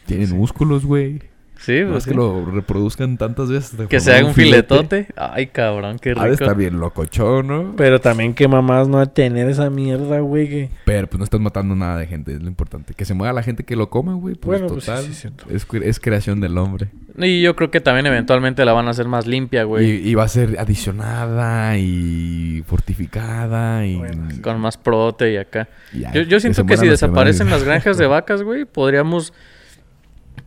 tienen 0.06 0.30
músculos, 0.38 0.86
güey. 0.86 1.22
Sí, 1.60 1.82
No 1.82 1.90
pues. 1.92 1.98
es 2.00 2.04
que 2.06 2.12
sí. 2.12 2.16
lo 2.18 2.46
reproduzcan 2.46 3.18
tantas 3.18 3.50
veces. 3.50 3.76
Que 3.90 4.00
se 4.00 4.14
haga 4.14 4.28
un 4.28 4.34
filetote. 4.34 5.08
Ay, 5.16 5.48
cabrón, 5.48 5.98
qué 6.00 6.14
rico. 6.14 6.26
estar 6.28 6.56
bien 6.56 6.80
locochón, 6.80 7.48
¿no? 7.48 7.74
Pero 7.76 8.00
también 8.00 8.34
qué 8.34 8.48
mamás 8.48 8.88
no 8.88 8.98
va 8.98 9.04
a 9.04 9.14
tener 9.14 9.50
esa 9.50 9.70
mierda, 9.70 10.20
güey. 10.20 10.48
Que... 10.48 10.70
Pero 10.86 11.08
pues 11.08 11.18
no 11.20 11.24
estás 11.24 11.40
matando 11.42 11.76
nada 11.76 11.98
de 11.98 12.08
gente, 12.08 12.34
es 12.34 12.42
lo 12.42 12.48
importante. 12.48 12.94
Que 12.94 13.06
se 13.06 13.14
mueva 13.14 13.34
la 13.34 13.44
gente 13.44 13.64
que 13.64 13.76
lo 13.76 13.90
come, 13.90 14.14
güey. 14.14 14.36
Pues 14.36 14.60
Bueno, 14.62 14.74
pues, 14.74 14.86
sí, 14.86 14.92
total. 14.92 15.04
sí, 15.06 15.28
es 15.50 15.56
es, 15.56 15.68
cre- 15.68 15.84
es 15.84 16.00
creación 16.00 16.40
del 16.40 16.58
hombre. 16.58 16.88
Y 17.20 17.42
yo 17.42 17.56
creo 17.56 17.72
que 17.72 17.82
también 17.82 18.06
eventualmente 18.06 18.64
la 18.64 18.74
van 18.74 18.88
a 18.88 18.92
hacer 18.92 19.08
más 19.08 19.26
limpia, 19.26 19.64
güey. 19.64 19.90
Y, 19.90 20.10
y 20.10 20.16
va 20.16 20.24
a 20.26 20.28
ser 20.28 20.58
adicionada 20.60 21.78
y 21.78 22.64
fortificada 22.68 23.86
y... 23.86 23.96
Bueno, 23.96 24.30
sí. 24.30 24.42
Con 24.42 24.60
más 24.60 24.78
prote 24.78 25.34
y 25.34 25.38
acá. 25.38 25.68
y 25.94 26.02
ya, 26.02 26.14
Yo, 26.14 26.22
yo 26.22 26.40
siento 26.40 26.66
que 26.66 26.78
si 26.78 26.88
desaparecen 26.88 27.50
las 27.50 27.64
granjas 27.64 27.98
de 27.98 28.08
vacas, 28.08 28.44
güey, 28.44 28.66
podríamos 28.66 29.34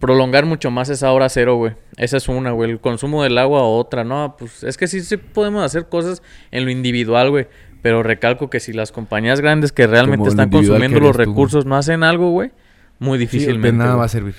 prolongar 0.01 0.47
mucho 0.47 0.71
más 0.73 0.89
esa 0.89 1.13
hora 1.13 1.29
cero, 1.29 1.55
güey. 1.57 1.75
Esa 1.97 2.17
es 2.17 2.29
una, 2.29 2.51
güey. 2.51 2.71
El 2.73 2.81
consumo 2.81 3.23
del 3.23 3.39
agua, 3.39 3.63
otra. 3.63 4.03
No, 4.03 4.35
pues 4.39 4.65
es 4.65 4.77
que 4.77 4.89
sí, 4.89 5.01
sí 5.03 5.17
podemos 5.19 5.63
hacer 5.65 5.89
cosas 5.89 6.23
en 6.51 6.65
lo 6.65 6.71
individual, 6.73 7.31
güey. 7.31 7.47
Pero 7.83 8.03
recalco 8.03 8.51
que 8.51 8.59
si 8.61 8.73
las 8.73 8.91
compañías 8.93 9.41
grandes 9.41 9.71
que 9.73 9.87
realmente 9.87 10.19
Como 10.19 10.31
están 10.31 10.51
consumiendo 10.51 10.99
los 11.01 11.13
tú, 11.13 11.19
recursos 11.19 11.65
no 11.67 11.77
hacen 11.77 12.03
algo, 12.03 12.31
güey, 12.31 12.51
muy 12.99 13.17
Sí, 13.19 13.21
difícilmente. 13.25 13.73
de 13.73 13.79
nada 13.79 13.91
güey. 13.93 13.99
va 14.01 14.05
a 14.07 14.09
servir. 14.09 14.35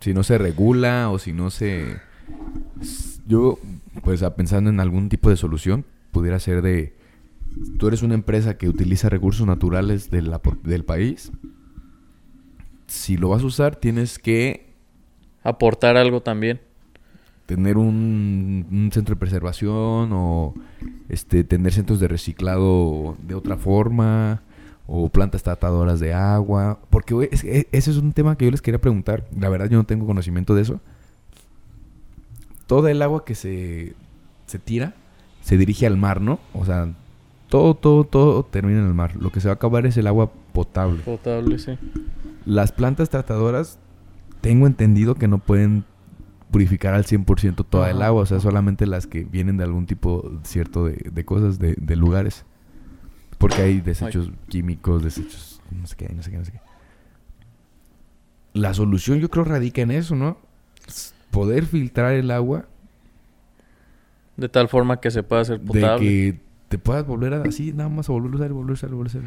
Si 0.00 0.14
no 0.14 0.22
se 0.22 0.38
regula 0.38 1.10
o 1.10 1.18
si 1.18 1.32
no 1.32 1.50
se... 1.50 1.96
Yo, 3.26 3.58
pues 4.02 4.22
a- 4.22 4.34
pensando 4.36 4.70
en 4.70 4.80
algún 4.80 5.08
tipo 5.08 5.30
de 5.30 5.36
solución, 5.36 5.84
pudiera 6.12 6.38
ser 6.38 6.62
de... 6.62 6.94
Tú 7.78 7.88
eres 7.88 8.02
una 8.02 8.14
empresa 8.14 8.56
que 8.58 8.68
utiliza 8.68 9.08
recursos 9.08 9.46
naturales 9.46 10.10
de 10.10 10.22
la 10.22 10.40
por- 10.40 10.60
del 10.62 10.84
país. 10.84 11.32
Si 12.86 13.16
lo 13.16 13.30
vas 13.30 13.42
a 13.42 13.46
usar, 13.46 13.76
tienes 13.76 14.18
que 14.18 14.66
Aportar 15.42 15.96
algo 15.96 16.20
también. 16.22 16.60
tener 17.46 17.78
un, 17.78 18.66
un 18.70 18.90
centro 18.92 19.14
de 19.14 19.18
preservación 19.20 20.10
o 20.12 20.54
este 21.08 21.44
tener 21.44 21.72
centros 21.72 22.00
de 22.00 22.08
reciclado 22.08 23.16
de 23.22 23.34
otra 23.36 23.56
forma 23.56 24.42
o 24.88 25.08
plantas 25.08 25.42
tratadoras 25.44 26.00
de 26.00 26.12
agua 26.14 26.80
porque 26.90 27.28
es- 27.30 27.44
e- 27.44 27.68
ese 27.70 27.90
es 27.92 27.96
un 27.98 28.12
tema 28.12 28.36
que 28.36 28.44
yo 28.46 28.50
les 28.50 28.62
quería 28.62 28.80
preguntar. 28.80 29.24
La 29.38 29.48
verdad 29.48 29.68
yo 29.70 29.78
no 29.78 29.84
tengo 29.84 30.06
conocimiento 30.06 30.54
de 30.56 30.62
eso. 30.62 30.80
Toda 32.66 32.90
el 32.90 33.00
agua 33.02 33.24
que 33.24 33.34
se 33.34 33.94
se 34.46 34.58
tira 34.58 34.94
se 35.42 35.56
dirige 35.56 35.86
al 35.86 35.96
mar 35.96 36.20
no 36.20 36.38
o 36.52 36.64
sea 36.64 36.92
todo 37.48 37.74
todo 37.74 38.02
todo 38.04 38.44
termina 38.44 38.80
en 38.80 38.86
el 38.86 38.94
mar. 38.94 39.14
Lo 39.16 39.30
que 39.30 39.40
se 39.40 39.46
va 39.48 39.52
a 39.52 39.54
acabar 39.56 39.86
es 39.86 39.96
el 39.96 40.08
agua 40.08 40.32
potable. 40.52 41.02
Potable, 41.02 41.58
sí. 41.60 41.78
Las 42.46 42.72
plantas 42.72 43.10
tratadoras, 43.10 43.78
tengo 44.40 44.66
entendido 44.66 45.16
que 45.16 45.28
no 45.28 45.38
pueden 45.38 45.84
purificar 46.50 46.94
al 46.94 47.04
100% 47.04 47.66
toda 47.68 47.90
el 47.90 48.00
agua, 48.00 48.22
o 48.22 48.26
sea, 48.26 48.40
solamente 48.40 48.86
las 48.86 49.06
que 49.06 49.24
vienen 49.24 49.56
de 49.56 49.64
algún 49.64 49.84
tipo 49.86 50.32
cierto 50.44 50.86
de, 50.86 51.10
de 51.12 51.24
cosas, 51.24 51.58
de, 51.58 51.74
de 51.74 51.96
lugares. 51.96 52.46
Porque 53.36 53.60
hay 53.60 53.80
desechos 53.80 54.30
químicos, 54.48 55.02
desechos, 55.02 55.60
no 55.70 55.86
sé 55.86 55.96
qué, 55.96 56.08
no 56.14 56.22
sé 56.22 56.30
qué, 56.30 56.38
no 56.38 56.44
sé 56.44 56.52
qué. 56.52 56.60
La 58.54 58.72
solución 58.72 59.18
yo 59.18 59.28
creo 59.28 59.44
radica 59.44 59.82
en 59.82 59.90
eso, 59.90 60.14
¿no? 60.14 60.38
Poder 61.30 61.66
filtrar 61.66 62.14
el 62.14 62.30
agua 62.30 62.66
De 64.36 64.48
tal 64.48 64.68
forma 64.68 65.00
que 65.00 65.10
se 65.10 65.22
pueda 65.22 65.42
hacer 65.42 65.60
de 65.60 65.66
potable. 65.66 66.06
que 66.06 66.40
te 66.68 66.78
puedas 66.78 67.06
volver 67.06 67.34
a, 67.34 67.42
así, 67.42 67.72
nada 67.72 67.90
más 67.90 68.08
a 68.08 68.12
volver 68.12 68.32
a 68.32 68.36
usar, 68.36 68.52
volver 68.52 68.70
a 68.70 68.74
usar, 68.74 68.90
volver 68.90 69.06
a 69.06 69.18
usar. 69.18 69.22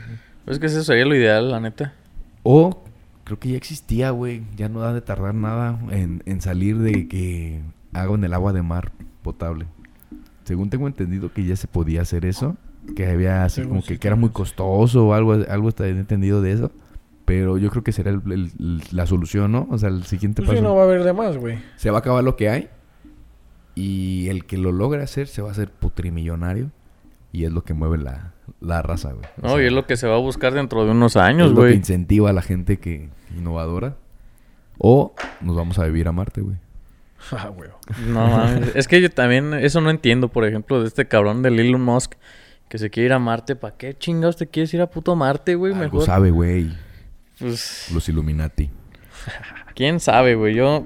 Es 0.47 0.57
que 0.57 0.65
eso 0.65 0.84
sería 0.84 1.05
lo 1.05 1.15
ideal, 1.15 1.51
la 1.51 1.59
neta. 1.59 1.93
O 2.41 2.84
creo 3.30 3.39
que 3.39 3.49
ya 3.49 3.57
existía, 3.57 4.09
güey. 4.11 4.41
Ya 4.57 4.67
no 4.69 4.80
da 4.80 4.93
de 4.93 5.01
tardar 5.01 5.36
nada 5.36 5.80
en, 5.91 6.23
en 6.25 6.41
salir 6.41 6.77
de 6.80 7.07
que 7.07 7.61
hagan 7.93 8.23
el 8.23 8.34
agua 8.34 8.51
de 8.53 8.61
mar 8.63 8.91
potable. 9.21 9.67
Según 10.43 10.69
tengo 10.71 10.88
entendido 10.88 11.32
que 11.32 11.45
ya 11.45 11.55
se 11.55 11.67
podía 11.67 12.01
hacer 12.01 12.25
eso. 12.25 12.57
Que 12.95 13.05
había 13.07 13.43
así 13.43 13.61
como 13.63 13.82
sí 13.82 13.89
que, 13.89 13.99
que 13.99 14.07
era 14.07 14.15
muy 14.15 14.30
sí. 14.30 14.34
costoso 14.34 15.05
o 15.07 15.13
algo, 15.13 15.34
algo 15.47 15.69
está 15.69 15.88
entendido 15.88 16.41
de 16.41 16.53
eso. 16.53 16.71
Pero 17.25 17.59
yo 17.59 17.69
creo 17.69 17.84
que 17.84 17.91
será 17.91 18.09
el- 18.09 18.21
el- 18.25 18.51
el- 18.59 18.82
la 18.91 19.05
solución, 19.05 19.51
¿no? 19.51 19.67
O 19.69 19.77
sea, 19.77 19.89
el 19.89 20.03
siguiente 20.05 20.41
Pues 20.41 20.49
sí, 20.49 20.55
paso. 20.63 20.67
no 20.67 20.75
va 20.75 20.82
a 20.82 20.86
haber 20.86 21.03
de 21.03 21.13
más, 21.13 21.38
güey. 21.38 21.59
Se 21.75 21.91
va 21.91 21.97
a 21.97 21.99
acabar 21.99 22.23
lo 22.23 22.36
que 22.36 22.49
hay. 22.49 22.67
Y 23.75 24.27
el 24.30 24.45
que 24.45 24.57
lo 24.57 24.71
logre 24.71 25.03
hacer 25.03 25.27
se 25.27 25.41
va 25.41 25.49
a 25.49 25.51
hacer 25.51 25.69
putrimillonario. 25.71 26.71
Y 27.32 27.45
es 27.45 27.51
lo 27.51 27.63
que 27.63 27.73
mueve 27.73 27.97
la, 27.99 28.34
la 28.59 28.82
raza, 28.82 29.13
güey. 29.13 29.25
O 29.41 29.47
No, 29.47 29.61
y 29.61 29.65
es 29.65 29.71
lo 29.71 29.86
que 29.86 29.97
se 29.97 30.07
va 30.07 30.15
a 30.15 30.19
buscar 30.19 30.53
dentro 30.53 30.86
de 30.86 30.91
unos 30.91 31.15
es 31.15 31.21
años, 31.21 31.49
lo 31.49 31.55
que 31.57 31.61
güey. 31.61 31.75
incentiva 31.75 32.30
a 32.32 32.34
la 32.34 32.41
gente 32.41 32.80
que 32.80 33.09
innovadora. 33.38 33.95
O 34.77 35.13
nos 35.41 35.55
vamos 35.55 35.77
a 35.77 35.86
vivir 35.86 36.07
a 36.07 36.11
Marte, 36.11 36.41
güey. 36.41 36.57
Ah, 37.32 37.49
güey. 37.49 37.69
No 38.07 38.27
mames. 38.27 38.75
Es 38.75 38.88
que 38.88 39.01
yo 39.01 39.11
también, 39.11 39.53
eso 39.53 39.82
no 39.82 39.89
entiendo, 39.89 40.30
por 40.30 40.45
ejemplo, 40.45 40.82
de 40.82 40.88
este 40.88 41.07
cabrón 41.07 41.43
de 41.43 41.49
Elon 41.49 41.82
Musk 41.82 42.13
que 42.69 42.77
se 42.77 42.89
quiere 42.89 43.07
ir 43.07 43.13
a 43.13 43.19
Marte. 43.19 43.55
¿Para 43.57 43.75
qué 43.75 43.93
chingados 43.97 44.38
te 44.38 44.47
quieres 44.47 44.73
ir 44.73 44.82
a 44.82 44.88
puto 44.89 45.15
Marte, 45.15 45.55
güey? 45.55 45.73
Algo 45.73 45.84
Mejor. 45.84 46.05
sabe, 46.05 46.32
güey. 46.32 46.71
Pues, 47.39 47.89
Los 47.93 48.07
Illuminati. 48.07 48.69
quién 49.75 49.99
sabe, 49.99 50.36
güey. 50.36 50.55
Yo, 50.55 50.86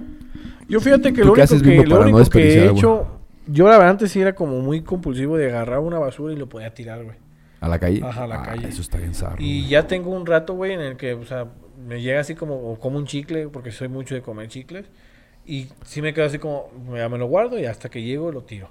Yo 0.67 0.79
fíjate 0.79 1.13
que 1.13 1.21
¿Tú 1.21 1.27
lo 1.27 1.33
único, 1.33 1.61
que, 1.61 1.85
lo 1.85 2.01
único 2.01 2.29
que 2.29 2.57
he 2.57 2.69
hecho... 2.71 3.12
Yo 3.47 3.65
la 3.65 3.71
verdad 3.77 3.89
antes 3.91 4.11
sí 4.11 4.21
era 4.21 4.33
como 4.35 4.59
muy 4.59 4.81
compulsivo 4.81 5.37
de 5.37 5.47
agarrar 5.49 5.79
una 5.79 5.99
basura 5.99 6.33
y 6.33 6.37
lo 6.37 6.47
podía 6.47 6.73
tirar, 6.73 7.03
güey. 7.03 7.17
¿A 7.59 7.67
la 7.67 7.79
calle? 7.79 8.01
Ajá, 8.03 8.23
a 8.23 8.27
la 8.27 8.41
Ah, 8.41 8.43
calle. 8.43 8.67
Eso 8.67 8.81
está 8.81 8.97
bien 8.97 9.13
zarro. 9.13 9.37
Y 9.41 9.59
güey. 9.61 9.69
ya 9.69 9.87
tengo 9.87 10.09
un 10.11 10.25
rato, 10.25 10.53
güey, 10.53 10.73
en 10.73 10.81
el 10.81 10.97
que, 10.97 11.13
o 11.13 11.25
sea, 11.25 11.47
me 11.87 12.01
llega 12.01 12.19
así 12.19 12.35
como, 12.35 12.55
o 12.55 12.79
como 12.79 12.97
un 12.97 13.05
chicle, 13.05 13.47
porque 13.49 13.71
soy 13.71 13.87
mucho 13.87 14.15
de 14.15 14.21
comer 14.21 14.47
chicles. 14.49 14.85
Y 15.45 15.67
sí 15.85 16.01
me 16.01 16.13
quedo 16.13 16.25
así 16.25 16.39
como, 16.39 16.69
ya 16.95 17.09
me 17.09 17.17
lo 17.17 17.27
guardo 17.27 17.59
y 17.59 17.65
hasta 17.65 17.89
que 17.89 18.01
llego 18.01 18.31
lo 18.31 18.43
tiro. 18.43 18.69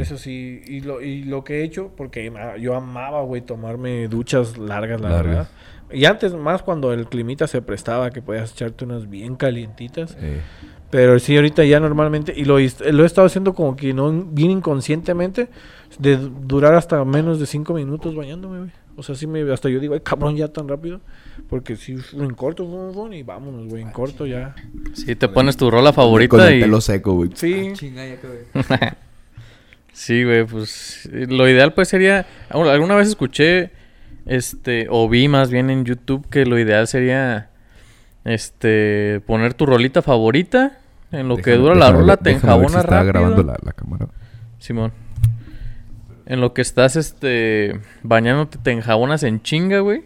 Eso 0.00 0.16
sí, 0.16 0.62
y 0.66 0.80
lo, 0.80 1.02
y 1.02 1.24
lo 1.24 1.44
que 1.44 1.60
he 1.60 1.62
hecho, 1.62 1.92
porque 1.94 2.32
yo 2.58 2.74
amaba, 2.74 3.20
güey, 3.24 3.42
tomarme 3.42 4.08
duchas 4.08 4.56
largas, 4.56 5.02
la 5.02 5.10
Largas. 5.10 5.26
verdad. 5.26 5.48
Y 5.92 6.06
antes, 6.06 6.32
más 6.32 6.62
cuando 6.62 6.94
el 6.94 7.06
climita 7.08 7.46
se 7.46 7.60
prestaba, 7.60 8.10
que 8.10 8.22
podías 8.22 8.52
echarte 8.52 8.86
unas 8.86 9.10
bien 9.10 9.36
calientitas. 9.36 10.16
Eh, 10.18 10.40
Pero 10.90 11.18
sí, 11.18 11.34
ahorita 11.36 11.64
ya 11.64 11.80
normalmente, 11.80 12.32
y 12.36 12.44
lo, 12.44 12.58
he- 12.58 12.70
lo 12.92 13.02
he 13.02 13.06
estado 13.06 13.26
haciendo 13.26 13.54
como 13.54 13.76
que 13.76 13.92
no 13.92 14.10
bien 14.12 14.50
inconscientemente, 14.50 15.48
de 15.98 16.16
du- 16.16 16.30
durar 16.46 16.74
hasta 16.74 17.04
menos 17.04 17.40
de 17.40 17.46
cinco 17.46 17.74
minutos 17.74 18.14
bañándome, 18.14 18.58
güey. 18.58 18.70
O 18.98 19.02
sea, 19.02 19.14
sí 19.14 19.26
me, 19.26 19.42
hasta 19.52 19.68
yo 19.68 19.78
digo, 19.78 19.94
ay, 19.94 20.00
cabrón, 20.00 20.36
ya 20.36 20.48
tan 20.48 20.68
rápido. 20.68 21.00
Porque 21.50 21.76
si 21.76 21.96
en 22.14 22.30
corto, 22.34 22.64
y 23.12 23.22
vámonos, 23.22 23.68
güey, 23.68 23.82
en 23.82 23.90
corto 23.90 24.26
ya. 24.26 24.54
Sí, 24.94 25.14
te 25.16 25.28
pones 25.28 25.56
tu 25.56 25.70
rola 25.70 25.90
con 25.90 25.96
favorita 25.96 26.48
el 26.48 26.58
y... 26.58 26.60
pelo 26.62 26.80
seco, 26.80 27.14
güey. 27.14 27.30
Sí. 27.34 27.72
Ah. 28.54 28.96
Sí, 29.92 30.24
güey, 30.24 30.44
pues 30.44 31.08
lo 31.10 31.48
ideal 31.48 31.72
pues 31.72 31.88
sería, 31.88 32.26
bueno, 32.52 32.68
alguna 32.68 32.96
vez 32.96 33.08
escuché, 33.08 33.70
este, 34.26 34.88
o 34.90 35.08
vi 35.08 35.26
más 35.26 35.50
bien 35.50 35.70
en 35.70 35.86
YouTube 35.86 36.26
que 36.28 36.44
lo 36.44 36.58
ideal 36.58 36.86
sería, 36.86 37.48
este, 38.26 39.20
poner 39.26 39.54
tu 39.54 39.64
rolita 39.66 40.02
favorita, 40.02 40.78
en 41.12 41.28
lo 41.28 41.36
que 41.36 41.52
Déjame- 41.52 41.56
dura 41.62 41.74
la 41.76 41.92
rola 41.92 42.16
ver- 42.16 42.22
te 42.24 42.30
si 42.30 42.36
enjabonas 42.36 42.74
está 42.74 42.90
rápido. 42.96 43.06
grabando 43.12 43.42
la, 43.44 43.56
la 43.62 43.72
cámara. 43.72 44.08
Simón. 44.58 44.92
En 46.26 46.40
lo 46.40 46.52
que 46.52 46.60
estás, 46.62 46.96
este, 46.96 47.78
bañándote 48.02 48.58
te 48.58 48.72
enjabonas 48.72 49.22
en 49.22 49.40
chinga, 49.42 49.78
güey. 49.78 50.02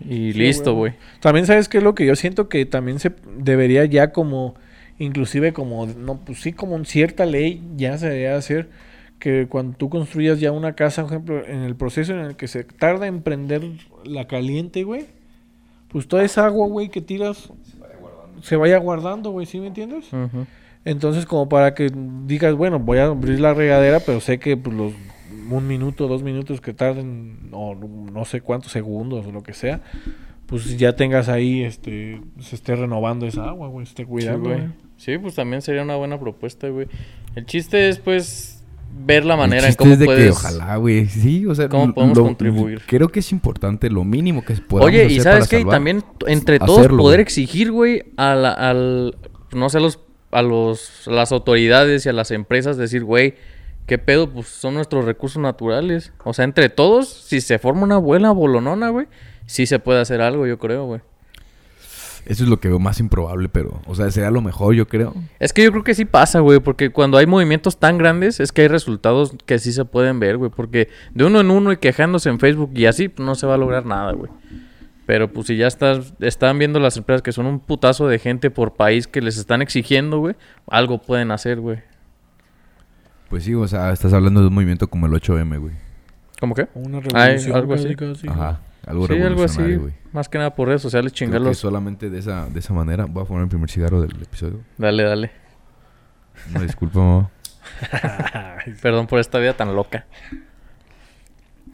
Y 0.00 0.32
Sí, 0.32 0.38
listo, 0.38 0.74
güey. 0.74 0.92
güey. 0.92 1.02
También 1.20 1.46
sabes 1.46 1.68
que 1.68 1.78
es 1.78 1.84
lo 1.84 1.94
que 1.94 2.06
yo 2.06 2.16
siento 2.16 2.48
que 2.48 2.64
también 2.66 2.98
se 2.98 3.12
debería 3.38 3.84
ya 3.86 4.12
como, 4.12 4.54
inclusive 4.98 5.52
como, 5.52 5.86
no, 5.86 6.18
pues 6.24 6.40
sí, 6.40 6.52
como 6.52 6.76
en 6.76 6.84
cierta 6.84 7.24
ley 7.26 7.62
ya 7.76 7.96
se 7.98 8.06
debería 8.08 8.36
hacer 8.36 8.68
que 9.18 9.46
cuando 9.48 9.76
tú 9.76 9.88
construyas 9.90 10.40
ya 10.40 10.52
una 10.52 10.74
casa, 10.74 11.02
por 11.02 11.12
ejemplo, 11.12 11.46
en 11.46 11.60
el 11.62 11.76
proceso 11.76 12.12
en 12.12 12.20
el 12.20 12.36
que 12.36 12.48
se 12.48 12.64
tarda 12.64 13.06
en 13.06 13.22
prender 13.22 13.62
la 14.04 14.26
caliente, 14.26 14.82
güey, 14.84 15.06
pues 15.90 16.08
toda 16.08 16.24
esa 16.24 16.46
agua, 16.46 16.66
güey, 16.68 16.88
que 16.88 17.00
tiras 17.00 17.52
se 18.42 18.56
vaya 18.56 18.78
guardando, 18.78 19.30
güey, 19.30 19.46
¿sí 19.46 19.60
me 19.60 19.66
entiendes? 19.66 20.08
Entonces, 20.84 21.26
como 21.26 21.48
para 21.48 21.74
que 21.74 21.90
digas, 22.26 22.54
bueno, 22.54 22.78
voy 22.78 22.98
a 22.98 23.06
abrir 23.06 23.40
la 23.40 23.52
regadera, 23.52 24.00
pero 24.00 24.20
sé 24.20 24.38
que 24.38 24.56
pues, 24.56 24.74
los 24.74 24.92
un 25.50 25.66
minuto, 25.66 26.06
dos 26.06 26.22
minutos 26.22 26.60
que 26.60 26.72
tarden, 26.72 27.48
o 27.52 27.74
no 27.74 28.24
sé 28.24 28.40
cuántos 28.40 28.72
segundos 28.72 29.26
o 29.26 29.32
lo 29.32 29.42
que 29.42 29.52
sea, 29.52 29.80
pues 30.46 30.78
ya 30.78 30.94
tengas 30.94 31.28
ahí, 31.28 31.62
este, 31.62 32.20
se 32.40 32.56
esté 32.56 32.76
renovando 32.76 33.26
esa 33.26 33.48
agua, 33.48 33.68
güey, 33.68 33.86
se 33.86 33.90
esté 33.90 34.06
cuidando, 34.06 34.50
güey. 34.50 34.68
Sí, 34.96 35.18
pues 35.18 35.34
también 35.34 35.62
sería 35.62 35.82
una 35.82 35.96
buena 35.96 36.18
propuesta, 36.18 36.68
güey. 36.68 36.86
El 37.34 37.46
chiste 37.46 37.88
es, 37.88 37.98
pues, 37.98 38.59
ver 38.92 39.24
la 39.24 39.36
manera 39.36 39.68
en 39.68 39.74
cómo 39.74 39.92
es 39.92 39.98
de 39.98 40.04
puedes... 40.04 40.24
que 40.24 40.30
ojalá, 40.30 40.76
güey. 40.76 41.06
Sí, 41.06 41.46
o 41.46 41.54
sea, 41.54 41.68
cómo 41.68 41.92
podemos 41.94 42.16
lo- 42.18 42.24
contribuir. 42.24 42.82
Creo 42.86 43.08
que 43.08 43.20
es 43.20 43.32
importante, 43.32 43.88
lo 43.90 44.04
mínimo 44.04 44.44
que 44.44 44.56
se 44.56 44.62
pueda 44.62 44.84
Oye, 44.84 45.04
y 45.04 45.18
hacer 45.18 45.22
sabes 45.22 45.48
para 45.48 45.62
qué, 45.64 45.70
también 45.70 46.04
entre 46.26 46.58
todos 46.58 46.78
hacerlo, 46.80 46.98
poder 47.02 47.18
güey. 47.18 47.22
exigir, 47.22 47.70
güey, 47.72 48.04
a 48.16 48.34
la- 48.34 48.52
al, 48.52 49.16
no 49.52 49.68
sé, 49.68 49.78
a 49.78 49.80
los, 49.80 50.00
a 50.32 50.42
los, 50.42 51.08
a 51.08 51.10
las 51.12 51.32
autoridades 51.32 52.06
y 52.06 52.08
a 52.08 52.12
las 52.12 52.30
empresas 52.30 52.76
decir, 52.76 53.04
güey, 53.04 53.34
qué 53.86 53.98
pedo, 53.98 54.30
pues 54.30 54.46
son 54.48 54.74
nuestros 54.74 55.04
recursos 55.04 55.40
naturales. 55.42 56.12
O 56.24 56.32
sea, 56.32 56.44
entre 56.44 56.68
todos, 56.68 57.08
si 57.08 57.40
se 57.40 57.58
forma 57.58 57.82
una 57.82 57.98
buena 57.98 58.30
bolonona, 58.32 58.90
güey, 58.90 59.06
sí 59.46 59.66
se 59.66 59.78
puede 59.78 60.00
hacer 60.00 60.20
algo, 60.20 60.46
yo 60.46 60.58
creo, 60.58 60.84
güey. 60.86 61.00
Eso 62.30 62.44
es 62.44 62.48
lo 62.48 62.60
que 62.60 62.68
veo 62.68 62.78
más 62.78 63.00
improbable, 63.00 63.48
pero, 63.48 63.82
o 63.86 63.94
sea, 63.96 64.08
sería 64.12 64.30
lo 64.30 64.40
mejor, 64.40 64.72
yo 64.76 64.86
creo. 64.86 65.14
Es 65.40 65.52
que 65.52 65.64
yo 65.64 65.72
creo 65.72 65.82
que 65.82 65.96
sí 65.96 66.04
pasa, 66.04 66.38
güey, 66.38 66.60
porque 66.60 66.90
cuando 66.90 67.18
hay 67.18 67.26
movimientos 67.26 67.80
tan 67.80 67.98
grandes 67.98 68.38
es 68.38 68.52
que 68.52 68.62
hay 68.62 68.68
resultados 68.68 69.34
que 69.46 69.58
sí 69.58 69.72
se 69.72 69.84
pueden 69.84 70.20
ver, 70.20 70.36
güey, 70.36 70.48
porque 70.48 70.88
de 71.12 71.24
uno 71.24 71.40
en 71.40 71.50
uno 71.50 71.72
y 71.72 71.78
quejándose 71.78 72.28
en 72.28 72.38
Facebook 72.38 72.70
y 72.72 72.86
así 72.86 73.12
no 73.18 73.34
se 73.34 73.48
va 73.48 73.54
a 73.54 73.56
lograr 73.56 73.84
nada, 73.84 74.12
güey. 74.12 74.30
Pero 75.06 75.32
pues 75.32 75.48
si 75.48 75.56
ya 75.56 75.66
estás, 75.66 76.14
están 76.20 76.56
viendo 76.60 76.78
las 76.78 76.96
empresas 76.96 77.20
que 77.20 77.32
son 77.32 77.46
un 77.46 77.58
putazo 77.58 78.06
de 78.06 78.20
gente 78.20 78.48
por 78.52 78.74
país 78.74 79.08
que 79.08 79.20
les 79.20 79.36
están 79.36 79.60
exigiendo, 79.60 80.20
güey, 80.20 80.36
algo 80.68 81.02
pueden 81.02 81.32
hacer, 81.32 81.58
güey. 81.58 81.78
Pues 83.28 83.42
sí, 83.42 83.54
o 83.54 83.66
sea, 83.66 83.90
estás 83.90 84.12
hablando 84.12 84.40
de 84.40 84.46
un 84.46 84.54
movimiento 84.54 84.86
como 84.88 85.06
el 85.06 85.12
8M, 85.14 85.58
güey. 85.58 85.74
¿Cómo 86.38 86.54
qué? 86.54 86.68
Una 86.74 86.98
Ay, 87.12 87.38
revolución 87.38 87.56
algo 87.56 87.72
casi, 87.72 87.86
así. 87.86 87.96
casi. 87.96 88.28
Ajá. 88.28 88.60
Algo 88.86 89.06
sí, 89.06 89.20
algo 89.20 89.44
así. 89.44 89.62
Más 90.12 90.28
que 90.28 90.38
nada 90.38 90.54
por 90.54 90.68
redes 90.68 90.82
sociales, 90.82 91.12
chingarlos. 91.12 91.58
solamente 91.58 92.10
de 92.10 92.18
esa, 92.18 92.48
de 92.48 92.58
esa 92.58 92.72
manera 92.72 93.04
voy 93.04 93.22
a 93.22 93.26
poner 93.26 93.44
el 93.44 93.48
primer 93.48 93.70
cigarro 93.70 94.00
del 94.00 94.22
episodio. 94.22 94.60
Dale, 94.78 95.02
dale. 95.02 95.30
Una 96.50 96.62
disculpa, 96.62 96.98
mamá. 96.98 97.30
Perdón 98.82 99.06
por 99.06 99.20
esta 99.20 99.38
vida 99.38 99.54
tan 99.54 99.74
loca. 99.74 100.06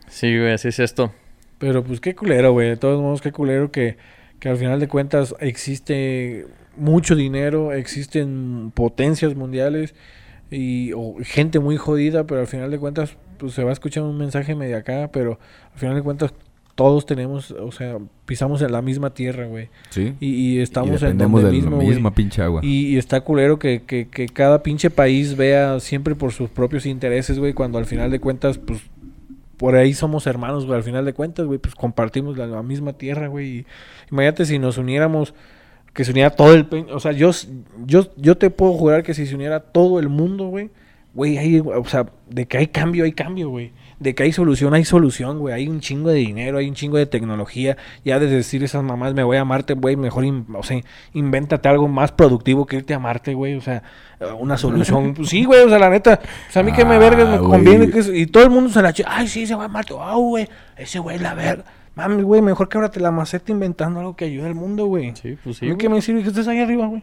Sí, 0.09 0.37
güey, 0.37 0.53
así 0.53 0.69
es 0.69 0.79
esto. 0.79 1.13
Pero 1.59 1.85
pues 1.85 2.01
qué 2.01 2.15
culero, 2.15 2.53
güey. 2.53 2.69
De 2.71 2.77
todos 2.77 3.01
modos, 3.01 3.21
qué 3.21 3.33
culero 3.33 3.71
que, 3.71 3.97
que 4.41 4.49
al 4.49 4.57
final 4.57 4.81
de 4.81 4.89
cuentas 4.89 5.35
existe 5.41 6.47
mucho 6.77 7.15
dinero, 7.15 7.73
existen 7.73 8.73
potencias 8.75 9.35
mundiales 9.35 9.95
y 10.51 10.93
o 10.93 11.17
gente 11.23 11.59
muy 11.59 11.77
jodida, 11.77 12.25
pero 12.25 12.41
al 12.41 12.47
final 12.47 12.71
de 12.71 12.79
cuentas 12.79 13.17
pues 13.39 13.53
se 13.53 13.65
va 13.65 13.71
a 13.71 13.73
escuchar 13.73 14.03
un 14.03 14.17
mensaje 14.17 14.55
medio 14.55 14.77
acá, 14.77 15.11
pero 15.13 15.39
al 15.73 15.79
final 15.79 15.97
de 15.97 16.03
cuentas 16.03 16.35
todos 16.77 17.07
tenemos, 17.07 17.51
o 17.53 17.72
sea, 17.72 17.97
pisamos 18.27 18.61
en 18.61 18.70
la 18.70 18.83
misma 18.83 19.11
tierra, 19.14 19.47
güey. 19.47 19.70
Sí. 19.89 20.14
Y, 20.20 20.29
y 20.29 20.61
estamos 20.61 21.03
y 21.03 21.07
en 21.07 21.16
donde 21.18 21.43
de 21.45 21.51
mismo, 21.51 21.79
la 21.79 21.83
misma 21.83 22.14
pinche 22.14 22.43
agua. 22.43 22.61
Y, 22.62 22.89
y 22.89 22.99
está 22.99 23.22
culero 23.22 23.59
que, 23.59 23.83
que, 23.83 24.09
que 24.09 24.27
cada 24.27 24.62
pinche 24.62 24.91
país 24.91 25.37
vea 25.37 25.81
siempre 25.81 26.14
por 26.14 26.33
sus 26.33 26.51
propios 26.51 26.85
intereses, 26.85 27.39
güey, 27.39 27.55
cuando 27.55 27.79
al 27.79 27.87
final 27.87 28.11
de 28.11 28.20
cuentas, 28.20 28.59
pues, 28.59 28.83
por 29.57 29.74
ahí 29.74 29.95
somos 29.95 30.27
hermanos, 30.27 30.66
güey, 30.66 30.77
al 30.77 30.85
final 30.85 31.07
de 31.07 31.14
cuentas, 31.14 31.47
güey, 31.47 31.59
pues 31.59 31.74
compartimos 31.74 32.37
la, 32.37 32.47
la 32.47 32.62
misma 32.62 32.93
tierra, 32.93 33.29
güey. 33.29 33.64
imagínate 34.12 34.45
si 34.45 34.59
nos 34.59 34.77
uniéramos, 34.77 35.33
que 35.95 36.05
se 36.05 36.11
uniera 36.11 36.29
todo 36.29 36.53
el... 36.53 36.66
O 36.93 37.01
sea, 37.01 37.12
yo, 37.12 37.31
yo, 37.87 38.07
yo 38.18 38.37
te 38.37 38.51
puedo 38.51 38.74
jurar 38.74 39.03
que 39.03 39.14
si 39.14 39.24
se 39.24 39.35
uniera 39.35 39.61
todo 39.61 39.99
el 39.99 40.11
mundo, 40.11 40.49
güey, 40.49 40.68
güey, 41.14 41.39
hay, 41.39 41.59
o 41.59 41.85
sea, 41.87 42.05
de 42.29 42.45
que 42.45 42.59
hay 42.59 42.66
cambio, 42.66 43.05
hay 43.05 43.12
cambio, 43.12 43.49
güey. 43.49 43.72
De 43.99 44.15
que 44.15 44.25
hay 44.25 44.33
solución, 44.33 44.75
hay 44.75 44.85
solución, 44.85 45.39
güey. 45.39 45.55
Hay 45.55 45.69
un 45.69 45.81
chingo 45.81 46.11
de 46.11 46.17
dinero, 46.19 46.59
hay 46.59 46.69
un 46.69 46.75
chingo 46.75 46.99
de 46.99 47.07
tecnología. 47.07 47.79
Ya 48.05 48.19
de 48.19 48.27
decir 48.27 48.63
esas 48.63 48.83
mamás, 48.83 49.15
me 49.15 49.23
voy 49.23 49.39
a 49.39 49.45
Marte, 49.47 49.73
güey, 49.73 49.97
mejor, 49.97 50.25
o 50.55 50.63
sea, 50.63 50.79
invéntate 51.15 51.69
algo 51.69 51.89
más 51.89 52.13
productivo 52.13 52.67
que 52.67 52.77
irte 52.77 52.93
a 52.93 52.99
Marte, 52.99 53.33
güey. 53.33 53.55
O 53.55 53.61
sea, 53.63 53.83
una 54.39 54.59
solución. 54.59 55.15
Sí, 55.25 55.45
güey, 55.45 55.63
o 55.63 55.69
sea, 55.71 55.79
la 55.79 55.89
neta, 55.89 56.21
o 56.49 56.53
sea, 56.53 56.61
a 56.61 56.65
mí 56.65 56.73
que 56.73 56.85
me 56.85 56.97
Ah, 56.97 56.99
vergas 56.99 57.29
me 57.29 57.39
conviene 57.39 57.91
que 57.91 58.01
es- 58.01 58.11
Y 58.13 58.27
todo 58.27 58.43
el 58.45 58.51
mundo 58.51 58.69
se 58.71 58.83
la 58.83 58.91
echa, 58.91 59.05
ay, 59.07 59.29
sí, 59.29 59.47
se 59.47 59.55
va 59.55 59.65
a 59.65 59.69
Marte. 59.69 59.95
Wow, 59.95 60.21
güey, 60.29 60.49
ese 60.77 60.99
güey 60.99 61.19
la 61.19 61.33
verga. 61.35 61.65
Mami, 61.95 62.23
güey, 62.23 62.43
mejor 62.43 62.69
que 62.69 62.77
ahora 62.77 62.91
te 62.91 63.01
la 63.01 63.11
maceta 63.11 63.51
inventando 63.51 64.01
algo 64.01 64.15
que 64.17 64.27
ayude 64.27 64.47
al 64.47 64.55
mundo, 64.55 64.85
güey. 64.85 65.15
Sí, 65.17 65.39
pues 65.43 65.57
sí. 65.57 65.65
mí 65.67 65.77
que 65.79 65.89
me 65.89 66.03
sirve 66.03 66.21
que 66.23 66.29
estés 66.29 66.47
ahí 66.47 66.59
arriba, 66.61 66.87
güey. 66.87 67.03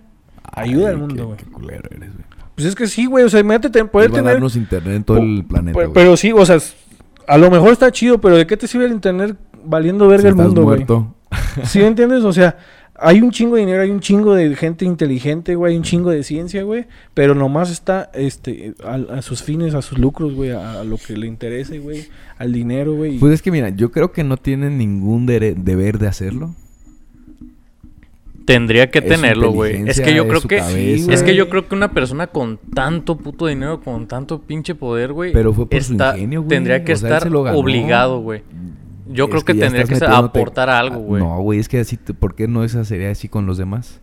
Ayuda 0.52 0.90
al 0.90 0.98
mundo, 0.98 1.26
güey. 1.26 1.38
Qué 1.38 1.46
culero 1.46 1.90
eres, 1.90 2.14
güey. 2.14 2.26
Pues 2.56 2.68
es 2.68 2.76
que 2.76 2.86
sí, 2.86 3.08
güey, 3.08 3.24
o 3.26 3.30
sea, 3.30 3.40
imagínate 3.40 3.72
te- 3.72 3.84
poder 3.86 4.10
Iba 4.12 4.20
a 4.20 4.22
tener... 4.22 4.34
darnos 4.36 4.56
internet 4.56 4.96
en 4.98 5.04
todo 5.04 5.18
el 5.18 5.44
planeta, 5.44 5.80
Pero, 5.92 6.16
sí, 6.16 6.32
o 6.32 6.46
sea, 6.46 6.60
a 7.28 7.38
lo 7.38 7.50
mejor 7.50 7.72
está 7.72 7.92
chido, 7.92 8.20
pero 8.20 8.38
¿de 8.38 8.48
qué 8.48 8.58
te 8.58 8.68
sirve 8.68 8.86
el 8.86 8.92
internet 8.92 9.36
valiendo 9.64 10.08
verga 10.08 10.24
Si 10.24 10.28
el 10.30 10.36
mundo, 10.36 10.64
güey? 10.64 10.86
¿Sí 11.66 11.80
me 11.80 11.88
entiendes? 11.88 12.24
O 12.24 12.34
sea, 12.34 12.58
hay 12.96 13.22
un 13.22 13.32
chingo 13.32 13.56
de 13.56 13.62
dinero, 13.62 13.82
hay 13.82 13.90
un 13.90 14.00
chingo 14.00 14.36
de 14.36 14.56
gente 14.56 14.86
inteligente, 14.86 15.56
güey, 15.56 15.74
hay 15.74 15.78
un 15.78 15.84
chingo 15.84 16.12
de 16.12 16.24
ciencia, 16.24 16.64
güey, 16.64 16.86
pero 17.14 17.34
nomás 17.34 17.72
está 17.72 18.10
este 18.14 18.76
a, 18.84 19.18
a 19.18 19.22
sus 19.22 19.42
fines, 19.42 19.74
a 19.74 19.82
sus 19.82 19.98
lucros, 19.98 20.34
güey, 20.34 20.52
a, 20.52 20.82
a 20.82 20.84
lo 20.84 20.98
que 20.98 21.18
le 21.18 21.28
interese, 21.28 21.80
güey, 21.80 22.08
al 22.38 22.54
dinero, 22.54 22.96
güey. 22.96 23.18
Pues 23.18 23.34
es 23.34 23.42
que 23.42 23.52
mira, 23.52 23.70
yo 23.70 23.92
creo 23.92 24.12
que 24.12 24.24
no 24.24 24.38
tienen 24.38 24.78
ningún 24.78 25.26
deber 25.26 25.98
de 25.98 26.08
hacerlo. 26.08 26.54
Tendría 28.46 28.92
que 28.92 29.00
Es 29.00 29.06
tenerlo, 29.06 29.52
güey. 29.52 29.88
Es 29.88 30.02
que 30.02 30.14
yo 30.14 30.28
creo 30.28 30.42
que 30.42 30.58
cabeza. 30.58 31.14
es 31.14 31.24
que 31.24 31.36
yo 31.36 31.46
güey. 31.46 31.50
creo 31.52 31.68
que 31.70 31.76
una 31.76 31.92
persona 31.92 32.28
con 32.28 32.58
tanto 32.74 33.18
puto 33.18 33.48
dinero, 33.48 33.82
con 33.82 34.08
tanto 34.08 34.42
pinche 34.42 34.76
poder, 34.76 35.14
güey, 35.14 35.32
Pero 35.32 35.54
fue 35.54 35.68
por 35.70 35.84
su 35.84 35.94
ingenio, 35.94 36.42
güey. 36.42 36.50
tendría 36.50 36.84
que 36.84 36.94
O 36.94 36.96
sea, 36.98 37.10
él 37.10 37.16
estar 37.16 37.36
obligado, 37.36 38.20
güey. 38.20 38.42
Yo 39.08 39.30
creo 39.30 39.44
que, 39.44 39.54
ya 39.54 39.70
tendría 39.70 39.86
que 39.86 40.06
aportar 40.06 40.70
algo, 40.70 41.00
güey. 41.00 41.22
No, 41.22 41.40
güey, 41.42 41.60
es 41.60 41.70
que 41.70 41.80
así, 41.80 41.98
¿por 41.98 42.36
qué 42.36 42.48
no 42.48 42.64
esa 42.64 42.84
sería 42.86 43.12
así 43.12 43.30
con 43.30 43.46
los 43.46 43.58
demás? 43.58 44.02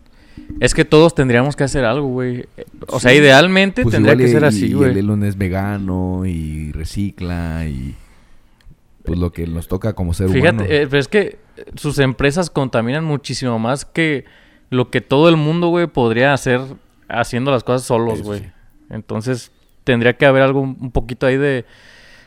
Es 0.59 0.73
que 0.73 0.85
todos 0.85 1.15
tendríamos 1.15 1.55
que 1.55 1.63
hacer 1.63 1.85
algo, 1.85 2.07
güey. 2.07 2.45
O 2.87 2.99
sea, 2.99 3.13
idealmente 3.13 3.83
Pues 3.83 3.93
tendría 3.93 4.15
que 4.15 4.27
ser 4.27 4.45
así, 4.45 4.67
Y 4.67 4.71
el 4.71 4.75
güey. 4.75 4.99
Elon 4.99 5.23
es 5.23 5.37
vegano 5.37 6.25
y 6.25 6.71
recicla 6.71 7.65
y... 7.67 7.95
Pues 9.05 9.17
lo 9.19 9.31
que 9.31 9.47
nos 9.47 9.67
toca 9.67 9.93
como 9.93 10.13
ser 10.13 10.27
humano. 10.27 10.41
Fíjate, 10.63 10.81
eh, 10.83 10.87
pero 10.87 10.99
es 10.99 11.07
que 11.07 11.39
sus 11.75 11.97
empresas 11.99 12.49
contaminan 12.49 13.03
muchísimo 13.03 13.57
más 13.59 13.85
que 13.85 14.25
lo 14.69 14.89
que 14.89 15.01
todo 15.01 15.27
el 15.29 15.37
mundo, 15.37 15.67
güey, 15.69 15.87
podría 15.87 16.33
hacer 16.33 16.61
haciendo 17.09 17.51
las 17.51 17.63
cosas 17.63 17.83
solos, 17.83 18.21
güey. 18.21 18.39
sí. 18.41 18.45
Entonces, 18.89 19.51
tendría 19.83 20.13
que 20.17 20.25
haber 20.25 20.43
algo 20.43 20.61
un 20.61 20.91
poquito 20.91 21.25
ahí 21.25 21.37
de, 21.37 21.65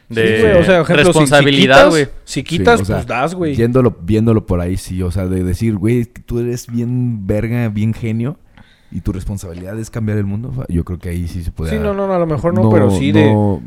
de 0.09 0.37
Sí, 0.37 0.43
güey, 0.43 0.53
o 0.59 0.65
sea, 0.65 0.81
ejemplo, 0.81 0.97
si- 0.97 1.05
responsabilidad, 1.05 1.85
si 1.85 1.91
güey. 1.91 2.05
quitas, 2.05 2.21
si 2.25 2.43
quitas, 2.43 2.77
Sí, 2.79 2.83
o 2.83 2.87
sea, 2.87 2.97
pues 2.97 3.07
das, 3.07 3.35
güey. 3.35 3.55
Yéndolo, 3.55 3.97
viéndolo 4.03 4.45
por 4.47 4.61
ahí, 4.61 4.77
sí. 4.77 5.03
O 5.03 5.11
sea, 5.11 5.27
de 5.27 5.45
decir, 5.45 5.77
güey, 5.77 6.05
tú 6.05 6.39
eres 6.41 6.67
bien 6.67 7.27
verga, 7.27 7.69
bien 7.69 7.95
genio. 7.95 8.39
Y 8.91 9.01
tu 9.01 9.13
responsabilidad 9.13 9.79
es 9.79 9.91
cambiar 9.91 10.19
el 10.19 10.25
mundo. 10.25 10.53
Yo 10.69 10.85
creo 10.85 10.99
que 10.99 11.09
ahí 11.09 11.27
sí 11.29 11.43
se 11.43 11.51
puede. 11.51 11.71
Sí, 11.73 11.79
no, 11.79 11.95
no, 11.95 12.07
no, 12.07 12.15
a 12.15 12.19
lo 12.19 12.27
mejor 12.27 12.55
no, 12.55 12.71
pero 12.71 12.91
sí 12.91 13.11
de... 13.13 13.25
No, 13.33 13.61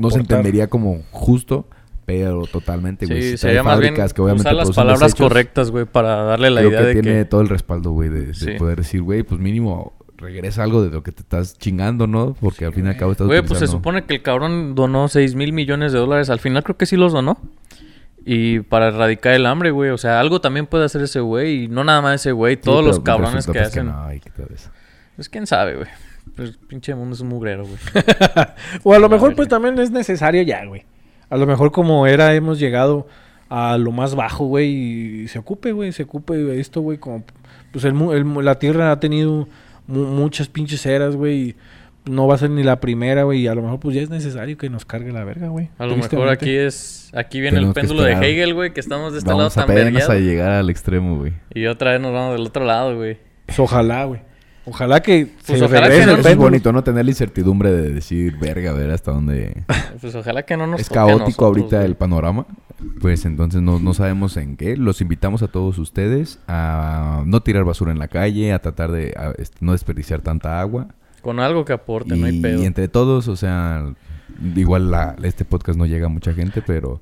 no 0.00 0.10
se 0.10 0.18
entendería 0.18 0.68
como 0.68 1.02
justo, 1.10 1.66
pero 2.04 2.46
totalmente, 2.46 3.06
güey. 3.06 3.22
Sí, 3.22 3.30
Si 3.32 3.36
sería 3.38 3.62
más 3.62 3.78
bien 3.78 3.92
fábricas 3.94 4.14
que 4.14 4.22
obviamente 4.22 4.42
usar 4.48 4.54
las 4.54 4.70
palabras 4.72 5.00
desechos, 5.00 5.28
correctas, 5.28 5.70
güey, 5.70 5.84
para 5.84 6.22
darle 6.24 6.50
la 6.50 6.60
creo 6.60 6.70
idea 6.70 6.80
que 6.80 6.86
de 6.86 6.92
tiene 7.02 7.18
que... 7.20 7.24
todo 7.24 7.40
el 7.40 7.48
respaldo, 7.48 7.90
güey, 7.92 8.08
de, 8.08 8.26
de 8.26 8.34
Sí. 8.34 8.50
poder 8.58 8.78
decir, 8.78 9.02
güey, 9.02 9.22
pues 9.22 9.40
mínimo 9.40 9.92
regresa 10.16 10.62
algo 10.62 10.82
de 10.84 10.90
lo 10.90 11.02
que 11.02 11.10
te 11.12 11.22
estás 11.22 11.58
chingando, 11.58 12.06
¿no? 12.06 12.34
Porque 12.40 12.64
al 12.64 12.72
fin 12.72 12.86
y 12.86 12.88
al 12.90 12.96
cabo 12.96 13.12
estás 13.12 13.26
Güey, 13.26 13.42
pues 13.42 13.58
se 13.58 13.66
supone 13.66 14.04
que 14.04 14.14
el 14.14 14.22
cabrón 14.22 14.74
donó 14.74 15.08
6 15.08 15.34
mil 15.34 15.52
millones 15.52 15.92
de 15.92 15.98
dólares. 15.98 16.30
Al 16.30 16.38
final 16.38 16.62
creo 16.62 16.76
que 16.76 16.86
sí 16.86 16.96
los 16.96 17.12
donó. 17.12 17.38
Y 18.24 18.60
para 18.60 18.88
erradicar 18.88 19.32
el 19.32 19.46
hambre, 19.46 19.72
güey. 19.72 19.90
O 19.90 19.98
sea, 19.98 20.20
algo 20.20 20.40
también 20.40 20.66
puede 20.66 20.84
hacer 20.84 21.02
ese 21.02 21.18
güey. 21.18 21.64
Y 21.64 21.68
no 21.68 21.82
nada 21.82 22.00
más 22.02 22.20
ese 22.20 22.30
güey. 22.30 22.54
Sí, 22.54 22.60
Todos 22.62 22.78
pero, 22.78 22.86
los 22.86 22.96
pues, 23.00 23.04
cabrones 23.06 23.34
resulta, 23.34 23.52
que 23.52 23.64
pues, 23.64 23.68
hacen. 23.72 23.86
no, 23.86 24.08
que 24.22 24.30
todo 24.30 24.46
eso. 24.54 24.70
Pues 25.16 25.28
quién 25.28 25.46
sabe, 25.48 25.74
güey. 25.74 25.88
Pues 26.36 26.56
pinche 26.68 26.94
mundo 26.94 27.16
es 27.16 27.20
un 27.20 27.28
mugrero, 27.28 27.64
güey. 27.64 27.78
O 28.84 28.94
a 28.94 29.00
lo 29.00 29.08
mejor 29.08 29.34
pues 29.34 29.48
también 29.48 29.76
es 29.80 29.90
necesario 29.90 30.42
ya, 30.42 30.64
güey. 30.64 30.84
A 31.32 31.36
lo 31.38 31.46
mejor 31.46 31.72
como 31.72 32.06
era 32.06 32.34
hemos 32.34 32.58
llegado 32.58 33.06
a 33.48 33.78
lo 33.78 33.90
más 33.92 34.14
bajo, 34.14 34.44
güey, 34.46 34.68
y 35.22 35.28
se 35.28 35.38
ocupe, 35.38 35.72
güey, 35.72 35.92
se 35.92 36.02
ocupe 36.04 36.36
de 36.36 36.60
esto, 36.60 36.80
güey, 36.80 36.98
como 36.98 37.24
pues 37.72 37.84
el, 37.84 37.94
mu- 37.94 38.12
el 38.12 38.24
mu- 38.24 38.42
la 38.42 38.58
Tierra 38.58 38.92
ha 38.92 39.00
tenido 39.00 39.48
mu- 39.86 40.04
muchas 40.06 40.48
pinches 40.48 40.84
eras, 40.86 41.16
güey, 41.16 41.34
y 41.40 41.56
no 42.10 42.26
va 42.26 42.34
a 42.34 42.38
ser 42.38 42.50
ni 42.50 42.62
la 42.62 42.80
primera, 42.80 43.22
güey, 43.24 43.40
y 43.40 43.46
a 43.46 43.54
lo 43.54 43.62
mejor 43.62 43.78
pues 43.80 43.94
ya 43.94 44.02
es 44.02 44.10
necesario 44.10 44.56
que 44.58 44.68
nos 44.68 44.84
cargue 44.84 45.12
la 45.12 45.24
verga, 45.24 45.48
güey. 45.48 45.70
A 45.78 45.86
lo 45.86 45.96
mejor 45.96 46.28
aquí 46.28 46.50
es... 46.54 47.10
Aquí 47.14 47.40
viene 47.40 47.56
Tenemos 47.56 47.76
el 47.76 47.80
péndulo 47.82 48.02
de. 48.04 48.12
Hegel, 48.12 48.54
güey. 48.54 48.72
Que 48.72 48.80
estamos 48.80 49.12
de 49.12 49.18
este 49.18 49.28
Vamos 49.30 49.54
lado 49.54 49.66
tan 49.66 49.76
apenas 49.76 50.04
a 50.08 50.12
vergueado. 50.14 50.18
llegar 50.30 50.50
al 50.52 50.70
extremo, 50.70 51.18
güey. 51.18 51.34
Y 51.54 51.66
otra 51.66 51.92
vez 51.92 52.00
nos 52.00 52.12
vamos 52.12 52.32
del 52.38 52.46
otro 52.46 52.64
lado, 52.64 52.96
güey. 52.96 53.18
Pues, 53.44 53.58
ojalá, 53.60 54.04
güey. 54.04 54.20
Ojalá 54.64 55.00
que 55.00 55.28
Pues 55.46 55.58
se 55.58 55.64
ojalá 55.64 55.88
que 55.90 56.06
no 56.06 56.12
es 56.16 56.36
bonito, 56.36 56.72
¿no? 56.72 56.84
Tener 56.84 57.04
la 57.04 57.10
incertidumbre 57.10 57.72
de 57.72 57.90
decir, 57.90 58.38
verga, 58.38 58.70
a 58.70 58.74
ver 58.74 58.90
hasta 58.90 59.10
dónde... 59.12 59.64
Pues 60.00 60.14
ojalá 60.14 60.44
que 60.44 60.56
no 60.56 60.66
nos 60.66 60.80
es 60.80 60.88
toque 60.88 60.94
caótico 60.96 61.20
nosotros, 61.24 61.46
ahorita 61.48 61.76
güey. 61.76 61.86
el 61.86 61.94
panorama. 61.96 62.46
Pues 63.00 63.24
entonces 63.24 63.60
no, 63.62 63.78
no 63.78 63.94
sabemos 63.94 64.36
en 64.36 64.56
qué. 64.56 64.76
Los 64.76 65.00
invitamos 65.00 65.42
a 65.42 65.48
todos 65.48 65.78
ustedes 65.78 66.38
a 66.48 67.22
no 67.26 67.42
tirar 67.42 67.64
basura 67.64 67.92
en 67.92 67.98
la 67.98 68.08
calle, 68.08 68.52
a 68.52 68.60
tratar 68.60 68.90
de 68.92 69.14
a, 69.16 69.32
este, 69.38 69.58
no 69.60 69.72
desperdiciar 69.72 70.20
tanta 70.20 70.60
agua. 70.60 70.88
Con 71.20 71.38
algo 71.38 71.64
que 71.64 71.72
aporte, 71.72 72.16
no 72.16 72.26
hay 72.26 72.38
Y, 72.38 72.40
pedo. 72.40 72.62
y 72.62 72.66
entre 72.66 72.88
todos, 72.88 73.28
o 73.28 73.36
sea, 73.36 73.92
igual 74.56 74.90
la, 74.90 75.14
este 75.22 75.44
podcast 75.44 75.78
no 75.78 75.86
llega 75.86 76.06
a 76.06 76.08
mucha 76.08 76.32
gente, 76.34 76.62
pero 76.66 77.00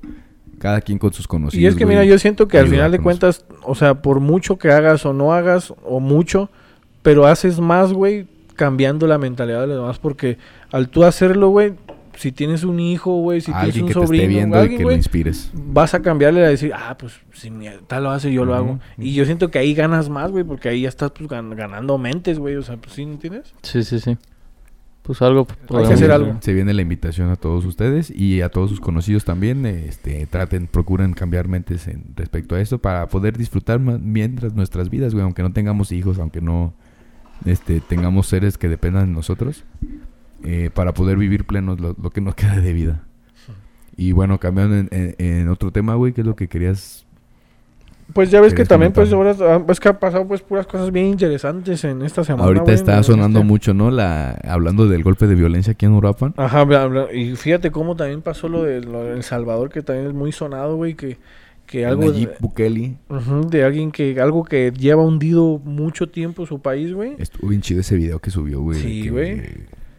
cada 0.59 0.81
quien 0.81 0.99
con 0.99 1.11
sus 1.13 1.27
conocidos. 1.27 1.63
Y 1.63 1.65
es 1.65 1.75
que, 1.75 1.85
güey, 1.85 1.97
mira, 1.97 2.05
yo 2.05 2.19
siento 2.19 2.47
que 2.47 2.59
al 2.59 2.67
final 2.67 2.91
de 2.91 2.99
cuentas, 2.99 3.45
o 3.63 3.73
sea, 3.73 3.95
por 4.03 4.19
mucho 4.19 4.57
que 4.59 4.71
hagas 4.71 5.05
o 5.07 5.13
no 5.13 5.33
hagas, 5.33 5.73
o 5.83 5.99
mucho, 5.99 6.51
pero 7.01 7.25
haces 7.25 7.59
más, 7.59 7.93
güey, 7.93 8.27
cambiando 8.55 9.07
la 9.07 9.17
mentalidad 9.17 9.61
de 9.61 9.67
los 9.67 9.77
demás, 9.77 9.99
porque 9.99 10.37
al 10.71 10.89
tú 10.89 11.03
hacerlo, 11.03 11.49
güey, 11.49 11.73
si 12.15 12.31
tienes 12.31 12.63
un 12.63 12.79
hijo, 12.79 13.21
güey, 13.21 13.41
si 13.41 13.51
a 13.51 13.61
tienes 13.61 13.81
un 13.81 13.87
que 13.87 13.93
te 13.93 13.99
sobrino, 13.99 14.23
esté 14.23 14.27
viendo 14.35 14.55
y 14.57 14.59
alguien, 14.59 14.77
que 14.77 14.83
lo 14.83 14.87
güey, 14.89 14.97
inspires. 14.97 15.51
vas 15.53 15.93
a 15.93 16.01
cambiarle 16.01 16.45
a 16.45 16.49
decir, 16.49 16.71
ah, 16.75 16.95
pues 16.99 17.13
si 17.33 17.49
mi 17.49 17.67
tal 17.87 18.03
lo 18.03 18.11
hace, 18.11 18.31
yo 18.31 18.45
lo 18.45 18.53
hago. 18.53 18.79
Y 18.97 19.13
yo 19.13 19.25
siento 19.25 19.49
que 19.49 19.59
ahí 19.59 19.73
ganas 19.73 20.09
más, 20.09 20.29
güey, 20.29 20.43
porque 20.43 20.69
ahí 20.69 20.81
ya 20.81 20.89
estás 20.89 21.11
pues, 21.11 21.29
gan- 21.29 21.55
ganando 21.55 21.97
mentes, 21.97 22.37
güey, 22.37 22.55
o 22.57 22.61
sea, 22.61 22.77
pues 22.77 22.93
sí, 22.93 23.03
¿entiendes? 23.03 23.53
Sí, 23.63 23.83
sí, 23.83 23.99
sí. 23.99 24.17
Pues 25.01 25.19
algo... 25.23 25.45
podemos 25.45 25.89
hacer 25.91 26.11
algo. 26.11 26.37
Se 26.41 26.53
viene 26.53 26.75
la 26.75 26.83
invitación 26.83 27.31
a 27.31 27.35
todos 27.35 27.65
ustedes 27.65 28.11
y 28.11 28.41
a 28.41 28.49
todos 28.49 28.69
sus 28.69 28.79
conocidos 28.79 29.25
también. 29.25 29.65
Este, 29.65 30.27
traten, 30.27 30.67
procuren 30.67 31.13
cambiar 31.13 31.47
mentes 31.47 31.87
en 31.87 32.03
respecto 32.15 32.53
a 32.53 32.61
esto 32.61 32.77
para 32.77 33.07
poder 33.07 33.35
disfrutar 33.35 33.79
más 33.79 33.99
mientras 33.99 34.53
nuestras 34.53 34.91
vidas, 34.91 35.13
güey. 35.13 35.23
Aunque 35.23 35.41
no 35.41 35.53
tengamos 35.53 35.91
hijos, 35.91 36.19
aunque 36.19 36.39
no 36.39 36.75
este, 37.45 37.81
tengamos 37.81 38.27
seres 38.27 38.57
que 38.57 38.69
dependan 38.69 39.07
de 39.07 39.13
nosotros. 39.13 39.63
eh, 40.43 40.71
para 40.73 40.93
poder 40.93 41.17
vivir 41.17 41.45
plenos 41.45 41.79
lo, 41.79 41.95
lo 42.01 42.09
que 42.09 42.19
nos 42.21 42.33
queda 42.35 42.59
de 42.59 42.73
vida. 42.73 43.03
Y 43.97 44.11
bueno, 44.13 44.39
cambiando 44.39 44.75
en, 44.77 44.89
en- 44.91 45.15
en 45.19 45.49
otro 45.49 45.71
tema, 45.71 45.93
güey, 45.95 46.13
¿qué 46.13 46.21
es 46.21 46.27
lo 46.27 46.35
que 46.35 46.47
querías? 46.47 47.05
Pues 48.13 48.29
ya 48.29 48.41
ves 48.41 48.53
que 48.53 48.65
también, 48.65 48.91
pues, 48.91 49.13
ahora, 49.13 49.35
ah, 49.39 49.63
es 49.69 49.79
que 49.79 49.87
ha 49.87 49.97
pasado, 49.99 50.27
pues, 50.27 50.41
puras 50.41 50.67
cosas 50.67 50.91
bien 50.91 51.05
interesantes 51.05 51.81
en 51.85 52.01
esta 52.01 52.23
semana, 52.25 52.43
Ahorita 52.45 52.63
güey, 52.63 52.75
está 52.75 52.97
en 52.97 53.03
sonando 53.05 53.39
este- 53.39 53.47
mucho, 53.47 53.73
¿no? 53.73 53.89
La, 53.89 54.31
hablando 54.49 54.87
del 54.87 55.01
golpe 55.03 55.27
de 55.27 55.35
violencia 55.35 55.73
aquí 55.73 55.85
en 55.85 55.93
Uruapan. 55.93 56.33
Ajá, 56.35 56.63
bla, 56.65 56.87
bla, 56.87 57.13
y 57.13 57.35
fíjate 57.37 57.71
cómo 57.71 57.95
también 57.95 58.21
pasó 58.21 58.49
lo 58.49 58.63
de, 58.63 58.81
lo 58.81 59.13
El 59.13 59.23
Salvador, 59.23 59.69
que 59.69 59.81
también 59.81 60.07
es 60.07 60.13
muy 60.13 60.31
sonado, 60.33 60.75
güey, 60.75 60.95
que, 60.95 61.19
que 61.71 61.85
algo 61.85 62.11
de, 62.11 62.29
Bukele. 62.39 62.97
Ujú, 63.09 63.49
de 63.49 63.63
alguien 63.63 63.91
que, 63.91 64.19
algo 64.19 64.43
que 64.43 64.71
lleva 64.77 65.03
hundido 65.03 65.59
mucho 65.63 66.09
tiempo 66.09 66.45
su 66.45 66.59
país, 66.59 66.93
güey. 66.93 67.15
Estuvo 67.17 67.49
bien 67.49 67.61
chido 67.61 67.79
ese 67.81 67.95
video 67.95 68.19
que 68.19 68.29
subió, 68.29 68.61
güey. 68.61 68.79
Sí, 68.79 69.07
güey. 69.09 69.41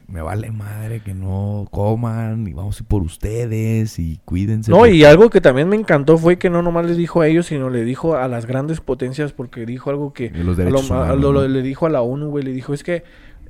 Me 0.07 0.21
vale 0.21 0.51
madre 0.51 1.01
que 1.01 1.15
no 1.15 1.67
coman 1.71 2.47
y 2.47 2.53
vamos 2.53 2.79
a 2.79 2.83
ir 2.83 2.87
por 2.87 3.01
ustedes 3.01 3.99
y 3.99 4.21
cuídense. 4.27 4.71
No, 4.71 4.79
porque- 4.81 4.95
y 4.95 5.05
algo 5.05 5.31
que 5.31 5.41
también 5.41 5.71
me 5.71 5.77
encantó 5.77 6.19
fue 6.19 6.37
que 6.37 6.51
no 6.51 6.61
nomás 6.61 6.85
les 6.85 6.99
dijo 6.99 7.23
a 7.23 7.29
ellos, 7.29 7.47
sino 7.47 7.71
le 7.71 7.83
dijo 7.85 8.17
a 8.17 8.29
las 8.29 8.45
grandes 8.45 8.83
potencias, 8.83 9.33
porque 9.33 9.65
dijo 9.65 9.89
algo 9.89 10.13
que... 10.13 10.29
los 10.71 10.91
a 10.91 11.15
lo- 11.15 11.31
a 11.31 11.33
lo- 11.33 11.49
le 11.49 11.63
dijo 11.63 11.87
a 11.87 11.89
la 11.91 12.03
ONU, 12.03 12.29
güey, 12.29 12.45
le 12.45 12.53
dijo, 12.53 12.75
es 12.75 12.83
que 12.85 13.05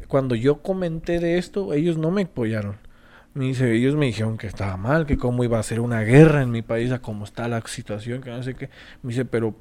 cuando 0.06 0.36
yo 0.36 0.62
comenté 0.62 1.18
de 1.18 1.38
esto, 1.38 1.74
ellos 1.74 1.98
no 1.98 2.12
me 2.12 2.22
apoyaron. 2.22 2.76
Me 3.34 3.46
dice, 3.46 3.72
ellos 3.74 3.96
me 3.96 4.06
dijeron 4.06 4.36
que 4.36 4.46
estaba 4.46 4.76
mal, 4.76 5.06
que 5.06 5.16
cómo 5.16 5.42
iba 5.42 5.58
a 5.58 5.62
ser 5.62 5.80
una 5.80 6.00
guerra 6.02 6.42
en 6.42 6.50
mi 6.50 6.60
país, 6.62 6.92
a 6.92 7.00
cómo 7.00 7.24
está 7.24 7.48
la 7.48 7.60
situación, 7.62 8.20
que 8.20 8.30
no 8.30 8.42
sé 8.42 8.54
qué. 8.54 8.68
Me 9.02 9.10
dice, 9.10 9.24
pero 9.24 9.54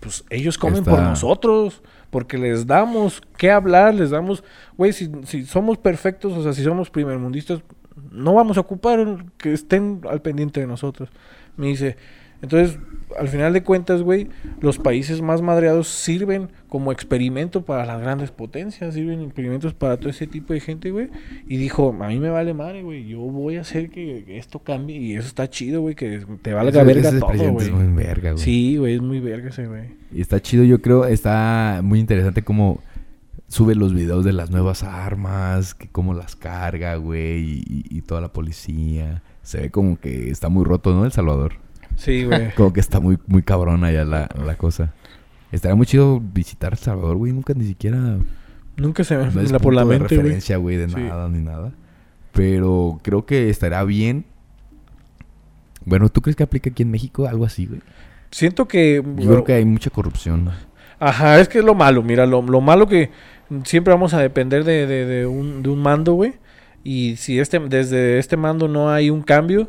pues 0.00 0.24
ellos 0.30 0.58
comen 0.58 0.84
por 0.84 1.00
nosotros, 1.00 1.82
porque 2.10 2.38
les 2.38 2.66
damos 2.66 3.20
qué 3.36 3.50
hablar, 3.50 3.94
les 3.94 4.10
damos, 4.10 4.44
güey, 4.76 4.92
si, 4.92 5.10
si 5.24 5.44
somos 5.44 5.78
perfectos, 5.78 6.32
o 6.34 6.42
sea, 6.42 6.52
si 6.52 6.62
somos 6.62 6.90
primermundistas, 6.90 7.60
no 8.12 8.34
vamos 8.34 8.58
a 8.58 8.60
ocupar 8.60 9.24
que 9.38 9.52
estén 9.52 10.02
al 10.08 10.22
pendiente 10.22 10.60
de 10.60 10.66
nosotros. 10.66 11.08
Me 11.56 11.66
dice, 11.66 11.96
entonces, 12.42 12.78
al 13.18 13.28
final 13.28 13.52
de 13.52 13.62
cuentas, 13.62 14.02
güey, 14.02 14.28
los 14.60 14.78
países 14.78 15.22
más 15.22 15.40
madreados 15.40 15.88
sirven 15.88 16.48
como 16.68 16.92
experimento 16.92 17.64
para 17.64 17.86
las 17.86 18.00
grandes 18.00 18.30
potencias, 18.30 18.94
sirven 18.94 19.22
experimentos 19.22 19.72
para 19.74 19.96
todo 19.96 20.10
ese 20.10 20.26
tipo 20.26 20.52
de 20.52 20.60
gente, 20.60 20.90
güey. 20.90 21.08
Y 21.48 21.56
dijo, 21.56 21.96
a 21.98 22.08
mí 22.08 22.18
me 22.18 22.28
vale 22.30 22.52
madre, 22.52 22.82
güey, 22.82 23.06
yo 23.06 23.20
voy 23.20 23.56
a 23.56 23.60
hacer 23.62 23.90
que 23.90 24.36
esto 24.36 24.58
cambie 24.58 24.96
y 24.96 25.14
eso 25.14 25.28
está 25.28 25.48
chido, 25.48 25.80
güey, 25.80 25.94
que 25.94 26.20
te 26.42 26.52
valga 26.52 26.82
verga 26.82 27.10
todo, 27.18 27.52
güey. 27.52 27.66
es 27.68 27.72
muy 27.72 27.86
verga, 28.04 28.32
güey. 28.32 28.42
Sí, 28.44 28.76
güey, 28.76 28.94
es 28.96 29.00
muy 29.02 29.20
verga 29.20 29.48
ese, 29.48 29.66
güey. 29.66 29.84
Y 30.12 30.20
está 30.20 30.40
chido, 30.42 30.64
yo 30.64 30.82
creo, 30.82 31.06
está 31.06 31.80
muy 31.82 32.00
interesante 32.00 32.42
cómo 32.42 32.80
sube 33.48 33.76
los 33.76 33.94
videos 33.94 34.24
de 34.24 34.32
las 34.32 34.50
nuevas 34.50 34.82
armas, 34.82 35.74
que 35.74 35.88
cómo 35.88 36.12
las 36.12 36.34
carga, 36.36 36.96
güey, 36.96 37.38
y, 37.38 37.64
y- 37.68 37.98
y 37.98 38.02
toda 38.02 38.20
la 38.20 38.32
policía. 38.32 39.22
Se 39.42 39.60
ve 39.60 39.70
como 39.70 39.98
que 40.00 40.28
está 40.30 40.48
muy 40.48 40.64
roto, 40.64 40.92
¿no? 40.92 41.04
El 41.04 41.12
Salvador. 41.12 41.52
Sí, 41.96 42.24
güey. 42.24 42.50
Como 42.54 42.72
que 42.72 42.80
está 42.80 43.00
muy, 43.00 43.18
muy 43.26 43.42
cabrón 43.42 43.84
allá 43.84 44.04
la, 44.04 44.28
la 44.44 44.56
cosa. 44.56 44.92
Estaría 45.52 45.74
muy 45.74 45.86
chido 45.86 46.20
visitar 46.20 46.72
El 46.72 46.78
Salvador, 46.78 47.16
güey. 47.16 47.32
Nunca 47.32 47.54
ni 47.54 47.64
siquiera 47.64 48.18
Nunca 48.76 49.04
se 49.04 49.16
me 49.16 49.30
no 49.30 49.40
es 49.40 49.50
la 49.50 49.58
por 49.58 49.72
la 49.74 49.82
de 49.84 49.98
mente, 49.98 50.16
referencia, 50.16 50.58
güey, 50.58 50.76
de 50.76 50.88
Sí. 50.88 50.96
nada 50.96 51.28
ni 51.28 51.42
nada. 51.42 51.72
Pero 52.32 53.00
creo 53.02 53.24
que 53.24 53.48
estará 53.48 53.82
bien. 53.84 54.26
Bueno, 55.84 56.08
¿tú 56.10 56.20
crees 56.20 56.36
que 56.36 56.42
aplica 56.42 56.68
aquí 56.70 56.82
en 56.82 56.90
México 56.90 57.26
algo 57.26 57.44
así, 57.44 57.66
güey? 57.66 57.80
Siento 58.30 58.68
que... 58.68 59.02
Yo 59.16 59.30
creo 59.30 59.44
que 59.44 59.54
hay 59.54 59.64
mucha 59.64 59.88
corrupción. 59.88 60.50
Ajá, 60.98 61.40
es 61.40 61.48
que 61.48 61.60
es 61.60 61.64
lo 61.64 61.74
malo, 61.74 62.02
mira, 62.02 62.26
lo, 62.26 62.42
lo 62.42 62.60
malo 62.60 62.86
que 62.86 63.10
siempre 63.64 63.94
vamos 63.94 64.12
a 64.14 64.20
depender 64.20 64.64
de, 64.64 64.86
de, 64.86 65.06
de 65.06 65.26
un, 65.26 65.62
de 65.62 65.70
un 65.70 65.80
mando, 65.80 66.14
güey. 66.14 66.34
Y 66.82 67.16
si 67.16 67.38
este, 67.38 67.58
desde 67.58 68.18
este 68.18 68.36
mando 68.36 68.68
no 68.68 68.90
hay 68.90 69.10
un 69.10 69.22
cambio, 69.22 69.68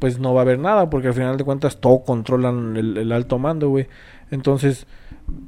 pues 0.00 0.18
no 0.18 0.34
va 0.34 0.40
a 0.40 0.42
haber 0.42 0.58
nada, 0.58 0.90
porque 0.90 1.08
al 1.08 1.14
final 1.14 1.36
de 1.36 1.44
cuentas 1.44 1.80
todo 1.80 2.02
controlan 2.02 2.76
el, 2.76 2.96
el 2.96 3.12
alto 3.12 3.38
mando, 3.38 3.68
güey. 3.68 3.86
Entonces, 4.32 4.86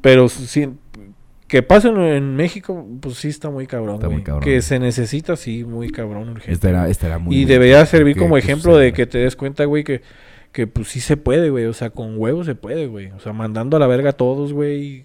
pero 0.00 0.28
si, 0.28 0.68
que 1.53 1.62
pase 1.62 1.88
en, 1.88 2.34
México, 2.34 2.86
pues 3.00 3.16
sí 3.16 3.28
está 3.28 3.50
muy 3.50 3.66
cabrón, 3.66 3.96
Está 3.96 4.09
muy 4.09 4.22
cabrón. 4.22 4.42
Que 4.42 4.62
se 4.62 4.78
necesita, 4.78 5.36
sí, 5.36 5.64
muy 5.64 5.90
cabrón, 5.90 6.30
urgente. 6.30 6.53
Muy 7.18 7.36
y 7.36 7.44
debería 7.44 7.84
servir 7.84 8.14
que, 8.14 8.20
como 8.20 8.30
pues, 8.30 8.44
ejemplo 8.44 8.76
de 8.78 8.94
que 8.94 9.07
te 9.07 9.18
des 9.18 9.36
cuenta, 9.36 9.64
güey, 9.64 9.84
que, 9.84 10.00
que 10.50 10.66
pues 10.66 10.88
sí 10.88 11.00
se 11.00 11.16
puede, 11.16 11.50
güey. 11.50 11.66
O 11.66 11.74
sea, 11.74 11.90
con 11.90 12.18
huevos 12.18 12.46
se 12.46 12.55
puede, 12.55 12.86
güey. 12.86 13.11
O 13.11 13.20
sea, 13.20 13.32
mandando 13.32 13.76
a 13.76 13.80
la 13.80 13.86
verga 13.86 14.11
a 14.11 14.12
todos, 14.14 14.53
güey. 14.53 15.05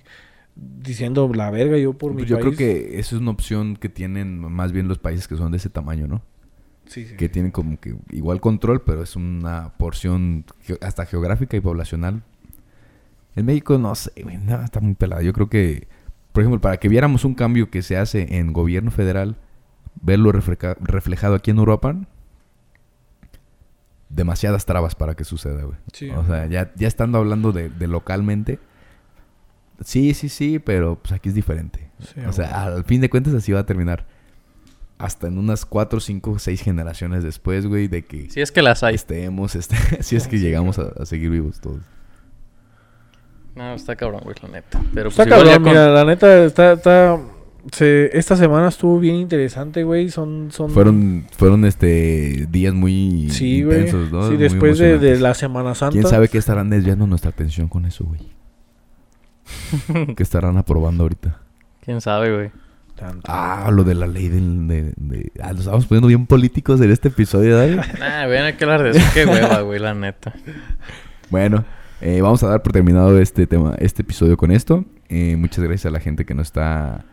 Diciendo 0.55 1.29
la 1.35 1.51
verga 1.51 1.77
yo 1.77 1.93
por 1.93 2.11
mi 2.13 2.19
pues 2.19 2.29
yo 2.29 2.39
creo 2.39 2.55
que 2.55 2.97
eso 2.97 3.15
es 3.15 3.21
una 3.21 3.31
opción 3.31 3.75
que 3.75 3.89
tienen 3.89 4.39
más 4.39 4.71
bien 4.71 4.87
los 4.87 4.97
países 4.97 5.27
que 5.27 5.35
son 5.35 5.51
de 5.51 5.57
ese 5.57 5.69
tamaño, 5.69 6.07
¿no? 6.07 6.23
Sí, 6.88 7.05
sí. 7.05 7.15
Que 7.15 7.29
tienen 7.29 7.51
como 7.51 7.79
que 7.79 7.95
igual 8.11 8.39
control, 8.41 8.81
pero 8.81 9.03
es 9.03 9.15
una 9.15 9.73
porción 9.77 10.45
ge- 10.61 10.77
hasta 10.81 11.05
geográfica 11.05 11.55
y 11.57 11.61
poblacional. 11.61 12.23
En 13.35 13.45
México 13.45 13.77
no 13.77 13.93
sé, 13.95 14.11
güey, 14.23 14.38
no, 14.38 14.61
está 14.63 14.79
muy 14.79 14.95
pelada. 14.95 15.21
Yo 15.21 15.33
creo 15.33 15.49
que 15.49 15.88
por 16.31 16.43
ejemplo, 16.43 16.61
para 16.61 16.77
que 16.77 16.88
viéramos 16.88 17.25
un 17.25 17.33
cambio 17.33 17.71
que 17.71 17.81
se 17.81 17.97
hace 17.97 18.38
en 18.38 18.53
gobierno 18.53 18.91
federal, 18.91 19.38
verlo 20.01 20.31
refleja- 20.31 20.77
reflejado 20.79 21.33
aquí 21.33 21.49
en 21.49 21.57
Uruapan, 21.57 22.07
demasiadas 24.09 24.65
trabas 24.65 24.95
para 24.95 25.15
que 25.15 25.23
suceda, 25.23 25.63
güey. 25.63 25.77
Sí. 25.93 26.09
O 26.11 26.25
sea, 26.25 26.45
ya, 26.47 26.71
ya 26.75 26.88
estando 26.88 27.17
hablando 27.17 27.51
de, 27.51 27.69
de 27.69 27.88
localmente, 27.88 28.59
sí, 29.83 30.13
sí, 30.13 30.29
sí, 30.29 30.59
pero 30.59 30.97
pues 30.99 31.11
aquí 31.13 31.29
es 31.29 31.35
diferente. 31.35 31.89
O 32.27 32.31
sea, 32.33 32.63
al 32.65 32.83
fin 32.85 33.01
de 33.01 33.09
cuentas 33.09 33.33
así 33.33 33.51
va 33.51 33.61
a 33.61 33.65
terminar. 33.65 34.05
Hasta 34.99 35.27
en 35.27 35.37
unas 35.37 35.65
4, 35.65 35.99
5, 35.99 36.39
6 36.39 36.61
generaciones 36.61 37.23
después, 37.23 37.67
güey, 37.67 37.87
de 37.87 38.03
que 38.05 38.29
Si 38.31 38.41
es 38.41 38.51
que 38.51 38.61
las 38.63 38.81
hay. 38.83 38.95
estemos, 38.95 39.55
este, 39.55 39.75
si 40.03 40.15
es 40.15 40.27
que 40.27 40.39
llegamos 40.39 40.79
a, 40.79 40.91
a 40.99 41.05
seguir 41.05 41.29
vivos 41.29 41.59
todos. 41.61 41.81
No, 43.55 43.73
está 43.73 43.95
cabrón, 43.95 44.21
güey, 44.23 44.35
la 44.41 44.49
neta. 44.49 44.81
Pero 44.93 45.09
Está 45.09 45.23
pues 45.25 45.35
cabrón, 45.35 45.53
con- 45.55 45.63
mira, 45.63 45.89
la 45.89 46.03
neta, 46.05 46.45
está, 46.45 46.73
está... 46.73 47.19
se- 47.71 48.15
esta 48.17 48.35
semana 48.35 48.67
estuvo 48.69 48.99
bien 48.99 49.15
interesante, 49.15 49.83
güey. 49.83 50.09
Son, 50.09 50.49
son... 50.51 50.69
Fueron, 50.71 51.25
fueron 51.35 51.65
este 51.65 52.47
días 52.51 52.73
muy 52.73 53.29
Sí, 53.31 53.63
güey. 53.63 53.77
intensos, 53.81 54.11
¿no? 54.11 54.23
Sí, 54.23 54.29
Muy 54.29 54.37
después 54.37 54.77
de, 54.79 54.97
de 54.99 55.19
la 55.19 55.33
Semana 55.33 55.73
Santa. 55.75 55.93
¿Quién 55.93 56.07
sabe 56.07 56.27
qué 56.27 56.37
estarán 56.39 56.69
desviando 56.69 57.05
nuestra 57.07 57.29
atención 57.31 57.67
con 57.67 57.85
eso, 57.85 58.03
güey? 58.05 58.21
¿Qué 60.15 60.23
estarán 60.23 60.57
aprobando 60.57 61.03
ahorita? 61.03 61.39
¿Quién 61.81 62.01
sabe, 62.01 62.33
güey? 62.35 62.51
Tanto. 62.97 63.21
Ah, 63.31 63.69
lo 63.71 63.83
de 63.83 63.93
la 63.93 64.07
ley 64.07 64.27
del... 64.27 64.67
De, 64.67 64.93
de- 64.97 65.31
Ah, 65.41 65.51
nos 65.51 65.59
estamos 65.61 65.85
poniendo 65.85 66.07
bien 66.07 66.25
políticos 66.25 66.81
en 66.81 66.91
este 66.91 67.09
episodio, 67.09 67.55
¿verdad? 67.57 67.85
Nah, 67.99 68.51
que 68.57 68.63
hablar 68.63 68.83
de 68.83 68.89
eso. 68.91 69.07
Qué 69.13 69.25
hueva, 69.25 69.61
güey, 69.61 69.79
la 69.79 69.93
neta. 69.93 70.33
Bueno, 71.29 71.63
eh, 72.01 72.21
vamos 72.21 72.41
a 72.43 72.47
dar 72.47 72.63
por 72.63 72.73
terminado 72.73 73.19
este 73.19 73.45
tema, 73.45 73.75
este 73.79 74.01
episodio 74.01 74.35
con 74.35 74.51
esto. 74.51 74.83
Eh, 75.09 75.35
muchas 75.37 75.63
gracias 75.63 75.85
a 75.85 75.91
la 75.91 75.99
gente 75.99 76.25
que 76.25 76.33
nos 76.33 76.47
está 76.47 77.05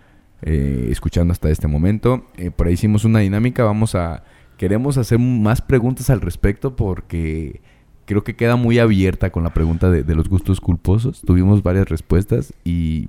eh, 0.42 0.88
escuchando 0.90 1.32
hasta 1.32 1.50
este 1.50 1.68
momento. 1.68 2.26
Eh, 2.38 2.50
por 2.50 2.66
ahí 2.66 2.72
hicimos 2.74 3.04
una 3.04 3.18
dinámica. 3.20 3.62
Vamos 3.64 3.94
a 3.94 4.22
queremos 4.56 4.96
hacer 4.96 5.18
más 5.18 5.60
preguntas 5.60 6.08
al 6.10 6.20
respecto 6.22 6.76
porque 6.76 7.60
creo 8.06 8.24
que 8.24 8.36
queda 8.36 8.56
muy 8.56 8.78
abierta 8.78 9.30
con 9.30 9.42
la 9.42 9.52
pregunta 9.52 9.90
de, 9.90 10.02
de 10.02 10.14
los 10.14 10.28
gustos 10.30 10.60
culposos. 10.60 11.20
Tuvimos 11.22 11.62
varias 11.62 11.88
respuestas 11.88 12.54
y 12.64 13.08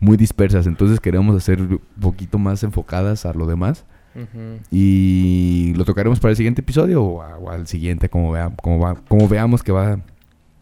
muy 0.00 0.16
dispersas. 0.16 0.66
Entonces 0.66 1.00
queremos 1.00 1.36
hacer 1.36 1.60
un 1.60 1.80
poquito 2.00 2.38
más 2.38 2.62
enfocadas 2.62 3.26
a 3.26 3.32
lo 3.32 3.46
demás. 3.46 3.84
Ujú. 4.14 4.60
Y 4.70 5.74
lo 5.76 5.84
tocaremos 5.84 6.20
para 6.20 6.30
el 6.30 6.36
siguiente 6.36 6.62
episodio 6.62 7.02
o, 7.02 7.22
a- 7.22 7.36
o 7.38 7.50
al 7.50 7.66
siguiente, 7.66 8.08
como, 8.08 8.32
vea, 8.32 8.50
como, 8.62 8.78
va, 8.78 8.94
como 9.08 9.28
veamos 9.28 9.62
que 9.62 9.72
va 9.72 10.00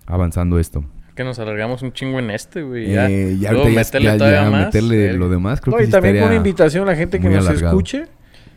avanzando 0.07 0.59
esto. 0.59 0.85
Que 1.15 1.23
nos 1.23 1.39
alargamos 1.39 1.83
un 1.83 1.93
chingo 1.93 2.19
en 2.19 2.31
este, 2.31 2.63
güey. 2.63 2.91
Ya. 2.91 3.09
Eh, 3.09 3.37
ya 3.39 3.53
Luego 3.53 3.69
ya- 3.69 3.75
meterle 3.77 4.07
ya- 4.09 4.19
todavía 4.19 4.43
ya 4.45 4.51
más, 4.51 4.65
meterle 4.67 4.97
verga. 4.99 5.19
lo 5.19 5.29
demás, 5.29 5.61
creo 5.61 5.71
No, 5.73 5.77
que 5.79 5.85
y 5.85 5.87
sí 5.87 5.93
también 5.93 6.23
una 6.25 6.35
invitación 6.35 6.83
a 6.83 6.87
la 6.91 6.97
gente 6.97 7.21
que 7.21 7.29
nos 7.29 7.47
alargado. 7.47 7.69
escuche. 7.77 8.07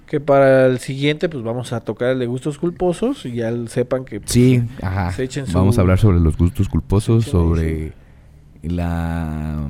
Que 0.08 0.20
para 0.22 0.66
el 0.68 0.80
siguiente, 0.80 1.28
pues 1.30 1.44
vamos 1.44 1.74
a 1.74 1.82
tocar 1.82 2.12
el 2.12 2.20
de 2.20 2.26
gustos 2.28 2.58
culposos. 2.58 3.26
Y 3.26 3.34
ya 3.34 3.52
sepan 3.68 4.06
que. 4.06 4.22
pues, 4.22 4.32
Sí, 4.32 4.64
ajá. 4.82 5.12
Se 5.12 5.24
echen 5.26 5.46
su- 5.46 5.54
Vamos 5.58 5.78
a 5.78 5.82
hablar 5.82 6.00
sobre 6.00 6.20
los 6.20 6.38
gustos 6.38 6.70
culposos, 6.70 7.26
sobre 7.26 7.92
la... 8.64 9.70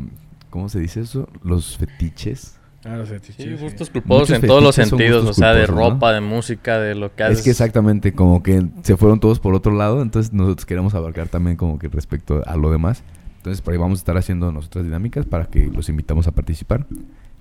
¿Cómo 0.50 0.70
se 0.70 0.80
dice 0.80 1.02
eso? 1.02 1.28
Los 1.44 1.78
fetiches. 1.78 2.58
Ah, 2.86 2.96
no 2.96 3.06
sé, 3.06 3.20
Sí, 3.20 3.54
gustos 3.60 3.90
culposos 3.90 4.30
Muchos 4.30 4.44
en 4.44 4.48
todos 4.48 4.64
los 4.64 4.76
fetiches 4.76 4.98
sentidos. 4.98 5.26
O 5.26 5.34
sea, 5.34 5.54
de 5.54 5.66
culposos, 5.66 5.84
¿no? 5.90 5.94
ropa, 5.96 6.14
de 6.14 6.22
música, 6.22 6.80
de 6.80 6.96
lo 6.96 7.14
que 7.16 7.24
haces. 7.24 7.40
Es 7.40 7.44
que 7.44 7.50
exactamente, 7.52 8.14
como 8.14 8.42
que 8.44 8.66
se 8.84 8.96
fueron 8.98 9.20
todos 9.20 9.40
por 9.40 9.54
otro 9.56 9.74
lado, 9.74 10.02
entonces 10.02 10.32
nosotros 10.32 10.66
queremos 10.66 10.94
abarcar 10.94 11.28
también 11.28 11.58
como 11.58 11.80
que 11.80 11.90
respecto 11.90 12.44
a 12.46 12.56
lo 12.56 12.72
demás. 12.72 13.04
Entonces 13.38 13.62
por 13.62 13.74
ahí 13.74 13.78
vamos 13.80 14.00
a 14.00 14.02
estar 14.02 14.18
haciendo 14.18 14.52
nuestras 14.52 14.86
dinámicas 14.86 15.26
para 15.26 15.46
que 15.46 15.68
los 15.68 15.90
invitamos 15.90 16.28
a 16.28 16.32
participar. 16.32 16.86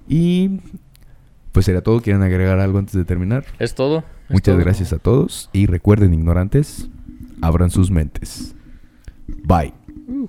Y 0.09 0.61
pues 1.53 1.67
sería 1.67 1.83
todo. 1.83 2.01
¿Quieren 2.01 2.23
agregar 2.23 2.59
algo 2.61 2.79
antes 2.79 2.95
de 2.95 3.05
terminar? 3.05 3.45
Es 3.59 3.75
todo. 3.75 3.99
es 3.99 4.31
Muchas 4.31 4.55
todo. 4.55 4.65
gracias 4.65 4.93
a 4.93 4.99
todos 4.99 5.51
y 5.53 5.67
recuerden 5.67 6.13
ignorantes, 6.15 6.89
abran 7.41 7.71
sus 7.71 7.91
mentes. 7.91 8.55
Bye. 9.27 9.75
Uh. 10.09 10.29